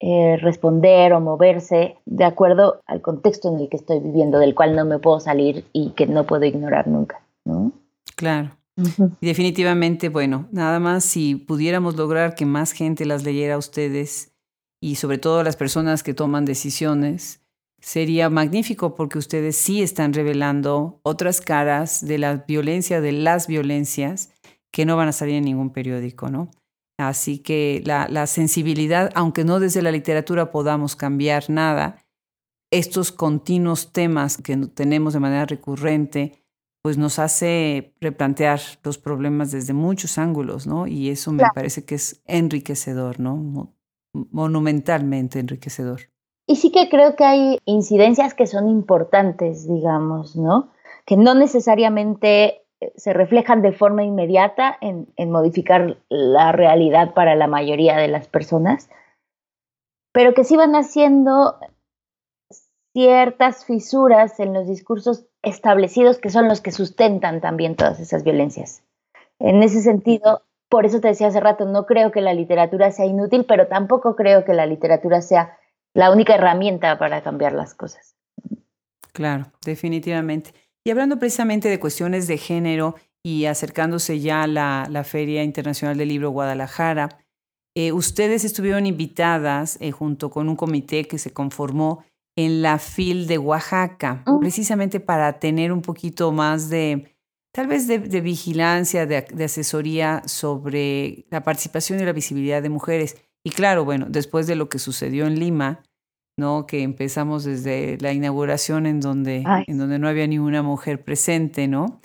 eh, 0.00 0.36
responder 0.36 1.14
o 1.14 1.20
moverse 1.20 1.96
de 2.04 2.24
acuerdo 2.24 2.82
al 2.84 3.00
contexto 3.00 3.48
en 3.48 3.58
el 3.58 3.70
que 3.70 3.78
estoy 3.78 4.00
viviendo, 4.00 4.38
del 4.38 4.54
cual 4.54 4.76
no 4.76 4.84
me 4.84 4.98
puedo 4.98 5.18
salir 5.18 5.64
y 5.72 5.92
que 5.92 6.06
no 6.06 6.24
puedo 6.24 6.44
ignorar 6.44 6.88
nunca. 6.88 7.23
Claro. 8.16 8.56
Y 9.20 9.26
definitivamente, 9.26 10.08
bueno, 10.08 10.48
nada 10.50 10.80
más 10.80 11.04
si 11.04 11.36
pudiéramos 11.36 11.96
lograr 11.96 12.34
que 12.34 12.44
más 12.44 12.72
gente 12.72 13.06
las 13.06 13.22
leyera 13.24 13.54
a 13.54 13.58
ustedes 13.58 14.32
y 14.80 14.96
sobre 14.96 15.18
todo 15.18 15.42
las 15.42 15.56
personas 15.56 16.02
que 16.02 16.14
toman 16.14 16.44
decisiones, 16.44 17.40
sería 17.80 18.30
magnífico 18.30 18.94
porque 18.94 19.18
ustedes 19.18 19.56
sí 19.56 19.82
están 19.82 20.12
revelando 20.12 21.00
otras 21.02 21.40
caras 21.40 22.04
de 22.04 22.18
la 22.18 22.36
violencia, 22.48 23.00
de 23.00 23.12
las 23.12 23.46
violencias, 23.46 24.32
que 24.72 24.86
no 24.86 24.96
van 24.96 25.08
a 25.08 25.12
salir 25.12 25.36
en 25.36 25.44
ningún 25.44 25.70
periódico, 25.70 26.30
¿no? 26.30 26.50
Así 26.98 27.38
que 27.38 27.82
la, 27.84 28.08
la 28.08 28.26
sensibilidad, 28.26 29.10
aunque 29.14 29.44
no 29.44 29.60
desde 29.60 29.82
la 29.82 29.92
literatura 29.92 30.50
podamos 30.50 30.96
cambiar 30.96 31.50
nada, 31.50 31.98
estos 32.72 33.12
continuos 33.12 33.92
temas 33.92 34.36
que 34.36 34.56
tenemos 34.56 35.12
de 35.12 35.20
manera 35.20 35.46
recurrente, 35.46 36.43
pues 36.84 36.98
nos 36.98 37.18
hace 37.18 37.94
replantear 38.02 38.60
los 38.82 38.98
problemas 38.98 39.50
desde 39.50 39.72
muchos 39.72 40.18
ángulos, 40.18 40.66
¿no? 40.66 40.86
Y 40.86 41.08
eso 41.08 41.32
me 41.32 41.44
parece 41.54 41.86
que 41.86 41.94
es 41.94 42.22
enriquecedor, 42.26 43.20
¿no? 43.20 43.72
Monumentalmente 44.12 45.38
enriquecedor. 45.38 46.02
Y 46.46 46.56
sí 46.56 46.70
que 46.70 46.90
creo 46.90 47.16
que 47.16 47.24
hay 47.24 47.58
incidencias 47.64 48.34
que 48.34 48.46
son 48.46 48.68
importantes, 48.68 49.66
digamos, 49.66 50.36
¿no? 50.36 50.72
Que 51.06 51.16
no 51.16 51.34
necesariamente 51.34 52.66
eh, 52.80 52.92
se 52.96 53.14
reflejan 53.14 53.62
de 53.62 53.72
forma 53.72 54.04
inmediata 54.04 54.76
en, 54.82 55.10
en 55.16 55.30
modificar 55.30 56.02
la 56.10 56.52
realidad 56.52 57.14
para 57.14 57.34
la 57.34 57.46
mayoría 57.46 57.96
de 57.96 58.08
las 58.08 58.28
personas, 58.28 58.90
pero 60.12 60.34
que 60.34 60.44
sí 60.44 60.54
van 60.54 60.74
haciendo 60.74 61.56
ciertas 62.92 63.64
fisuras 63.64 64.38
en 64.38 64.52
los 64.52 64.68
discursos 64.68 65.24
establecidos 65.44 66.18
que 66.18 66.30
son 66.30 66.48
los 66.48 66.60
que 66.60 66.72
sustentan 66.72 67.40
también 67.40 67.76
todas 67.76 68.00
esas 68.00 68.24
violencias. 68.24 68.82
En 69.38 69.62
ese 69.62 69.80
sentido, 69.80 70.42
por 70.68 70.86
eso 70.86 71.00
te 71.00 71.08
decía 71.08 71.28
hace 71.28 71.40
rato, 71.40 71.66
no 71.66 71.86
creo 71.86 72.10
que 72.10 72.20
la 72.20 72.34
literatura 72.34 72.90
sea 72.90 73.06
inútil, 73.06 73.44
pero 73.46 73.66
tampoco 73.66 74.16
creo 74.16 74.44
que 74.44 74.54
la 74.54 74.66
literatura 74.66 75.20
sea 75.22 75.58
la 75.94 76.10
única 76.10 76.34
herramienta 76.34 76.98
para 76.98 77.22
cambiar 77.22 77.52
las 77.52 77.74
cosas. 77.74 78.16
Claro, 79.12 79.46
definitivamente. 79.64 80.52
Y 80.84 80.90
hablando 80.90 81.18
precisamente 81.18 81.68
de 81.68 81.80
cuestiones 81.80 82.26
de 82.26 82.36
género 82.36 82.96
y 83.22 83.46
acercándose 83.46 84.20
ya 84.20 84.42
a 84.42 84.46
la, 84.46 85.04
Feria 85.04 85.42
Internacional 85.44 85.96
del 85.96 86.08
Libro 86.08 86.30
Guadalajara, 86.30 87.20
eh, 87.76 87.92
ustedes 87.92 88.44
estuvieron 88.44 88.86
invitadas 88.86 89.78
eh, 89.80 89.92
junto 89.92 90.30
con 90.30 90.48
un 90.48 90.56
comité 90.56 91.04
que 91.04 91.18
se 91.18 91.32
conformó 91.32 92.04
en 92.36 92.62
la 92.62 92.78
FIL 92.78 93.26
de 93.26 93.38
Oaxaca, 93.38 94.22
mm. 94.26 94.40
precisamente 94.40 95.00
para 95.00 95.38
tener 95.38 95.72
un 95.72 95.82
poquito 95.82 96.32
más 96.32 96.68
de, 96.68 97.14
tal 97.52 97.66
vez 97.66 97.86
de, 97.86 97.98
vigilancia, 98.20 99.06
de, 99.06 99.44
asesoría 99.44 100.22
sobre 100.26 101.26
la 101.30 101.42
participación 101.42 102.00
y 102.00 102.04
la 102.04 102.12
visibilidad 102.12 102.62
de 102.62 102.70
mujeres. 102.70 103.16
Y 103.44 103.50
claro, 103.50 103.84
bueno, 103.84 104.06
después 104.08 104.46
de 104.46 104.56
lo 104.56 104.68
que 104.68 104.78
sucedió 104.78 105.26
en 105.26 105.38
Lima, 105.38 105.82
¿no? 106.36 106.66
Que 106.66 106.82
empezamos 106.82 107.44
desde 107.44 107.98
la 108.00 108.12
inauguración 108.12 108.86
en 108.86 109.00
donde, 109.00 109.44
en 109.66 109.78
donde 109.78 109.98
no 109.98 110.08
había 110.08 110.26
ninguna 110.26 110.62
mujer 110.62 111.04
presente, 111.04 111.68
¿no? 111.68 112.00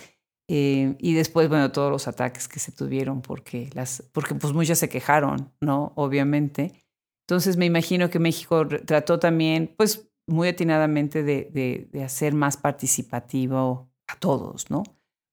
Eh, 0.51 0.95
y 0.99 1.13
después, 1.13 1.47
bueno, 1.47 1.71
todos 1.71 1.91
los 1.91 2.07
ataques 2.07 2.47
que 2.47 2.59
se 2.59 2.71
tuvieron 2.71 3.21
porque, 3.21 3.69
las, 3.73 4.03
porque 4.11 4.35
pues 4.35 4.53
muchas 4.53 4.79
se 4.79 4.89
quejaron, 4.89 5.51
¿no? 5.61 5.93
Obviamente. 5.95 6.83
Entonces 7.27 7.57
me 7.57 7.65
imagino 7.65 8.09
que 8.09 8.17
México 8.17 8.67
trató 8.67 9.19
también, 9.19 9.73
pues 9.77 10.08
muy 10.29 10.47
atinadamente 10.47 11.23
de, 11.23 11.87
de, 11.91 12.03
hacer 12.03 12.33
más 12.33 12.57
participativo 12.57 13.89
a 14.07 14.15
todos, 14.19 14.69
¿no? 14.69 14.83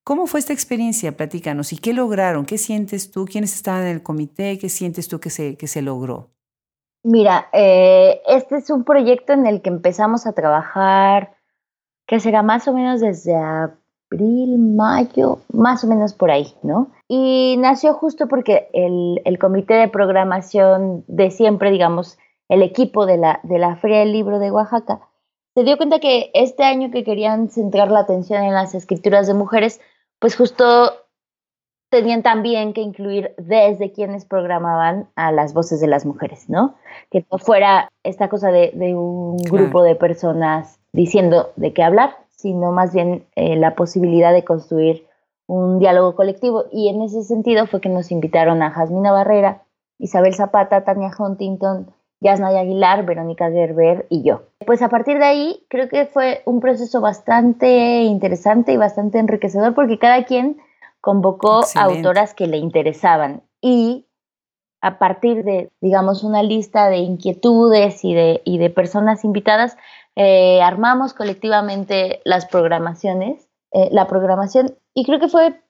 ¿Cómo 0.05 0.27
fue 0.27 0.41
esta 0.41 0.53
experiencia? 0.53 1.17
Platícanos. 1.17 1.73
¿Y 1.73 1.79
qué 1.79 1.93
lograron? 1.93 2.47
¿Qué 2.47 2.59
sientes 2.59 3.11
tú? 3.11 3.25
¿Quiénes 3.25 3.55
estaban 3.55 3.83
en 3.83 3.89
el 3.89 4.03
comité? 4.03 4.59
¿Qué 4.59 4.69
sientes 4.69 5.09
tú 5.09 5.19
que 5.19 5.31
se, 5.31 5.57
que 5.57 5.67
se 5.67 5.83
logró? 5.83 6.31
Mira, 7.03 7.49
eh, 7.53 8.21
este 8.27 8.57
es 8.57 8.71
un 8.71 8.85
proyecto 8.85 9.33
en 9.33 9.47
el 9.47 9.63
que 9.63 9.71
empezamos 9.71 10.27
a 10.27 10.33
trabajar, 10.33 11.37
que 12.07 12.21
será 12.21 12.43
más 12.43 12.67
o 12.69 12.73
menos 12.73 13.01
desde 13.01 13.35
abril, 13.35 14.59
mayo, 14.59 15.41
más 15.53 15.85
o 15.85 15.87
menos 15.87 16.15
por 16.15 16.31
ahí, 16.31 16.55
¿no? 16.63 16.89
Y 17.09 17.57
nació 17.59 17.95
justo 17.95 18.29
porque 18.29 18.69
el, 18.73 19.23
el 19.25 19.39
comité 19.39 19.75
de 19.75 19.89
programación 19.89 21.05
de 21.07 21.31
siempre, 21.31 21.71
digamos, 21.71 22.19
el 22.49 22.63
equipo 22.63 23.07
de 23.07 23.17
la, 23.17 23.41
de 23.43 23.59
la 23.59 23.77
Feria 23.77 24.01
del 24.01 24.13
Libro 24.13 24.39
de 24.39 24.51
Oaxaca, 24.51 25.01
se 25.55 25.65
dio 25.65 25.77
cuenta 25.79 26.01
que 26.01 26.31
este 26.35 26.65
año 26.65 26.91
que 26.91 27.03
querían 27.03 27.49
centrar 27.49 27.91
la 27.91 28.01
atención 28.01 28.43
en 28.43 28.53
las 28.53 28.75
escrituras 28.75 29.27
de 29.27 29.35
mujeres, 29.35 29.81
pues 30.19 30.37
justo 30.37 30.93
tenían 31.89 32.23
también 32.23 32.73
que 32.73 32.83
incluir 32.83 33.35
desde 33.39 33.93
quienes 33.93 34.25
programaban 34.25 35.09
a 35.15 35.33
las 35.33 35.55
voces 35.55 35.81
de 35.81 35.87
las 35.87 36.05
mujeres, 36.05 36.51
¿no? 36.51 36.75
Que 37.11 37.25
no 37.31 37.39
fuera 37.39 37.89
esta 38.03 38.29
cosa 38.29 38.51
de, 38.51 38.73
un 38.95 39.39
grupo 39.39 39.83
de 39.83 39.95
personas 39.95 40.79
diciendo 40.93 41.53
de 41.57 41.73
qué 41.73 41.83
hablar, 41.83 42.17
sino 42.31 42.73
más 42.73 42.93
bien 42.93 43.25
eh, 43.35 43.57
la 43.57 43.75
posibilidad 43.75 44.33
de 44.33 44.45
construir 44.45 45.07
un 45.47 45.79
diálogo 45.79 46.15
colectivo. 46.17 46.65
Y 46.71 46.89
en 46.89 47.01
ese 47.03 47.23
sentido 47.23 47.67
fue 47.67 47.81
que 47.81 47.89
nos 47.89 48.11
invitaron 48.11 48.63
a 48.63 48.73
Jasmina 48.73 49.13
Barrera, 49.13 49.63
Isabel 49.99 50.35
Zapata, 50.35 50.85
Tania 50.85 51.11
Huntington, 51.17 51.95
Yasnaya 52.21 52.61
Aguilar, 52.61 53.05
Verónica 53.05 53.51
Gerber 53.51 54.07
y 54.09 54.23
yo. 54.23 54.43
Pues 54.67 54.83
a 54.83 54.89
partir 54.89 55.19
de 55.19 55.25
ahí 55.25 55.67
creo 55.69 55.89
que 55.89 56.07
fue 56.07 56.43
un 56.45 56.61
proceso 56.61 57.01
bastante 57.01 58.03
interesante 58.03 58.73
y 58.73 58.77
bastante 58.77 59.19
enriquecedor 59.19 59.75
porque 59.75 59.99
cada 59.99 60.25
quien 60.25 60.59
convocó 61.01 61.61
autoras 61.75 62.35
que 62.35 62.47
le 62.47 62.57
interesaban. 62.57 63.43
Y 63.61 64.07
a 64.81 64.99
partir 64.99 65.45
de, 65.45 65.71
digamos, 65.81 66.23
una 66.25 66.43
lista 66.43 66.89
de 66.89 66.99
inquietudes 66.99 68.05
y 68.05 68.15
de, 68.15 68.43
y 68.45 68.59
de 68.59 68.71
personas 68.71 69.25
invitadas, 69.25 69.77
eh, 70.15 70.61
armamos 70.63 71.13
colectivamente 71.13 72.21
las 72.25 72.47
programaciones, 72.47 73.49
eh, 73.73 73.89
la 73.93 74.07
programación. 74.07 74.77
Y 74.95 75.05
creo 75.05 75.21
que 75.21 75.29
fue 75.29 75.61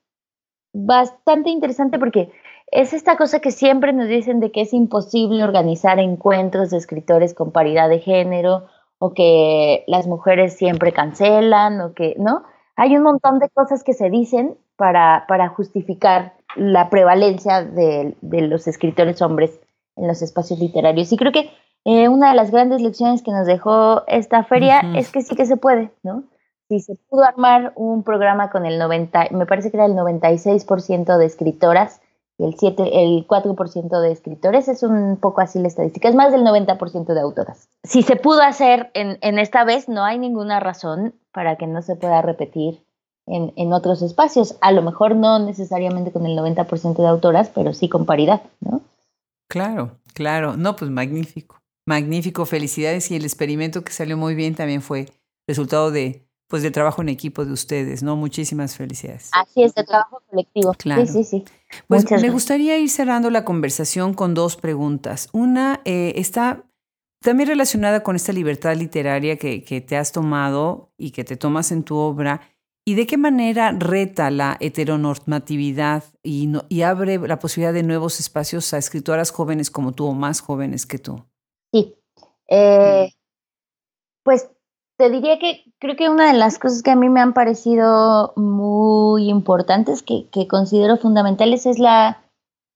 bastante 0.85 1.49
interesante 1.49 1.97
porque 1.97 2.31
es 2.71 2.93
esta 2.93 3.17
cosa 3.17 3.39
que 3.39 3.51
siempre 3.51 3.93
nos 3.93 4.07
dicen 4.07 4.39
de 4.39 4.51
que 4.51 4.61
es 4.61 4.73
imposible 4.73 5.43
organizar 5.43 5.99
encuentros 5.99 6.69
de 6.69 6.77
escritores 6.77 7.33
con 7.33 7.51
paridad 7.51 7.89
de 7.89 7.99
género 7.99 8.65
o 8.99 9.13
que 9.13 9.83
las 9.87 10.07
mujeres 10.07 10.55
siempre 10.55 10.91
cancelan 10.91 11.81
o 11.81 11.93
que, 11.93 12.15
¿no? 12.19 12.43
Hay 12.75 12.95
un 12.95 13.03
montón 13.03 13.39
de 13.39 13.49
cosas 13.49 13.83
que 13.83 13.93
se 13.93 14.09
dicen 14.09 14.55
para, 14.75 15.25
para 15.27 15.49
justificar 15.49 16.33
la 16.55 16.89
prevalencia 16.89 17.63
de, 17.63 18.15
los 18.21 18.67
escritores 18.67 19.21
hombres 19.21 19.59
en 19.95 20.07
los 20.07 20.21
espacios 20.21 20.59
literarios. 20.59 21.11
Y 21.11 21.17
creo 21.17 21.31
que 21.31 21.49
eh, 21.85 22.07
una 22.09 22.29
de 22.29 22.35
las 22.35 22.51
grandes 22.51 22.81
lecciones 22.81 23.23
que 23.23 23.31
nos 23.31 23.47
dejó 23.47 24.03
esta 24.07 24.43
feria 24.43 24.81
es 24.95 25.11
que 25.11 25.21
sí 25.21 25.35
que 25.35 25.45
se 25.45 25.57
puede, 25.57 25.91
¿no? 26.03 26.23
Si 26.69 26.79
se 26.81 26.95
pudo 27.09 27.23
armar 27.23 27.73
un 27.75 28.03
programa 28.03 28.49
con 28.49 28.65
el 28.65 28.77
90, 28.77 29.29
me 29.31 29.45
parece 29.45 29.71
que 29.71 29.77
era 29.77 29.85
el 29.85 29.93
96% 29.93 31.17
de 31.17 31.25
escritoras 31.25 32.01
el, 32.37 32.55
7, 32.55 33.03
el 33.03 33.27
4% 33.27 34.01
de 34.01 34.11
escritores, 34.11 34.67
es 34.67 34.83
un 34.83 35.17
poco 35.17 35.41
así 35.41 35.59
la 35.59 35.67
estadística, 35.67 36.07
es 36.07 36.15
más 36.15 36.31
del 36.31 36.41
90% 36.41 37.13
de 37.13 37.19
autoras. 37.19 37.67
Si 37.83 38.03
se 38.03 38.15
pudo 38.15 38.41
hacer 38.41 38.91
en, 38.93 39.17
en, 39.21 39.39
esta 39.39 39.63
vez, 39.63 39.89
no 39.89 40.03
hay 40.03 40.19
ninguna 40.19 40.59
razón 40.59 41.15
para 41.31 41.55
que 41.57 41.65
no 41.65 41.81
se 41.81 41.95
pueda 41.95 42.21
repetir 42.21 42.83
en, 43.25 43.53
en 43.55 43.73
otros 43.73 44.01
espacios. 44.01 44.55
A 44.61 44.71
lo 44.71 44.83
mejor 44.83 45.15
no 45.15 45.39
necesariamente 45.39 46.11
con 46.11 46.25
el 46.25 46.37
90% 46.37 46.97
de 46.97 47.07
autoras, 47.07 47.49
pero 47.53 47.73
sí 47.73 47.89
con 47.89 48.05
paridad, 48.05 48.41
¿no? 48.59 48.81
Claro, 49.49 49.91
claro. 50.13 50.57
No, 50.57 50.75
pues 50.75 50.91
magnífico. 50.91 51.57
Magnífico, 51.87 52.45
felicidades. 52.45 53.09
Y 53.09 53.15
el 53.15 53.23
experimento 53.23 53.83
que 53.83 53.93
salió 53.93 54.17
muy 54.17 54.35
bien 54.35 54.55
también 54.55 54.81
fue 54.81 55.07
resultado 55.47 55.89
de, 55.89 56.26
pues 56.47 56.63
de 56.63 56.71
trabajo 56.71 57.01
en 57.01 57.09
equipo 57.09 57.45
de 57.45 57.51
ustedes, 57.51 58.03
¿no? 58.03 58.15
Muchísimas 58.15 58.75
felicidades. 58.75 59.29
Así 59.33 59.63
es, 59.63 59.75
de 59.75 59.83
trabajo 59.83 60.21
colectivo. 60.29 60.73
Claro. 60.73 61.05
Sí, 61.05 61.11
sí, 61.11 61.23
sí. 61.23 61.45
Pues 61.87 62.09
me 62.09 62.29
gustaría 62.29 62.77
ir 62.77 62.89
cerrando 62.89 63.29
la 63.29 63.43
conversación 63.43 64.13
con 64.13 64.33
dos 64.33 64.55
preguntas. 64.55 65.29
Una 65.33 65.81
eh, 65.83 66.13
está 66.15 66.63
también 67.21 67.49
relacionada 67.49 68.03
con 68.03 68.15
esta 68.15 68.31
libertad 68.31 68.75
literaria 68.75 69.37
que, 69.37 69.63
que, 69.63 69.81
te 69.81 69.97
has 69.97 70.11
tomado 70.11 70.93
y 70.97 71.11
que 71.11 71.23
te 71.23 71.35
tomas 71.35 71.71
en 71.71 71.83
tu 71.83 71.97
obra. 71.97 72.41
¿Y 72.85 72.95
de 72.95 73.05
qué 73.05 73.17
manera 73.17 73.73
reta 73.77 74.31
la 74.31 74.55
heteronormatividad 74.61 76.05
y, 76.23 76.49
y 76.69 76.83
abre 76.83 77.17
la 77.17 77.39
posibilidad 77.39 77.73
de 77.73 77.83
nuevos 77.83 78.21
espacios 78.21 78.73
a 78.73 78.77
escritoras 78.77 79.31
jóvenes 79.31 79.69
como 79.69 79.91
tú 79.91 80.05
o 80.05 80.13
más 80.13 80.39
jóvenes 80.39 80.85
que 80.85 80.99
tú? 80.99 81.25
Sí. 81.73 81.95
Eh, 82.47 83.11
pues 84.23 84.49
te 84.97 85.11
diría 85.11 85.37
que 85.37 85.63
creo 85.79 85.95
que 85.95 86.09
una 86.09 86.31
de 86.31 86.37
las 86.37 86.57
cosas 86.57 86.81
que 86.81 86.91
a 86.91 86.95
mí 86.95 87.07
me 87.07 87.21
han 87.21 87.33
parecido 87.33 88.33
muy 88.35 89.29
importantes, 89.29 90.01
que, 90.01 90.47
considero 90.47 90.97
fundamentales, 90.97 91.67
es 91.67 91.77
la, 91.77 92.23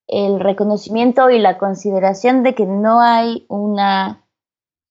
el 0.08 0.40
reconocimiento 0.40 1.30
y 1.32 1.40
la 1.40 1.58
consideración 1.58 2.44
de 2.44 2.54
que 2.54 2.68
no 2.68 3.02
hay 3.02 3.46
una 3.50 4.24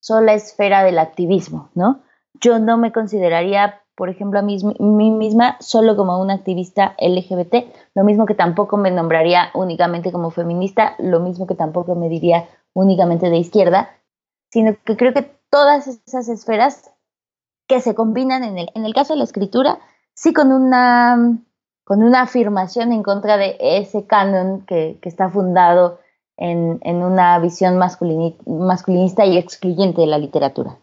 sola 0.01 0.35
esfera 0.35 0.83
del 0.83 0.99
activismo, 0.99 1.71
¿no? 1.75 2.03
Yo 2.41 2.59
no 2.59 2.79
me 2.79 2.91
consideraría, 2.91 3.81
por 3.95 4.09
ejemplo, 4.09 4.41
a 4.41 4.43
mí, 4.43 4.59
mí 4.81 5.11
misma 5.11 5.57
solo 5.61 5.97
como 5.97 6.21
una 6.21 6.35
activista 6.35 6.97
LGBT, 6.99 7.67
lo 7.95 8.03
mismo 8.03 8.27
que 8.27 8.35
tampoco 8.35 8.77
me 8.77 8.91
nombraría 8.91 9.51
únicamente 9.55 10.11
como 10.11 10.31
feminista, 10.31 10.95
lo 10.99 11.21
mismo 11.21 11.47
que 11.47 11.55
tampoco 11.55 11.95
me 11.95 12.09
diría 12.09 12.49
únicamente 12.73 13.31
de 13.31 13.37
izquierda, 13.37 13.91
sino 14.51 14.75
que 14.85 14.97
creo 14.97 15.13
que 15.13 15.31
todas 15.51 15.87
esas 15.87 16.29
esferas 16.29 16.91
que 17.71 17.81
se 17.81 17.95
combinan 17.95 18.43
en 18.43 18.59
el, 18.59 18.69
en 18.75 18.85
el 18.85 18.93
caso 18.93 19.13
de 19.13 19.19
la 19.19 19.25
escritura, 19.25 19.79
sí 20.13 20.33
con 20.33 20.51
una, 20.51 21.39
con 21.85 22.03
una 22.03 22.23
afirmación 22.23 22.91
en 22.91 23.05
contra 23.05 23.37
de 23.37 23.57
ese 23.61 24.07
canon 24.07 24.63
que, 24.67 24.99
está 25.03 25.31
fundado 25.31 26.01
en, 26.37 26.81
una 26.85 27.39
visión 27.39 27.79
masculinista 27.79 29.25
y 29.25 29.39
excluyente 29.39 30.01
de 30.01 30.09
la 30.09 30.19
literatura. 30.19 30.79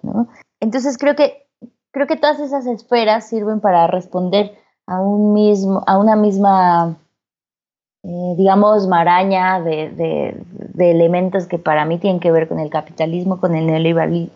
Entonces 0.62 0.98
creo 0.98 1.18
que, 1.18 1.46
creo 1.92 2.08
que 2.08 2.16
todas 2.16 2.40
esas 2.40 2.66
esferas 2.68 3.28
sirven 3.28 3.60
para 3.60 3.88
responder 3.88 4.58
a, 4.86 5.02
un 5.02 5.34
mismo, 5.34 5.84
a 5.88 5.98
una 5.98 6.16
misma 6.16 6.96
eh, 8.04 8.36
digamos, 8.38 8.88
maraña 8.88 9.60
de, 9.60 10.38
elementos 10.78 11.48
que 11.48 11.60
para 11.60 11.84
mí 11.84 11.98
tienen 11.98 12.22
que 12.22 12.32
ver 12.32 12.48
con 12.48 12.62
el 12.62 12.70
capitalismo, 12.70 13.42
con 13.42 13.56
el 13.56 13.66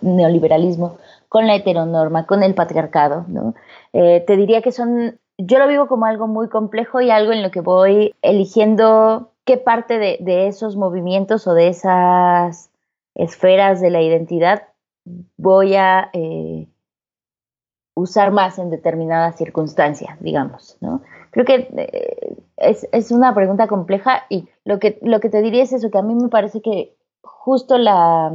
neoliberalismo, 0.01 0.97
con 1.31 1.47
la 1.47 1.55
heteronorma, 1.55 2.25
con 2.25 2.43
el 2.43 2.53
patriarcado, 2.55 3.23
¿no? 3.29 3.55
Eh, 3.93 4.21
te 4.27 4.35
diría 4.35 4.61
que 4.61 4.73
son, 4.73 5.17
yo 5.37 5.59
lo 5.59 5.67
vivo 5.69 5.87
como 5.87 6.05
algo 6.05 6.27
muy 6.27 6.49
complejo 6.49 6.99
y 6.99 7.09
algo 7.09 7.31
en 7.31 7.41
lo 7.41 7.51
que 7.51 7.61
voy 7.61 8.13
eligiendo 8.21 9.31
qué 9.45 9.55
parte 9.55 9.97
de, 9.97 10.47
esos 10.49 10.75
movimientos 10.75 11.47
o 11.47 11.53
de 11.53 11.69
esas 11.69 12.69
esferas 13.15 13.79
de 13.79 13.91
la 13.91 14.01
identidad 14.01 14.63
voy 15.37 15.75
a 15.75 16.09
eh, 16.11 16.67
usar 17.95 18.31
más 18.31 18.59
en 18.59 18.69
determinadas 18.69 19.37
circunstancias, 19.37 20.17
digamos, 20.19 20.75
¿no? 20.81 21.01
Creo 21.29 21.45
que 21.45 21.69
eh, 21.77 22.35
es, 22.57 23.09
una 23.09 23.33
pregunta 23.33 23.67
compleja 23.67 24.23
y 24.27 24.49
lo 24.65 24.79
que, 24.79 24.99
lo 25.01 25.21
que 25.21 25.29
te 25.29 25.41
diría 25.41 25.63
es 25.63 25.71
eso, 25.71 25.91
que 25.91 25.97
a 25.97 26.03
mí 26.03 26.13
me 26.13 26.27
parece 26.27 26.61
que 26.61 26.93
justo 27.21 27.77
la, 27.77 28.33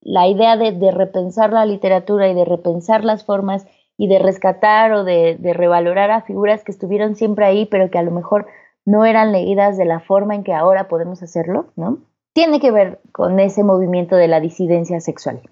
la 0.00 0.26
idea 0.26 0.56
de, 0.56 0.90
repensar 0.90 1.52
la 1.52 1.66
literatura 1.66 2.28
y 2.28 2.34
de 2.34 2.44
repensar 2.44 3.04
las 3.04 3.24
formas 3.24 3.66
y 3.96 4.08
de 4.08 4.18
rescatar 4.18 4.92
o 4.92 5.04
de, 5.04 5.38
revalorar 5.54 6.10
a 6.10 6.22
figuras 6.22 6.64
que 6.64 6.72
estuvieron 6.72 7.16
siempre 7.16 7.44
ahí, 7.44 7.66
pero 7.66 7.90
que 7.90 7.98
a 7.98 8.02
lo 8.02 8.10
mejor 8.10 8.46
no 8.84 9.04
eran 9.04 9.32
leídas 9.32 9.76
de 9.76 9.84
la 9.84 10.00
forma 10.00 10.34
en 10.34 10.44
que 10.44 10.54
ahora 10.54 10.88
podemos 10.88 11.22
hacerlo, 11.22 11.66
¿no? 11.76 11.98
Tiene 12.32 12.60
que 12.60 12.70
ver 12.70 13.00
con 13.12 13.40
ese 13.40 13.64
movimiento 13.64 14.16
de 14.16 14.28
la 14.28 14.40
disidencia 14.40 15.00
sexual. 15.00 15.42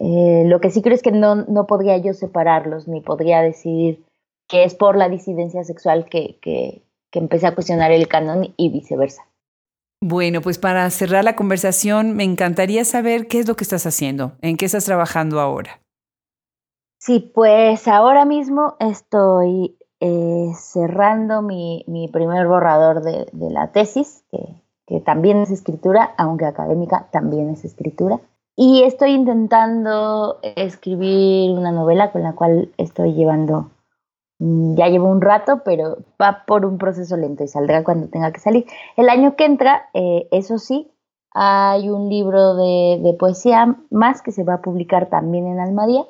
Eh, 0.00 0.44
lo 0.46 0.60
que 0.60 0.70
sí 0.70 0.80
creo 0.80 0.94
es 0.94 1.02
que 1.02 1.12
no, 1.12 1.34
no 1.34 1.66
podría 1.66 1.98
yo 1.98 2.14
separarlos, 2.14 2.88
ni 2.88 3.00
podría 3.00 3.42
decidir 3.42 4.04
que 4.48 4.64
es 4.64 4.74
por 4.74 4.96
la 4.96 5.08
disidencia 5.08 5.62
sexual 5.64 6.06
que, 6.06 6.38
que, 6.40 6.82
que 7.10 7.18
empecé 7.18 7.46
a 7.46 7.54
cuestionar 7.54 7.92
el 7.92 8.08
canon 8.08 8.54
y 8.56 8.70
viceversa. 8.70 9.27
Bueno, 10.00 10.40
pues 10.40 10.58
para 10.58 10.88
cerrar 10.90 11.24
la 11.24 11.34
conversación, 11.34 12.14
me 12.14 12.24
encantaría 12.24 12.84
saber 12.84 13.26
qué 13.26 13.40
es 13.40 13.48
lo 13.48 13.56
que 13.56 13.64
estás 13.64 13.84
haciendo, 13.84 14.32
en 14.42 14.56
qué 14.56 14.66
estás 14.66 14.84
trabajando 14.84 15.40
ahora. 15.40 15.80
Sí, 17.00 17.30
pues 17.34 17.88
ahora 17.88 18.24
mismo 18.24 18.76
estoy 18.80 19.76
eh, 20.00 20.52
cerrando 20.56 21.42
mi, 21.42 21.84
mi, 21.88 22.06
primer 22.08 22.46
borrador 22.46 23.02
de, 23.02 23.26
la 23.32 23.72
tesis, 23.72 24.24
que, 24.86 25.00
también 25.00 25.38
es 25.38 25.50
escritura, 25.50 26.14
aunque 26.16 26.46
académica 26.46 27.08
también 27.10 27.50
es 27.50 27.64
escritura. 27.64 28.20
Y 28.56 28.84
estoy 28.84 29.10
intentando 29.10 30.38
escribir 30.42 31.50
una 31.50 31.72
novela 31.72 32.10
con 32.10 32.22
la 32.22 32.34
cual 32.34 32.72
estoy 32.78 33.14
llevando, 33.14 33.70
ya 34.38 34.88
llevo 34.88 35.08
un 35.08 35.20
rato, 35.20 35.62
pero 35.64 35.98
va 36.20 36.44
por 36.46 36.64
un 36.64 36.78
proceso 36.78 37.16
lento 37.16 37.44
y 37.44 37.48
saldrá 37.48 37.82
cuando 37.84 38.08
tenga 38.08 38.32
que 38.32 38.40
salir. 38.40 38.66
El 38.96 39.08
año 39.08 39.36
que 39.36 39.44
entra, 39.44 39.88
eh, 39.94 40.28
eso 40.30 40.58
sí, 40.58 40.90
hay 41.32 41.88
un 41.90 42.08
libro 42.08 42.54
de, 42.56 43.16
poesía 43.18 43.76
más 43.90 44.22
que 44.22 44.32
se 44.32 44.44
va 44.44 44.54
a 44.54 44.62
publicar 44.62 45.08
también 45.08 45.46
en 45.46 45.60
Almadía, 45.60 46.04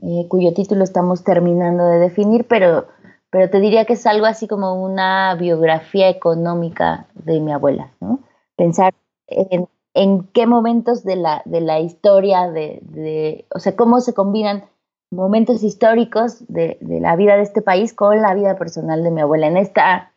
eh, 0.00 0.26
cuyo 0.28 0.54
título 0.54 0.84
estamos 0.84 1.24
terminando 1.24 1.84
de 1.84 1.98
definir, 1.98 2.46
pero, 2.46 2.86
pero 3.30 3.50
te 3.50 3.60
diría 3.60 3.84
que 3.84 3.94
es 3.94 4.06
algo 4.06 4.26
así 4.26 4.46
como 4.46 4.82
una 4.82 5.34
biografía 5.34 6.08
económica 6.08 7.08
de 7.14 7.40
mi 7.40 7.52
abuela, 7.52 7.92
¿no? 8.00 8.20
Pensar 8.56 8.94
en 9.26 9.68
en 9.96 10.24
qué 10.34 10.46
momentos 10.46 11.04
de 11.04 11.16
la, 11.16 11.40
de 11.46 11.62
la 11.62 11.80
historia, 11.80 12.50
de, 12.50 13.46
o 13.54 13.58
sea, 13.58 13.74
cómo 13.76 14.02
se 14.02 14.12
combinan 14.12 14.66
momentos 15.10 15.62
históricos 15.62 16.44
de, 16.48 16.78
la 16.80 17.16
vida 17.16 17.36
de 17.36 17.42
este 17.42 17.62
país 17.62 17.94
con 17.94 18.20
la 18.20 18.34
vida 18.34 18.56
personal 18.56 19.02
de 19.02 19.10
mi 19.10 19.20
abuela. 19.20 19.46
En 19.46 19.56
esta 19.56 20.12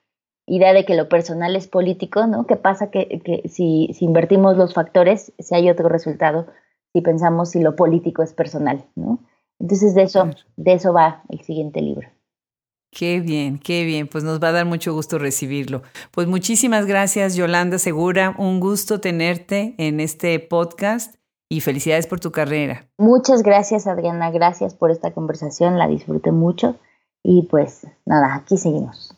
idea 0.45 0.73
de 0.73 0.85
que 0.85 0.95
lo 0.95 1.09
personal 1.09 1.55
es 1.55 1.67
político, 1.67 2.25
¿no? 2.27 2.47
¿Qué 2.47 2.55
pasa 2.55 2.89
que, 2.89 3.21
si, 3.45 3.89
si, 3.93 4.05
invertimos 4.05 4.57
los 4.57 4.73
factores, 4.73 5.31
si 5.37 5.55
hay 5.55 5.69
otro 5.69 5.89
resultado, 5.89 6.47
si 6.93 7.01
pensamos 7.01 7.51
si 7.51 7.61
lo 7.61 7.75
político 7.75 8.23
es 8.23 8.33
personal, 8.33 8.85
¿no? 8.95 9.19
Entonces 9.59 9.93
de 9.93 10.03
eso, 10.03 10.29
de 10.55 10.73
eso 10.73 10.93
va 10.93 11.23
el 11.29 11.41
siguiente 11.41 11.81
libro. 11.81 12.07
Qué 12.91 13.19
bien, 13.19 13.59
qué 13.59 13.83
bien. 13.85 14.07
Pues 14.07 14.23
nos 14.23 14.41
va 14.41 14.47
a 14.47 14.53
dar 14.53 14.65
mucho 14.65 14.93
gusto 14.93 15.19
recibirlo. 15.19 15.83
Pues 16.11 16.27
muchísimas 16.27 16.87
gracias, 16.87 17.35
Yolanda 17.35 17.77
Segura. 17.77 18.35
Un 18.39 18.59
gusto 18.59 18.99
tenerte 18.99 19.75
en 19.77 19.99
este 19.99 20.39
podcast 20.39 21.18
y 21.49 21.61
felicidades 21.61 22.05
por 22.05 22.19
tu 22.19 22.31
carrera. 22.31 22.87
Muchas 22.97 23.41
gracias, 23.41 23.87
Adriana. 23.87 24.29
Gracias 24.29 24.75
por 24.75 24.91
esta 24.91 25.11
conversación. 25.11 25.79
La 25.79 25.87
disfruté 25.87 26.31
mucho. 26.31 26.75
Y 27.23 27.47
pues 27.49 27.87
nada, 28.05 28.35
aquí 28.35 28.55
seguimos. 28.55 29.15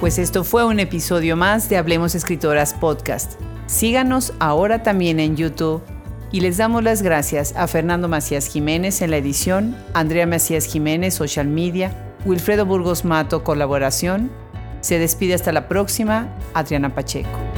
Pues 0.00 0.20
esto 0.20 0.44
fue 0.44 0.64
un 0.64 0.78
episodio 0.78 1.36
más 1.36 1.68
de 1.68 1.78
Hablemos 1.78 2.14
Escritoras 2.14 2.72
Podcast. 2.72 3.40
Síganos 3.66 4.32
ahora 4.38 4.84
también 4.84 5.18
en 5.18 5.34
YouTube 5.34 5.82
y 6.32 6.40
les 6.40 6.56
damos 6.56 6.82
las 6.82 7.02
gracias 7.02 7.54
a 7.56 7.66
Fernando 7.66 8.08
Macías 8.08 8.48
Jiménez 8.48 9.02
en 9.02 9.10
la 9.10 9.16
edición, 9.16 9.76
Andrea 9.94 10.26
Macías 10.26 10.66
Jiménez 10.66 11.14
Social 11.14 11.46
Media, 11.46 11.92
Wilfredo 12.24 12.66
Burgos 12.66 13.04
Mato 13.04 13.44
Colaboración. 13.44 14.30
Se 14.80 14.98
despide 14.98 15.34
hasta 15.34 15.52
la 15.52 15.68
próxima, 15.68 16.28
Adriana 16.54 16.94
Pacheco. 16.94 17.55